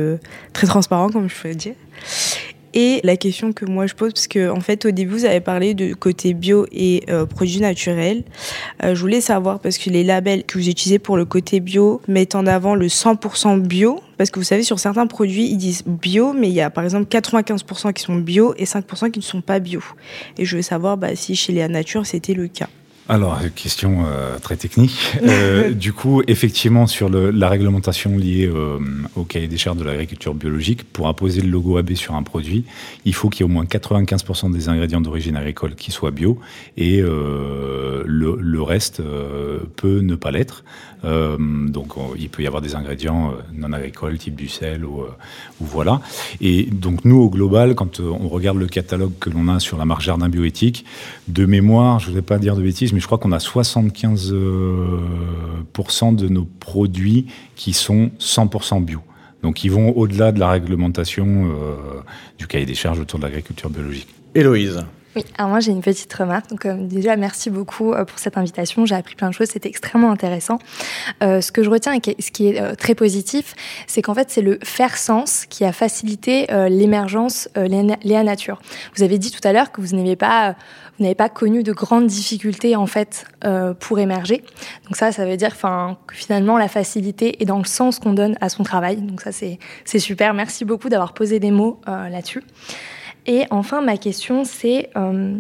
très 0.54 0.68
transparent, 0.68 1.10
comme 1.10 1.30
je 1.30 1.36
pourrais 1.36 1.56
dire. 1.56 1.76
Et 2.74 3.02
la 3.04 3.18
question 3.18 3.54
que 3.54 3.66
moi 3.66 3.86
je 3.86 3.94
pose, 3.94 4.14
parce 4.14 4.28
que 4.28 4.50
en 4.50 4.60
fait 4.60 4.86
au 4.86 4.92
début 4.92 5.14
vous 5.14 5.26
avez 5.26 5.42
parlé 5.42 5.74
de 5.74 5.94
côté 5.94 6.34
bio 6.34 6.66
et 6.72 7.04
euh, 7.10 7.26
produits 7.26 7.60
naturels, 7.60 8.24
euh, 8.84 8.96
je 8.96 9.00
voulais 9.02 9.22
savoir 9.22 9.60
parce 9.60 9.78
que 9.78 9.90
les 9.90 10.04
labels 10.04 10.44
que 10.44 10.58
vous 10.58 10.70
utilisez 10.70 10.98
pour 10.98 11.16
le 11.16 11.26
côté 11.26 11.60
bio 11.60 12.02
mettent 12.08 12.36
en 12.36 12.48
avant 12.48 12.74
le 12.74 12.88
100% 12.88 13.60
bio, 13.60 14.02
parce 14.18 14.32
que 14.32 14.40
vous 14.40 14.46
savez 14.46 14.64
sur 14.64 14.80
certains 14.80 15.08
produits 15.08 15.46
ils 15.46 15.58
disent 15.58 15.84
bio, 15.86 16.34
mais 16.34 16.50
il 16.50 16.54
y 16.56 16.62
a 16.62 16.70
par 16.70 16.84
exemple 16.84 17.06
95% 17.06 17.94
qui 17.94 18.04
sont 18.04 18.16
bio 18.16 18.56
et 18.58 18.66
5% 18.66 19.12
qui 19.12 19.20
ne 19.20 19.24
sont 19.24 19.42
pas 19.42 19.60
bio. 19.60 19.82
Et 20.38 20.46
je 20.46 20.56
veux 20.56 20.64
savoir 20.64 20.98
bah, 20.98 21.16
si 21.16 21.36
chez 21.36 21.54
Léa 21.54 21.68
Nature 21.68 22.06
c'était 22.06 22.34
le 22.34 22.48
cas. 22.48 22.70
Alors, 23.10 23.38
question 23.54 24.06
euh, 24.06 24.40
très 24.40 24.56
technique. 24.56 25.18
Euh, 25.24 25.72
du 25.74 25.92
coup, 25.92 26.22
effectivement, 26.28 26.88
sur 26.88 27.10
le, 27.10 27.32
la 27.32 27.50
réglementation 27.50 28.18
liée 28.18 28.48
euh, 28.48 28.80
au 29.18 29.26
cahier 29.26 29.50
des 29.50 29.58
charges 29.58 29.78
de 29.78 29.84
l'agriculture 29.84 30.34
biologique, 30.34 30.84
pour 30.84 31.10
imposer 31.10 31.42
le 31.42 31.50
logo 31.50 31.78
AB 31.78 31.96
sur 31.96 32.16
un 32.16 32.24
produit, 32.24 32.64
il 33.04 33.14
faut 33.14 33.30
qu'il 33.30 33.42
y 33.42 33.44
ait 33.44 33.52
au 33.52 33.54
moins 33.54 33.66
95% 33.66 34.54
des 34.54 34.70
ingrédients 34.70 35.02
d'origine 35.02 35.36
agricole 35.36 35.76
qui 35.76 35.92
soient 35.92 36.12
bio, 36.12 36.40
et 36.78 37.02
le, 37.02 38.04
le, 38.06 38.62
reste 38.62 39.02
peut 39.76 40.00
ne 40.00 40.16
pas 40.16 40.32
l'être. 40.32 40.64
Donc, 41.04 41.94
il 42.18 42.30
peut 42.30 42.44
y 42.44 42.48
avoir 42.48 42.62
des 42.62 42.76
ingrédients 42.76 43.34
non 43.54 43.74
agricoles, 43.74 44.18
type 44.18 44.36
du 44.36 44.48
sel, 44.48 44.86
ou, 44.86 45.02
ou, 45.02 45.66
voilà. 45.66 46.00
Et 46.40 46.64
donc, 46.64 47.04
nous, 47.06 47.18
au 47.18 47.30
global, 47.30 47.76
quand 47.76 48.00
on 48.00 48.30
regarde 48.30 48.58
le 48.58 48.68
catalogue 48.68 49.12
que 49.20 49.30
l'on 49.30 49.50
a 49.50 49.60
sur 49.60 49.78
la 49.78 49.86
marque 49.86 50.02
Jardin 50.02 50.30
Bioéthique, 50.30 50.86
de 51.28 51.46
mémoire, 51.46 52.00
je 52.00 52.06
ne 52.06 52.12
voudrais 52.12 52.26
pas 52.26 52.38
dire 52.38 52.56
de 52.56 52.62
bêtises, 52.62 52.94
mais 52.94 53.00
je 53.00 53.06
crois 53.06 53.18
qu'on 53.18 53.32
a 53.32 53.38
75% 53.38 56.16
de 56.16 56.28
nos 56.28 56.48
produits 56.60 57.28
qui 57.56 57.74
sont 57.74 58.12
100% 58.20 58.84
bio. 58.84 59.00
Donc 59.42 59.64
ils 59.64 59.72
vont 59.72 59.92
au-delà 59.92 60.32
de 60.32 60.40
la 60.40 60.50
réglementation 60.50 61.52
euh, 61.52 61.76
du 62.38 62.48
cahier 62.48 62.66
des 62.66 62.76
charges 62.76 63.00
autour 63.00 63.20
de 63.20 63.26
l'agriculture 63.26 63.70
biologique. 63.70 64.08
Héloïse 64.34 64.84
oui, 65.16 65.24
alors 65.38 65.50
moi 65.50 65.60
j'ai 65.60 65.72
une 65.72 65.82
petite 65.82 66.12
remarque. 66.14 66.50
Donc 66.50 66.66
euh, 66.66 66.76
déjà 66.76 67.16
merci 67.16 67.52
beaucoup 67.52 67.94
euh, 67.94 68.04
pour 68.04 68.18
cette 68.18 68.38
invitation. 68.38 68.86
J'ai 68.86 68.96
appris 68.96 69.16
plein 69.16 69.30
de 69.30 69.34
choses, 69.34 69.50
c'était 69.50 69.70
extrêmement 69.70 70.12
intéressant. 70.12 70.58
Euh, 71.22 71.40
ce 71.40 71.52
que 71.52 71.62
je 71.62 71.70
retiens 71.70 71.94
et 71.94 72.22
ce 72.22 72.32
qui 72.32 72.48
est 72.48 72.76
très 72.76 72.96
positif, 72.96 73.54
c'est 73.86 74.02
qu'en 74.02 74.16
fait 74.16 74.32
c'est 74.32 74.42
le 74.42 74.58
faire 74.64 74.98
sens 74.98 75.46
qui 75.48 75.66
a 75.66 75.72
facilité 75.72 76.48
l'émergence 76.70 77.50
Léa 77.56 78.24
Nature. 78.24 78.62
Vous 78.96 79.04
avez 79.04 79.18
dit 79.18 79.32
tout 79.32 79.46
à 79.48 79.54
l'heure 79.54 79.72
que 79.72 79.82
vous 79.82 79.96
n'avez 79.96 80.16
pas 80.16 80.56
vous 80.98 81.04
n'avez 81.04 81.16
pas 81.16 81.30
connu 81.30 81.64
de 81.64 81.72
grandes 81.72 82.08
difficultés 82.08 82.76
en 82.76 82.88
fait 82.88 83.26
pour 83.80 84.00
émerger. 84.00 84.44
Donc 84.86 84.96
ça, 84.96 85.12
ça 85.12 85.26
veut 85.26 85.38
dire 85.38 85.50
enfin 85.52 85.98
que 86.08 86.16
finalement 86.16 86.58
la 86.58 86.68
facilité 86.68 87.42
est 87.42 87.46
dans 87.46 87.58
le 87.58 87.66
sens 87.66 88.00
qu'on 88.00 88.14
donne 88.14 88.38
à 88.42 88.50
son 88.50 88.64
travail. 88.64 88.98
Donc 88.98 89.22
ça 89.22 89.32
c'est 89.32 90.00
super. 90.00 90.34
Merci 90.34 90.66
beaucoup 90.66 90.90
d'avoir 90.90 91.14
posé 91.14 91.40
des 91.40 91.52
mots 91.52 91.80
là-dessus. 91.86 92.44
Et 93.26 93.46
enfin, 93.52 93.82
ma 93.82 93.98
question, 93.98 94.44
c'est 94.44 94.90
euh, 94.98 95.36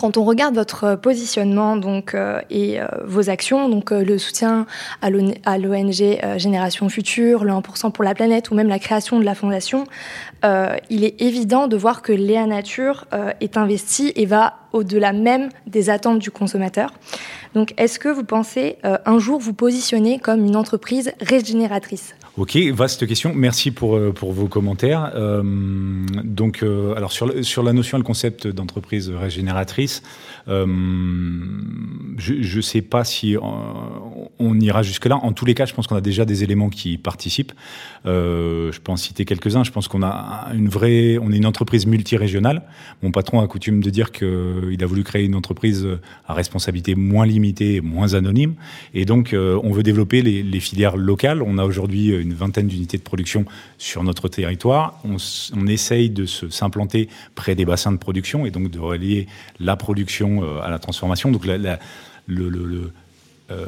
quand 0.00 0.16
on 0.16 0.24
regarde 0.24 0.54
votre 0.54 0.96
positionnement 0.96 1.78
euh, 2.14 2.40
et 2.48 2.80
euh, 2.80 2.86
vos 3.04 3.28
actions, 3.28 3.68
donc 3.68 3.90
le 3.90 4.16
soutien 4.16 4.66
à 5.02 5.10
l'ONG 5.10 6.18
Génération 6.38 6.88
Future, 6.88 7.44
le 7.44 7.52
1% 7.52 7.92
pour 7.92 8.04
la 8.04 8.14
planète 8.14 8.50
ou 8.50 8.54
même 8.54 8.68
la 8.68 8.78
création 8.78 9.18
de 9.18 9.24
la 9.24 9.34
fondation, 9.34 9.84
il 10.42 11.04
est 11.04 11.20
évident 11.20 11.68
de 11.68 11.76
voir 11.76 12.00
que 12.00 12.12
Léa 12.12 12.46
Nature 12.46 13.04
est 13.40 13.58
investi 13.58 14.12
et 14.16 14.24
va 14.24 14.54
au-delà 14.72 15.12
même 15.12 15.50
des 15.66 15.90
attentes 15.90 16.20
du 16.20 16.30
consommateur. 16.30 16.94
Donc, 17.54 17.74
est-ce 17.76 17.98
que 17.98 18.08
vous 18.08 18.24
pensez 18.24 18.78
un 18.82 19.18
jour 19.18 19.38
vous 19.38 19.52
positionner 19.52 20.18
comme 20.18 20.46
une 20.46 20.56
entreprise 20.56 21.12
régénératrice? 21.20 22.14
Ok, 22.36 22.56
vaste 22.72 23.08
question. 23.08 23.32
Merci 23.34 23.72
pour, 23.72 23.96
euh, 23.96 24.12
pour 24.12 24.32
vos 24.32 24.46
commentaires. 24.46 25.10
Euh, 25.16 25.42
donc, 26.22 26.62
euh, 26.62 26.94
alors 26.94 27.10
sur, 27.10 27.44
sur 27.44 27.64
la 27.64 27.72
notion 27.72 27.98
et 27.98 28.00
le 28.00 28.04
concept 28.04 28.46
d'entreprise 28.46 29.10
régénératrice, 29.10 30.04
je 30.46 30.64
ne 32.56 32.60
sais 32.60 32.82
pas 32.82 33.04
si 33.04 33.36
on, 33.40 34.30
on 34.38 34.60
ira 34.60 34.82
jusque-là. 34.82 35.16
En 35.16 35.32
tous 35.32 35.44
les 35.44 35.54
cas, 35.54 35.66
je 35.66 35.74
pense 35.74 35.88
qu'on 35.88 35.96
a 35.96 36.00
déjà 36.00 36.24
des 36.24 36.44
éléments 36.44 36.70
qui 36.70 36.98
participent. 36.98 37.52
je 38.04 38.78
peux 38.80 38.92
en 38.92 38.96
citer 38.96 39.24
quelques-uns. 39.24 39.64
Je 39.64 39.70
pense 39.70 39.86
qu'on 39.86 40.02
a 40.02 40.48
une 40.54 40.68
vraie, 40.68 41.18
on 41.18 41.32
est 41.32 41.36
une 41.36 41.46
entreprise 41.46 41.86
multirégionale. 41.86 42.62
Mon 43.02 43.10
patron 43.12 43.40
a 43.40 43.46
coutume 43.46 43.82
de 43.82 43.90
dire 43.90 44.12
qu'il 44.12 44.78
a 44.80 44.86
voulu 44.86 45.04
créer 45.04 45.24
une 45.24 45.36
entreprise 45.36 45.86
à 46.26 46.34
responsabilité 46.34 46.94
moins 46.94 47.26
limitée, 47.26 47.80
moins 47.80 48.14
anonyme. 48.14 48.54
Et 48.94 49.04
donc, 49.04 49.34
on 49.36 49.70
veut 49.70 49.82
développer 49.84 50.22
les, 50.22 50.42
les 50.42 50.60
filières 50.60 50.96
locales. 50.96 51.42
On 51.42 51.58
a 51.58 51.64
aujourd'hui 51.64 52.19
une 52.20 52.34
vingtaine 52.34 52.66
d'unités 52.66 52.98
de 52.98 53.02
production 53.02 53.44
sur 53.78 54.02
notre 54.02 54.28
territoire. 54.28 55.00
On, 55.04 55.66
essaye 55.66 56.10
de 56.10 56.26
s'implanter 56.26 57.08
près 57.34 57.54
des 57.54 57.64
bassins 57.64 57.92
de 57.92 57.96
production 57.96 58.46
et 58.46 58.50
donc 58.50 58.70
de 58.70 58.78
relier 58.78 59.26
la 59.58 59.76
production 59.76 60.42
euh, 60.42 60.60
à 60.60 60.70
la 60.70 60.78
transformation. 60.78 61.30
Donc 61.30 61.46
le, 61.46 62.92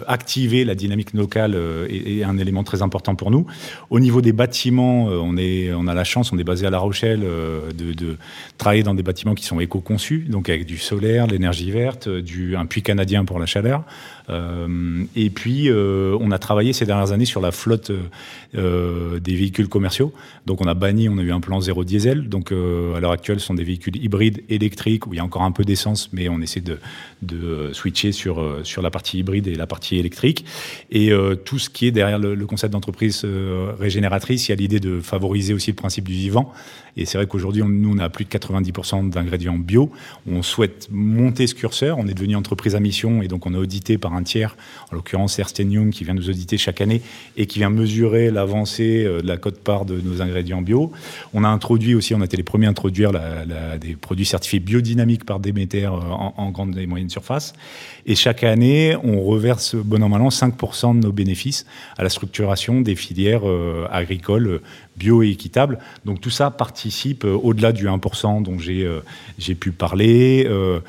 activer 0.07 0.64
la 0.64 0.75
dynamique 0.75 1.12
locale 1.12 1.55
euh, 1.55 1.87
est, 1.88 2.23
un 2.23 2.38
élément 2.38 2.64
très 2.64 2.83
important 2.83 3.14
pour 3.14 3.31
nous. 3.31 3.47
Au 3.90 4.01
niveau 4.01 4.21
des 4.21 4.33
bâtiments, 4.33 5.09
euh, 5.11 5.18
on, 5.23 5.87
a 5.87 5.95
la 5.95 6.05
chance, 6.05 6.33
on 6.33 6.38
est 6.38 6.45
basé 6.45 6.66
à 6.66 6.71
La 6.71 6.79
Rochelle, 6.79 7.21
de, 7.21 8.16
travailler 8.59 8.83
dans 8.83 8.95
des 8.95 9.03
bâtiments 9.03 9.35
qui 9.35 9.45
sont 9.45 9.61
éco-conçus, 9.61 10.27
donc 10.29 10.49
avec 10.49 10.66
du 10.66 10.79
solaire, 10.79 11.27
l'énergie 11.27 11.71
verte, 11.71 12.09
du, 12.09 12.57
un 12.57 12.66
puits 12.66 12.83
canadien 12.83 13.25
pour 13.25 13.38
la 13.38 13.47
chaleur. 13.47 13.85
Euh, 14.31 15.05
et 15.16 15.31
puis, 15.31 15.68
euh, 15.68 16.16
on 16.21 16.31
a 16.31 16.38
travaillé 16.38 16.73
ces 16.73 16.87
dernières 16.87 17.12
années 17.12 17.25
sur 17.25 17.40
la 17.40 17.51
flotte 17.51 17.90
euh, 18.55 19.21
des 19.21 19.35
véhicules 19.35 19.68
commerciaux. 19.68 20.12
Donc, 20.47 20.61
on 20.61 20.66
a 20.66 20.75
banni, 20.75 21.09
on 21.09 21.18
a 21.18 21.23
eu 21.23 21.33
un 21.33 21.40
plan 21.40 21.61
zéro 21.61 21.85
diesel. 21.85 22.29
Donc, 22.29 22.53
à 22.53 23.01
l'heure 23.01 23.12
actuelle, 23.12 23.40
ce 23.40 23.47
sont 23.47 23.55
des 23.55 23.64
véhicules 23.64 23.97
hybrides 23.97 24.42
électriques 24.49 25.07
où 25.07 25.14
il 25.14 25.16
y 25.16 25.21
a 25.21 25.25
encore 25.25 25.42
un 25.42 25.53
peu 25.53 25.64
d'essence, 25.64 26.11
mais 26.12 26.29
on 26.29 26.40
essaie 26.40 26.61
de, 26.61 26.79
de 27.23 27.71
switcher 27.73 28.13
sur, 28.13 28.61
sur 28.65 28.83
la 28.83 28.91
partie 28.91 29.19
hybride 29.19 29.47
et 29.47 29.55
la 29.55 29.67
partie 29.67 29.97
électrique. 29.99 30.45
Et 30.91 31.13
tout 31.45 31.59
ce 31.59 31.71
qui 31.71 31.87
est 31.87 31.93
derrière 31.93 32.19
le, 32.19 32.35
le 32.35 32.47
concept 32.47 32.73
d'entreprise 32.73 33.25
régénératrice, 33.79 34.49
il 34.49 34.51
y 34.51 34.55
a 34.55 34.57
l'idée 34.57 34.81
de 34.81 35.01
favoriser 35.01 35.55
aussi 35.55 35.71
le 35.71 35.77
principe 35.77 36.05
du 36.05 36.15
vivant. 36.15 36.53
Et 36.97 37.07
c'est 37.07 37.19
vrai 37.19 37.27
qu'aujourd'hui, 37.27 37.63
nous, 37.63 37.95
on 37.95 37.99
a 37.99 38.09
plus 38.09 38.25
de 38.25 38.31
90% 38.31 39.11
d'ingrédients 39.11 39.59
bio. 39.59 39.91
On 40.31 40.43
souhaite 40.43 40.89
monter 40.91 41.47
ce 41.47 41.55
curseur. 41.55 41.99
On 41.99 42.07
est 42.07 42.15
devenu 42.15 42.37
entreprise 42.37 42.75
à 42.75 42.81
mission 42.81 43.23
et 43.23 43.29
donc 43.29 43.47
on 43.47 43.55
est 43.55 43.59
audité 43.59 43.99
par 43.99 44.15
un 44.15 44.23
tiers, 44.23 44.57
en 44.91 44.97
l'occurrence 44.97 45.39
Ernst 45.39 45.59
Young, 45.59 45.91
qui 45.91 46.05
vient 46.05 46.15
nous 46.15 46.29
auditer 46.29 46.59
chaque 46.59 46.81
année 46.81 47.03
et 47.37 47.47
qui 47.47 47.59
vient 47.59 47.71
mesurer 47.71 48.31
l'avancée 48.31 49.05
euh, 49.05 49.23
de 49.23 49.27
la 49.27 49.37
cote-part 49.37 49.85
de 49.85 50.01
nos 50.01 50.21
ingrédients 50.21 50.63
bio. 50.63 50.93
On 51.33 51.45
a 51.45 51.49
introduit 51.49 51.95
aussi, 51.95 52.15
on 52.15 52.21
a 52.21 52.25
été 52.25 52.37
les 52.37 52.43
premiers 52.43 52.67
à 52.67 52.71
introduire 52.71 53.13
des 53.81 53.97
produits 53.97 54.27
certifiés 54.27 54.61
biodynamiques 54.61 55.25
par 55.25 55.41
Déméter 55.41 55.85
euh, 55.85 55.91
en, 55.91 56.35
en 56.37 56.51
grande 56.51 56.77
et 56.77 56.87
moyenne 56.87 57.11
surface. 57.11 57.55
Et 58.05 58.15
chaque 58.15 58.45
année, 58.45 58.97
on 59.03 59.23
reverse 59.23 59.77
bon 59.77 60.03
an 60.03 60.09
mal 60.09 60.23
an 60.23 60.29
5% 60.29 60.99
de 60.99 61.07
nos 61.07 61.13
bénéfices 61.13 61.67
à 61.97 62.03
la 62.03 62.09
structuration 62.09 62.81
des 62.81 62.97
filières 62.97 63.49
euh, 63.49 63.87
agricoles 63.91 64.61
bio 64.97 65.23
et 65.23 65.31
équitables. 65.31 65.79
Donc 66.05 66.21
tout 66.21 66.31
ça 66.31 66.51
participe 66.83 67.25
euh, 67.25 67.38
au-delà 67.40 67.71
du 67.71 67.87
1% 67.87 68.42
dont 68.42 68.59
j'ai 68.59 68.85
euh, 68.85 69.01
j'ai 69.38 69.55
pu 69.55 69.71
parler, 69.71 70.45
euh, 70.49 70.81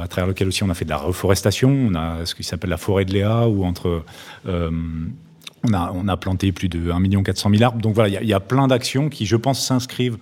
à 0.00 0.06
travers 0.06 0.28
lequel 0.28 0.46
aussi 0.46 0.62
on 0.62 0.70
a 0.70 0.74
fait 0.74 0.84
de 0.84 0.90
la 0.90 0.98
reforestation. 0.98 1.68
On 1.68 1.94
a 1.96 2.24
ce 2.26 2.36
qui 2.36 2.44
s'appelle 2.44 2.70
la 2.70 2.76
forêt 2.76 3.04
de 3.04 3.12
Léa, 3.12 3.48
où 3.48 3.64
entre 3.64 4.04
on 4.46 5.72
a, 5.72 5.92
on 5.94 6.08
a 6.08 6.16
planté 6.16 6.52
plus 6.52 6.68
de 6.68 6.92
1 6.92 7.22
400 7.22 7.50
000 7.50 7.62
arbres. 7.62 7.80
Donc 7.80 7.94
voilà, 7.94 8.20
il 8.20 8.24
y, 8.24 8.28
y, 8.28 8.32
a 8.32 8.40
plein 8.40 8.68
d'actions 8.68 9.08
qui, 9.08 9.26
je 9.26 9.36
pense, 9.36 9.64
s'inscrivent 9.64 10.18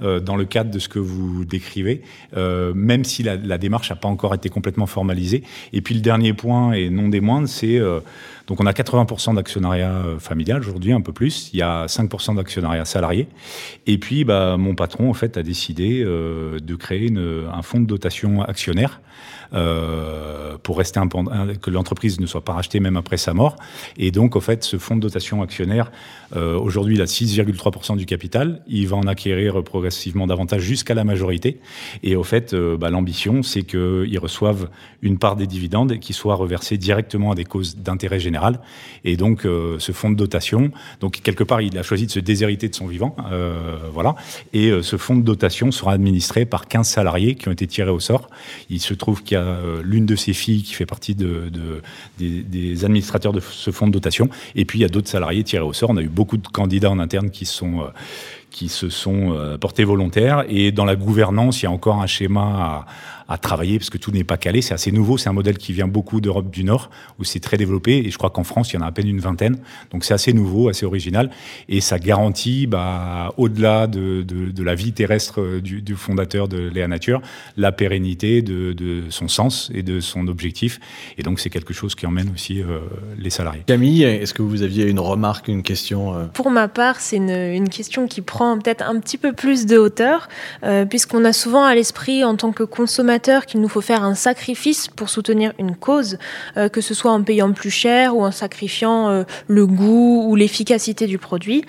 dans 0.00 0.36
le 0.36 0.44
cadre 0.44 0.70
de 0.70 0.78
ce 0.78 0.88
que 0.88 0.98
vous 0.98 1.44
décrivez, 1.44 2.02
euh, 2.36 2.72
même 2.74 3.04
si 3.04 3.22
la, 3.22 3.36
démarche 3.58 3.90
n'a 3.90 3.96
pas 3.96 4.08
encore 4.08 4.34
été 4.34 4.48
complètement 4.48 4.86
formalisée. 4.86 5.42
Et 5.72 5.80
puis 5.80 5.94
le 5.94 6.00
dernier 6.00 6.32
point, 6.32 6.72
et 6.72 6.90
non 6.90 7.08
des 7.08 7.20
moindres, 7.20 7.48
c'est 7.48 7.78
euh, 7.78 8.00
donc 8.46 8.60
on 8.60 8.66
a 8.66 8.72
80% 8.72 9.34
d'actionnariat 9.34 9.90
euh, 9.90 10.18
familial 10.18 10.60
aujourd'hui, 10.60 10.92
un 10.92 11.00
peu 11.00 11.12
plus. 11.12 11.50
Il 11.52 11.58
y 11.58 11.62
a 11.62 11.86
5% 11.86 12.36
d'actionnariat 12.36 12.84
salarié. 12.84 13.28
Et 13.86 13.98
puis 13.98 14.24
bah, 14.24 14.56
mon 14.56 14.74
patron 14.74 15.10
en 15.10 15.14
fait 15.14 15.36
a 15.36 15.42
décidé 15.42 16.02
euh, 16.04 16.58
de 16.60 16.74
créer 16.74 17.12
un 17.52 17.62
fonds 17.62 17.80
de 17.80 17.86
dotation 17.86 18.42
actionnaire 18.42 19.00
euh, 19.52 20.58
pour 20.62 20.78
rester 20.78 21.00
que 21.62 21.70
l'entreprise 21.70 22.18
ne 22.20 22.26
soit 22.26 22.44
pas 22.44 22.54
rachetée 22.54 22.80
même 22.80 22.96
après 22.96 23.16
sa 23.16 23.34
mort. 23.34 23.56
Et 23.96 24.10
donc, 24.10 24.34
en 24.34 24.40
fait, 24.40 24.64
ce 24.64 24.76
fonds 24.78 24.96
de 24.96 25.00
dotation 25.00 25.42
actionnaire, 25.42 25.92
euh, 26.34 26.58
aujourd'hui, 26.58 26.96
il 26.96 27.02
a 27.02 27.06
6,3% 27.06 27.96
du 27.96 28.06
capital. 28.06 28.62
Il 28.66 28.88
va 28.88 28.96
en 28.96 29.06
acquérir 29.06 29.62
progressivement 29.62 30.26
davantage 30.26 30.62
jusqu'à 30.62 30.94
la 30.94 31.04
majorité. 31.04 31.60
Et 32.02 32.16
au 32.16 32.24
fait, 32.24 32.54
euh, 32.54 32.76
bah, 32.76 32.90
l'ambition, 32.90 33.42
c'est 33.42 33.62
qu'ils 33.62 34.18
reçoivent 34.18 34.68
une 35.02 35.18
part 35.18 35.36
des 35.36 35.46
dividendes 35.46 35.98
qui 35.98 36.12
soit 36.12 36.34
reversée 36.34 36.78
directement 36.78 37.32
à 37.32 37.34
des 37.34 37.44
causes 37.44 37.76
d'intérêt 37.76 38.18
général. 38.18 38.60
Et 39.04 39.16
donc, 39.16 39.44
euh, 39.44 39.76
ce 39.78 39.92
fonds 39.92 40.10
de 40.10 40.16
dotation, 40.16 40.70
donc 41.00 41.20
quelque 41.22 41.44
part, 41.44 41.60
il 41.60 41.76
a 41.78 41.82
choisi 41.82 42.06
de 42.06 42.10
se 42.10 42.20
déshériter 42.20 42.68
de 42.68 42.74
son 42.74 42.86
vivant, 42.86 43.14
euh, 43.30 43.76
voilà. 43.92 44.16
Et 44.52 44.70
euh, 44.70 44.82
ce 44.82 44.96
fonds 44.96 45.16
de 45.16 45.22
dotation 45.22 45.70
sera 45.70 45.92
administré 45.92 46.44
par 46.46 46.66
15 46.66 46.88
salariés 46.88 47.34
qui 47.36 47.48
ont 47.48 47.52
été 47.52 47.66
tirés 47.66 47.90
au 47.90 48.00
sort. 48.00 48.28
Il 48.70 48.80
se 48.80 48.94
trouve 48.94 49.22
qu'il 49.22 49.34
y 49.36 49.38
a 49.38 49.44
euh, 49.44 49.82
l'une 49.84 50.06
de 50.06 50.16
ses 50.16 50.32
filles 50.32 50.62
qui 50.62 50.74
fait 50.74 50.86
partie 50.86 51.14
de, 51.14 51.48
de- 51.52 51.82
des, 52.18 52.42
des 52.42 52.84
administrateurs 52.84 53.32
de 53.32 53.40
ce 53.40 53.70
fonds 53.70 53.86
de 53.86 53.92
dotation, 53.92 54.28
et 54.54 54.64
puis 54.64 54.78
il 54.78 54.82
y 54.82 54.84
a 54.84 54.88
d'autres 54.88 55.08
salariés 55.08 55.44
tirés 55.44 55.64
au 55.64 55.72
sort. 55.72 55.90
On 55.90 55.96
a 55.96 56.02
eu 56.02 56.08
beaucoup 56.16 56.38
de 56.38 56.48
candidats 56.48 56.90
en 56.90 56.98
interne 56.98 57.30
qui 57.30 57.44
sont 57.44 57.82
euh, 57.82 57.88
qui 58.50 58.68
se 58.70 58.88
sont 58.88 59.34
euh, 59.34 59.58
portés 59.58 59.84
volontaires. 59.84 60.44
Et 60.48 60.72
dans 60.72 60.86
la 60.86 60.96
gouvernance, 60.96 61.60
il 61.60 61.66
y 61.66 61.68
a 61.68 61.70
encore 61.70 62.00
un 62.00 62.06
schéma 62.06 62.46
à, 62.48 62.86
à 63.28 63.38
travailler, 63.38 63.78
parce 63.78 63.90
que 63.90 63.98
tout 63.98 64.10
n'est 64.10 64.24
pas 64.24 64.36
calé. 64.36 64.62
C'est 64.62 64.74
assez 64.74 64.92
nouveau. 64.92 65.18
C'est 65.18 65.28
un 65.28 65.32
modèle 65.32 65.58
qui 65.58 65.72
vient 65.72 65.88
beaucoup 65.88 66.20
d'Europe 66.20 66.50
du 66.50 66.62
Nord, 66.64 66.90
où 67.18 67.24
c'est 67.24 67.40
très 67.40 67.56
développé. 67.56 67.98
Et 67.98 68.10
je 68.10 68.18
crois 68.18 68.30
qu'en 68.30 68.44
France, 68.44 68.72
il 68.72 68.76
y 68.76 68.78
en 68.78 68.82
a 68.82 68.86
à 68.86 68.92
peine 68.92 69.08
une 69.08 69.20
vingtaine. 69.20 69.58
Donc 69.90 70.04
c'est 70.04 70.14
assez 70.14 70.32
nouveau, 70.32 70.68
assez 70.68 70.86
original. 70.86 71.30
Et 71.68 71.80
ça 71.80 71.98
garantit, 71.98 72.66
bah, 72.66 73.32
au-delà 73.36 73.86
de, 73.86 74.22
de, 74.22 74.50
de 74.50 74.62
la 74.62 74.74
vie 74.74 74.92
terrestre 74.92 75.40
euh, 75.40 75.60
du, 75.60 75.82
du 75.82 75.96
fondateur 75.96 76.46
de 76.46 76.68
Léa 76.68 76.86
Nature, 76.86 77.20
la 77.56 77.72
pérennité 77.72 78.42
de, 78.42 78.72
de 78.72 79.04
son 79.10 79.28
sens 79.28 79.70
et 79.74 79.82
de 79.82 80.00
son 80.00 80.28
objectif. 80.28 80.78
Et 81.18 81.22
donc 81.22 81.40
c'est 81.40 81.50
quelque 81.50 81.74
chose 81.74 81.94
qui 81.94 82.06
emmène 82.06 82.30
aussi 82.32 82.62
euh, 82.62 82.78
les 83.18 83.30
salariés. 83.30 83.62
Camille, 83.66 84.04
est-ce 84.04 84.34
que 84.34 84.42
vous 84.42 84.62
aviez 84.62 84.88
une 84.88 85.00
remarque, 85.00 85.48
une 85.48 85.62
question 85.62 86.14
euh? 86.14 86.26
Pour 86.32 86.50
ma 86.50 86.68
part, 86.68 87.00
c'est 87.00 87.16
une, 87.16 87.30
une 87.30 87.68
question 87.68 88.06
qui 88.06 88.20
prend 88.20 88.58
peut-être 88.58 88.82
un 88.82 89.00
petit 89.00 89.18
peu 89.18 89.32
plus 89.32 89.66
de 89.66 89.78
hauteur, 89.78 90.28
euh, 90.62 90.84
puisqu'on 90.84 91.24
a 91.24 91.32
souvent 91.32 91.64
à 91.64 91.74
l'esprit 91.74 92.22
en 92.22 92.36
tant 92.36 92.52
que 92.52 92.62
consommateur 92.62 93.15
qu'il 93.46 93.60
nous 93.60 93.68
faut 93.68 93.80
faire 93.80 94.02
un 94.02 94.14
sacrifice 94.14 94.88
pour 94.88 95.08
soutenir 95.08 95.52
une 95.58 95.74
cause, 95.74 96.18
euh, 96.56 96.68
que 96.68 96.80
ce 96.80 96.94
soit 96.94 97.12
en 97.12 97.22
payant 97.22 97.52
plus 97.52 97.70
cher 97.70 98.16
ou 98.16 98.24
en 98.24 98.30
sacrifiant 98.30 99.08
euh, 99.08 99.24
le 99.48 99.66
goût 99.66 100.24
ou 100.28 100.36
l'efficacité 100.36 101.06
du 101.06 101.18
produit. 101.18 101.64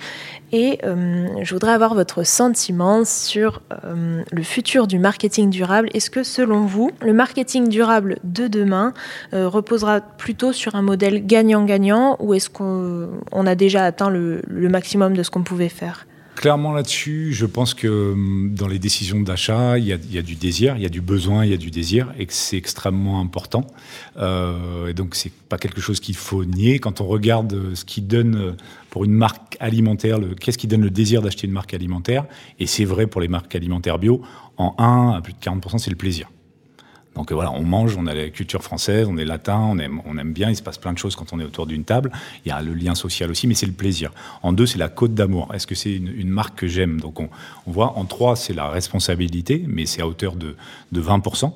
Et 0.52 0.78
euh, 0.84 1.26
je 1.42 1.54
voudrais 1.54 1.72
avoir 1.72 1.94
votre 1.94 2.22
sentiment 2.22 3.04
sur 3.04 3.62
le 3.82 4.42
futur 4.42 4.86
du 4.86 4.98
marketing 4.98 5.50
durable. 5.50 5.90
Est-ce 5.92 6.10
que 6.10 6.22
selon 6.22 6.64
vous, 6.64 6.90
le 7.02 7.12
marketing 7.12 7.68
durable 7.68 8.18
de 8.24 8.48
demain 8.48 8.94
reposera 9.32 10.00
plutôt 10.00 10.52
sur 10.52 10.74
un 10.74 10.82
modèle 10.82 11.26
gagnant-gagnant 11.26 12.16
ou 12.20 12.32
est-ce 12.32 12.48
qu'on 12.48 13.10
on 13.30 13.46
a 13.46 13.54
déjà 13.54 13.84
atteint 13.84 14.08
le 14.08 14.68
maximum 14.68 15.14
de 15.14 15.22
ce 15.22 15.30
qu'on 15.30 15.42
pouvait 15.42 15.68
faire? 15.68 16.06
Clairement 16.38 16.72
là-dessus, 16.72 17.32
je 17.32 17.46
pense 17.46 17.74
que 17.74 18.12
hum, 18.12 18.54
dans 18.54 18.68
les 18.68 18.78
décisions 18.78 19.18
d'achat, 19.18 19.76
il 19.76 19.86
y, 19.86 19.92
a, 19.92 20.22
du 20.22 20.36
désir, 20.36 20.76
il 20.76 20.82
y 20.84 20.86
a 20.86 20.88
du 20.88 21.00
besoin, 21.00 21.44
il 21.44 21.50
y 21.50 21.54
a 21.54 21.56
du 21.56 21.72
désir, 21.72 22.14
et 22.16 22.26
que 22.26 22.32
c'est 22.32 22.56
extrêmement 22.56 23.20
important. 23.20 23.66
Euh, 24.18 24.86
et 24.86 24.94
donc 24.94 25.16
c'est 25.16 25.32
pas 25.32 25.58
quelque 25.58 25.80
chose 25.80 25.98
qu'il 25.98 26.14
faut 26.14 26.44
nier. 26.44 26.78
Quand 26.78 27.00
on 27.00 27.08
regarde 27.08 27.54
euh, 27.54 27.74
ce 27.74 27.84
qui 27.84 28.02
donne 28.02 28.36
euh, 28.36 28.52
pour 28.88 29.04
une 29.04 29.14
marque 29.14 29.56
alimentaire, 29.58 30.20
qu'est-ce 30.40 30.58
qui 30.58 30.68
donne 30.68 30.82
le 30.82 30.90
désir 30.90 31.22
d'acheter 31.22 31.48
une 31.48 31.52
marque 31.52 31.74
alimentaire, 31.74 32.24
et 32.60 32.66
c'est 32.66 32.84
vrai 32.84 33.08
pour 33.08 33.20
les 33.20 33.26
marques 33.26 33.56
alimentaires 33.56 33.98
bio, 33.98 34.22
en 34.58 34.76
1 34.78 35.16
à 35.16 35.20
plus 35.20 35.32
de 35.32 35.38
40%, 35.40 35.78
c'est 35.78 35.90
le 35.90 35.96
plaisir. 35.96 36.30
Donc 37.14 37.32
euh, 37.32 37.34
voilà, 37.34 37.52
on 37.52 37.62
mange, 37.62 37.96
on 37.96 38.06
a 38.06 38.14
la 38.14 38.28
culture 38.30 38.62
française, 38.62 39.06
on 39.10 39.16
est 39.16 39.24
latin, 39.24 39.58
on 39.58 39.78
aime, 39.78 40.32
bien, 40.32 40.50
il 40.50 40.56
se 40.56 40.62
passe 40.62 40.78
plein 40.78 40.92
de 40.92 40.98
choses 40.98 41.16
quand 41.16 41.32
on 41.32 41.40
est 41.40 41.44
autour 41.44 41.66
d'une 41.66 41.84
table. 41.84 42.12
Il 42.44 42.48
y 42.48 42.52
a 42.52 42.60
le 42.62 42.74
lien 42.74 42.94
social 42.94 43.30
aussi, 43.30 43.46
mais 43.46 43.54
c'est 43.54 43.66
le 43.66 43.72
plaisir. 43.72 44.12
En 44.42 44.52
deux, 44.52 44.66
c'est 44.66 44.78
la 44.78 44.88
côte 44.88 45.14
d'amour. 45.14 45.52
Est-ce 45.54 45.66
que 45.66 45.74
c'est 45.74 45.92
une, 45.92 46.28
marque 46.28 46.58
que 46.58 46.66
j'aime? 46.68 47.00
Donc 47.00 47.20
on, 47.20 47.28
voit, 47.66 47.98
en 47.98 48.04
trois, 48.04 48.36
c'est 48.36 48.54
la 48.54 48.68
responsabilité, 48.68 49.64
mais 49.66 49.86
c'est 49.86 50.02
à 50.02 50.06
hauteur 50.06 50.36
de, 50.36 50.56
de 50.92 51.02
20%. 51.02 51.52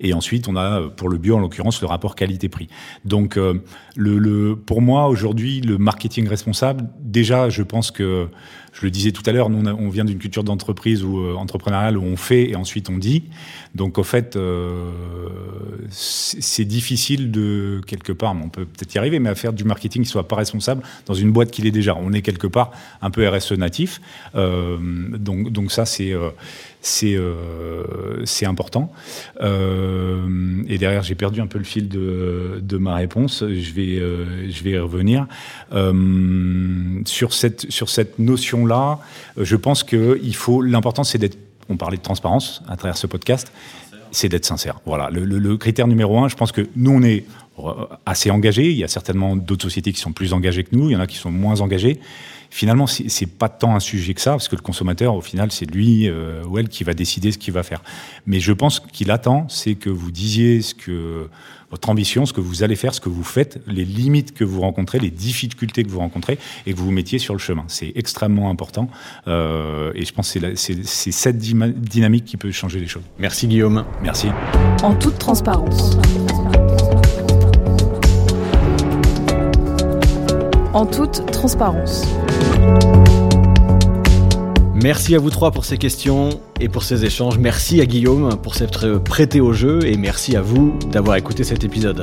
Et 0.00 0.12
ensuite, 0.12 0.48
on 0.48 0.56
a, 0.56 0.80
euh, 0.80 0.88
pour 0.88 1.08
le 1.08 1.18
bio, 1.18 1.36
en 1.36 1.40
l'occurrence, 1.40 1.80
le 1.80 1.86
rapport 1.86 2.14
qualité-prix. 2.14 2.68
Donc, 3.04 3.36
euh, 3.36 3.60
pour 4.66 4.82
moi, 4.82 5.08
aujourd'hui, 5.08 5.60
le 5.60 5.78
marketing 5.78 6.28
responsable, 6.28 6.84
déjà, 7.00 7.48
je 7.48 7.62
pense 7.62 7.90
que, 7.90 8.28
je 8.74 8.82
le 8.82 8.90
disais 8.90 9.12
tout 9.12 9.22
à 9.26 9.32
l'heure, 9.32 9.50
nous, 9.50 9.66
on, 9.66 9.88
vient 9.88 10.04
d'une 10.04 10.18
culture 10.18 10.42
d'entreprise 10.42 11.04
ou 11.04 11.20
euh, 11.20 11.34
entrepreneuriale 11.34 11.96
où 11.96 12.02
on 12.02 12.16
fait 12.16 12.50
et 12.50 12.56
ensuite 12.56 12.90
on 12.90 12.98
dit. 12.98 13.22
Donc, 13.74 13.98
au 13.98 14.02
fait, 14.02 14.34
euh, 14.34 14.90
c'est 15.90 16.64
difficile 16.64 17.30
de, 17.30 17.80
quelque 17.86 18.12
part, 18.12 18.34
mais 18.34 18.42
on 18.44 18.48
peut 18.48 18.64
peut-être 18.64 18.92
y 18.94 18.98
arriver, 18.98 19.20
mais 19.20 19.28
à 19.30 19.36
faire 19.36 19.52
du 19.52 19.62
marketing 19.62 20.02
qui 20.02 20.08
soit 20.08 20.26
pas 20.26 20.36
responsable 20.36 20.82
dans 21.06 21.14
une 21.14 21.30
boîte 21.30 21.52
qui 21.52 21.62
l'est 21.62 21.70
déjà. 21.70 21.94
On 21.96 22.12
est 22.12 22.22
quelque 22.22 22.48
part 22.48 22.72
un 23.00 23.10
peu 23.10 23.26
RSE 23.28 23.52
natif. 23.52 24.00
Euh, 24.34 24.76
donc, 25.18 25.50
donc 25.52 25.70
ça, 25.70 25.86
c'est 25.86 26.12
euh, 26.12 26.30
c'est 26.84 27.14
euh, 27.16 28.24
important. 28.42 28.92
Euh, 29.40 30.62
et 30.68 30.76
derrière, 30.78 31.02
j'ai 31.02 31.14
perdu 31.14 31.40
un 31.40 31.46
peu 31.46 31.58
le 31.58 31.64
fil 31.64 31.88
de, 31.88 32.60
de 32.62 32.76
ma 32.76 32.94
réponse. 32.94 33.42
Je 33.48 33.72
vais, 33.72 33.98
euh, 33.98 34.50
je 34.50 34.62
vais 34.62 34.72
y 34.72 34.78
revenir. 34.78 35.26
Euh, 35.72 37.00
sur 37.06 37.32
cette, 37.32 37.70
sur 37.70 37.88
cette 37.88 38.18
notion-là, 38.18 38.63
euh, 38.72 39.44
je 39.44 39.56
pense 39.56 39.82
que 39.82 40.18
il 40.22 40.34
faut. 40.36 40.62
L'important, 40.62 41.04
c'est 41.04 41.18
d'être. 41.18 41.38
On 41.68 41.76
parlait 41.76 41.96
de 41.96 42.02
transparence 42.02 42.62
à 42.68 42.76
travers 42.76 42.96
ce 42.96 43.06
podcast. 43.06 43.50
C'est 44.10 44.28
d'être 44.28 44.44
sincère. 44.44 44.80
Voilà. 44.86 45.10
Le, 45.10 45.24
le- 45.24 45.56
critère 45.56 45.86
numéro 45.88 46.18
un, 46.18 46.28
je 46.28 46.36
pense 46.36 46.52
que 46.52 46.68
nous, 46.76 46.92
on 46.92 47.02
est 47.02 47.24
assez 48.06 48.30
engagés. 48.30 48.70
Il 48.70 48.76
y 48.76 48.84
a 48.84 48.88
certainement 48.88 49.36
d'autres 49.36 49.62
sociétés 49.62 49.92
qui 49.92 50.00
sont 50.00 50.12
plus 50.12 50.32
engagées 50.32 50.64
que 50.64 50.74
nous. 50.74 50.90
Il 50.90 50.92
y 50.92 50.96
en 50.96 51.00
a 51.00 51.06
qui 51.06 51.16
sont 51.16 51.30
moins 51.30 51.60
engagées. 51.60 52.00
Finalement, 52.50 52.86
c'est 52.86 53.26
pas 53.26 53.48
tant 53.48 53.74
un 53.74 53.80
sujet 53.80 54.14
que 54.14 54.20
ça, 54.20 54.30
parce 54.30 54.46
que 54.46 54.54
le 54.54 54.62
consommateur, 54.62 55.16
au 55.16 55.20
final, 55.20 55.50
c'est 55.50 55.68
lui 55.68 56.08
euh, 56.08 56.44
ou 56.44 56.56
elle 56.56 56.68
qui 56.68 56.84
va 56.84 56.94
décider 56.94 57.32
ce 57.32 57.38
qu'il 57.38 57.52
va 57.52 57.64
faire. 57.64 57.82
Mais 58.26 58.38
je 58.38 58.52
pense 58.52 58.78
qu'il 58.78 59.10
attend, 59.10 59.48
c'est 59.48 59.74
que 59.74 59.90
vous 59.90 60.12
disiez 60.12 60.62
ce 60.62 60.72
que 60.72 61.28
votre 61.72 61.88
ambition, 61.88 62.26
ce 62.26 62.32
que 62.32 62.40
vous 62.40 62.62
allez 62.62 62.76
faire, 62.76 62.94
ce 62.94 63.00
que 63.00 63.08
vous 63.08 63.24
faites, 63.24 63.60
les 63.66 63.84
limites 63.84 64.32
que 64.34 64.44
vous 64.44 64.60
rencontrez, 64.60 65.00
les 65.00 65.10
difficultés 65.10 65.82
que 65.82 65.88
vous 65.88 65.98
rencontrez, 65.98 66.38
et 66.64 66.72
que 66.72 66.78
vous 66.78 66.84
vous 66.84 66.92
mettiez 66.92 67.18
sur 67.18 67.34
le 67.34 67.40
chemin. 67.40 67.64
C'est 67.66 67.90
extrêmement 67.96 68.50
important. 68.50 68.88
Euh, 69.26 69.90
et 69.96 70.04
je 70.04 70.12
pense 70.12 70.32
que 70.32 70.54
c'est 70.54 70.84
cette 70.84 71.38
dynamique 71.38 72.24
qui 72.24 72.36
peut 72.36 72.52
changer 72.52 72.78
les 72.78 72.86
choses. 72.86 73.02
Merci 73.18 73.48
Guillaume. 73.48 73.84
Merci. 74.00 74.28
En 74.84 74.94
toute 74.94 75.18
transparence. 75.18 75.98
En 80.74 80.86
toute 80.86 81.24
transparence. 81.30 82.04
Merci 84.74 85.14
à 85.14 85.20
vous 85.20 85.30
trois 85.30 85.52
pour 85.52 85.64
ces 85.64 85.78
questions 85.78 86.30
et 86.60 86.68
pour 86.68 86.82
ces 86.82 87.04
échanges. 87.04 87.38
Merci 87.38 87.80
à 87.80 87.86
Guillaume 87.86 88.36
pour 88.42 88.56
s'être 88.56 88.98
prêté 88.98 89.40
au 89.40 89.52
jeu 89.52 89.78
et 89.86 89.96
merci 89.96 90.34
à 90.34 90.42
vous 90.42 90.76
d'avoir 90.90 91.16
écouté 91.16 91.44
cet 91.44 91.62
épisode. 91.62 92.02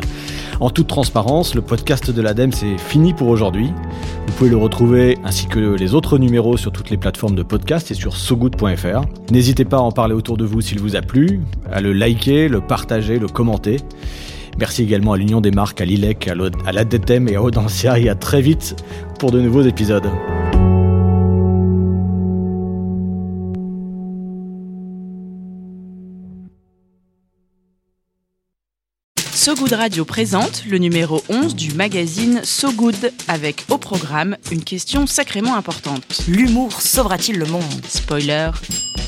En 0.61 0.69
toute 0.69 0.87
transparence, 0.87 1.53
le 1.53 1.61
podcast 1.61 2.11
de 2.11 2.21
l'ADEME 2.21 2.53
c'est 2.53 2.77
fini 2.77 3.13
pour 3.13 3.27
aujourd'hui. 3.27 3.73
Vous 4.27 4.33
pouvez 4.37 4.49
le 4.49 4.55
retrouver 4.55 5.17
ainsi 5.25 5.47
que 5.47 5.59
les 5.59 5.93
autres 5.93 6.17
numéros 6.17 6.55
sur 6.55 6.71
toutes 6.71 6.89
les 6.91 6.97
plateformes 6.97 7.35
de 7.35 7.43
podcast 7.43 7.91
et 7.91 7.93
sur 7.93 8.15
sogood.fr. 8.15 9.01
N'hésitez 9.31 9.65
pas 9.65 9.77
à 9.77 9.81
en 9.81 9.91
parler 9.91 10.13
autour 10.13 10.37
de 10.37 10.45
vous 10.45 10.61
s'il 10.61 10.79
vous 10.79 10.95
a 10.95 11.01
plu, 11.01 11.41
à 11.69 11.81
le 11.81 11.91
liker, 11.91 12.47
le 12.47 12.61
partager, 12.61 13.19
le 13.19 13.27
commenter. 13.27 13.81
Merci 14.61 14.83
également 14.83 15.13
à 15.13 15.17
l'Union 15.17 15.41
des 15.41 15.49
marques, 15.49 15.81
à 15.81 15.85
l'ILEC, 15.85 16.27
à 16.27 16.71
l'ADETEM 16.71 17.27
et 17.27 17.35
à 17.35 17.41
Audencia 17.41 17.97
et 17.97 18.09
à 18.09 18.13
très 18.13 18.41
vite 18.41 18.75
pour 19.17 19.31
de 19.31 19.41
nouveaux 19.41 19.63
épisodes. 19.63 20.07
So 29.41 29.55
Good 29.55 29.73
Radio 29.73 30.05
présente 30.05 30.65
le 30.69 30.77
numéro 30.77 31.19
11 31.27 31.55
du 31.55 31.73
magazine 31.73 32.41
So 32.43 32.71
Good 32.71 33.11
avec 33.27 33.65
au 33.71 33.79
programme 33.79 34.37
une 34.51 34.63
question 34.63 35.07
sacrément 35.07 35.55
importante. 35.55 36.03
L'humour 36.27 36.79
sauvera-t-il 36.79 37.39
le 37.39 37.47
monde? 37.47 37.83
Spoiler, 37.89 38.51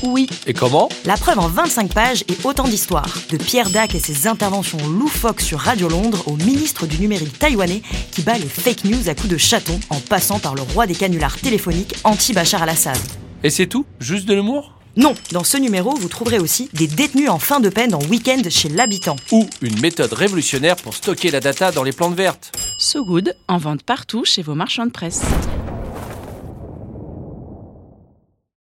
oui. 0.02 0.28
Et 0.48 0.52
comment? 0.52 0.88
La 1.04 1.16
preuve 1.16 1.38
en 1.38 1.46
25 1.46 1.94
pages 1.94 2.24
et 2.26 2.36
autant 2.42 2.64
d'histoires. 2.64 3.16
De 3.30 3.36
Pierre 3.36 3.70
Dac 3.70 3.94
et 3.94 4.00
ses 4.00 4.26
interventions 4.26 4.84
loufoques 4.88 5.40
sur 5.40 5.60
Radio 5.60 5.88
Londres 5.88 6.24
au 6.26 6.34
ministre 6.34 6.88
du 6.88 6.98
numérique 6.98 7.38
taïwanais 7.38 7.82
qui 8.10 8.22
bat 8.22 8.36
les 8.36 8.48
fake 8.48 8.86
news 8.86 9.08
à 9.08 9.14
coups 9.14 9.28
de 9.28 9.38
chaton 9.38 9.78
en 9.88 10.00
passant 10.00 10.40
par 10.40 10.56
le 10.56 10.62
roi 10.62 10.88
des 10.88 10.96
canulars 10.96 11.38
téléphoniques 11.38 11.94
anti-Bachar 12.02 12.64
al-Assad. 12.64 12.98
Et 13.44 13.50
c'est 13.50 13.68
tout? 13.68 13.86
Juste 14.00 14.26
de 14.26 14.34
l'humour? 14.34 14.72
Non, 14.96 15.14
dans 15.32 15.42
ce 15.42 15.56
numéro, 15.56 15.94
vous 15.96 16.08
trouverez 16.08 16.38
aussi 16.38 16.70
des 16.72 16.86
détenus 16.86 17.28
en 17.28 17.40
fin 17.40 17.58
de 17.58 17.68
peine 17.68 17.94
en 17.94 18.02
week-end 18.04 18.42
chez 18.48 18.68
l'habitant. 18.68 19.16
Ou 19.32 19.48
une 19.60 19.80
méthode 19.80 20.12
révolutionnaire 20.12 20.76
pour 20.76 20.94
stocker 20.94 21.32
la 21.32 21.40
data 21.40 21.72
dans 21.72 21.82
les 21.82 21.92
plantes 21.92 22.14
vertes. 22.14 22.52
So 22.78 23.04
Good 23.04 23.34
en 23.48 23.58
vente 23.58 23.82
partout 23.82 24.24
chez 24.24 24.42
vos 24.42 24.54
marchands 24.54 24.86
de 24.86 24.92
presse. 24.92 25.22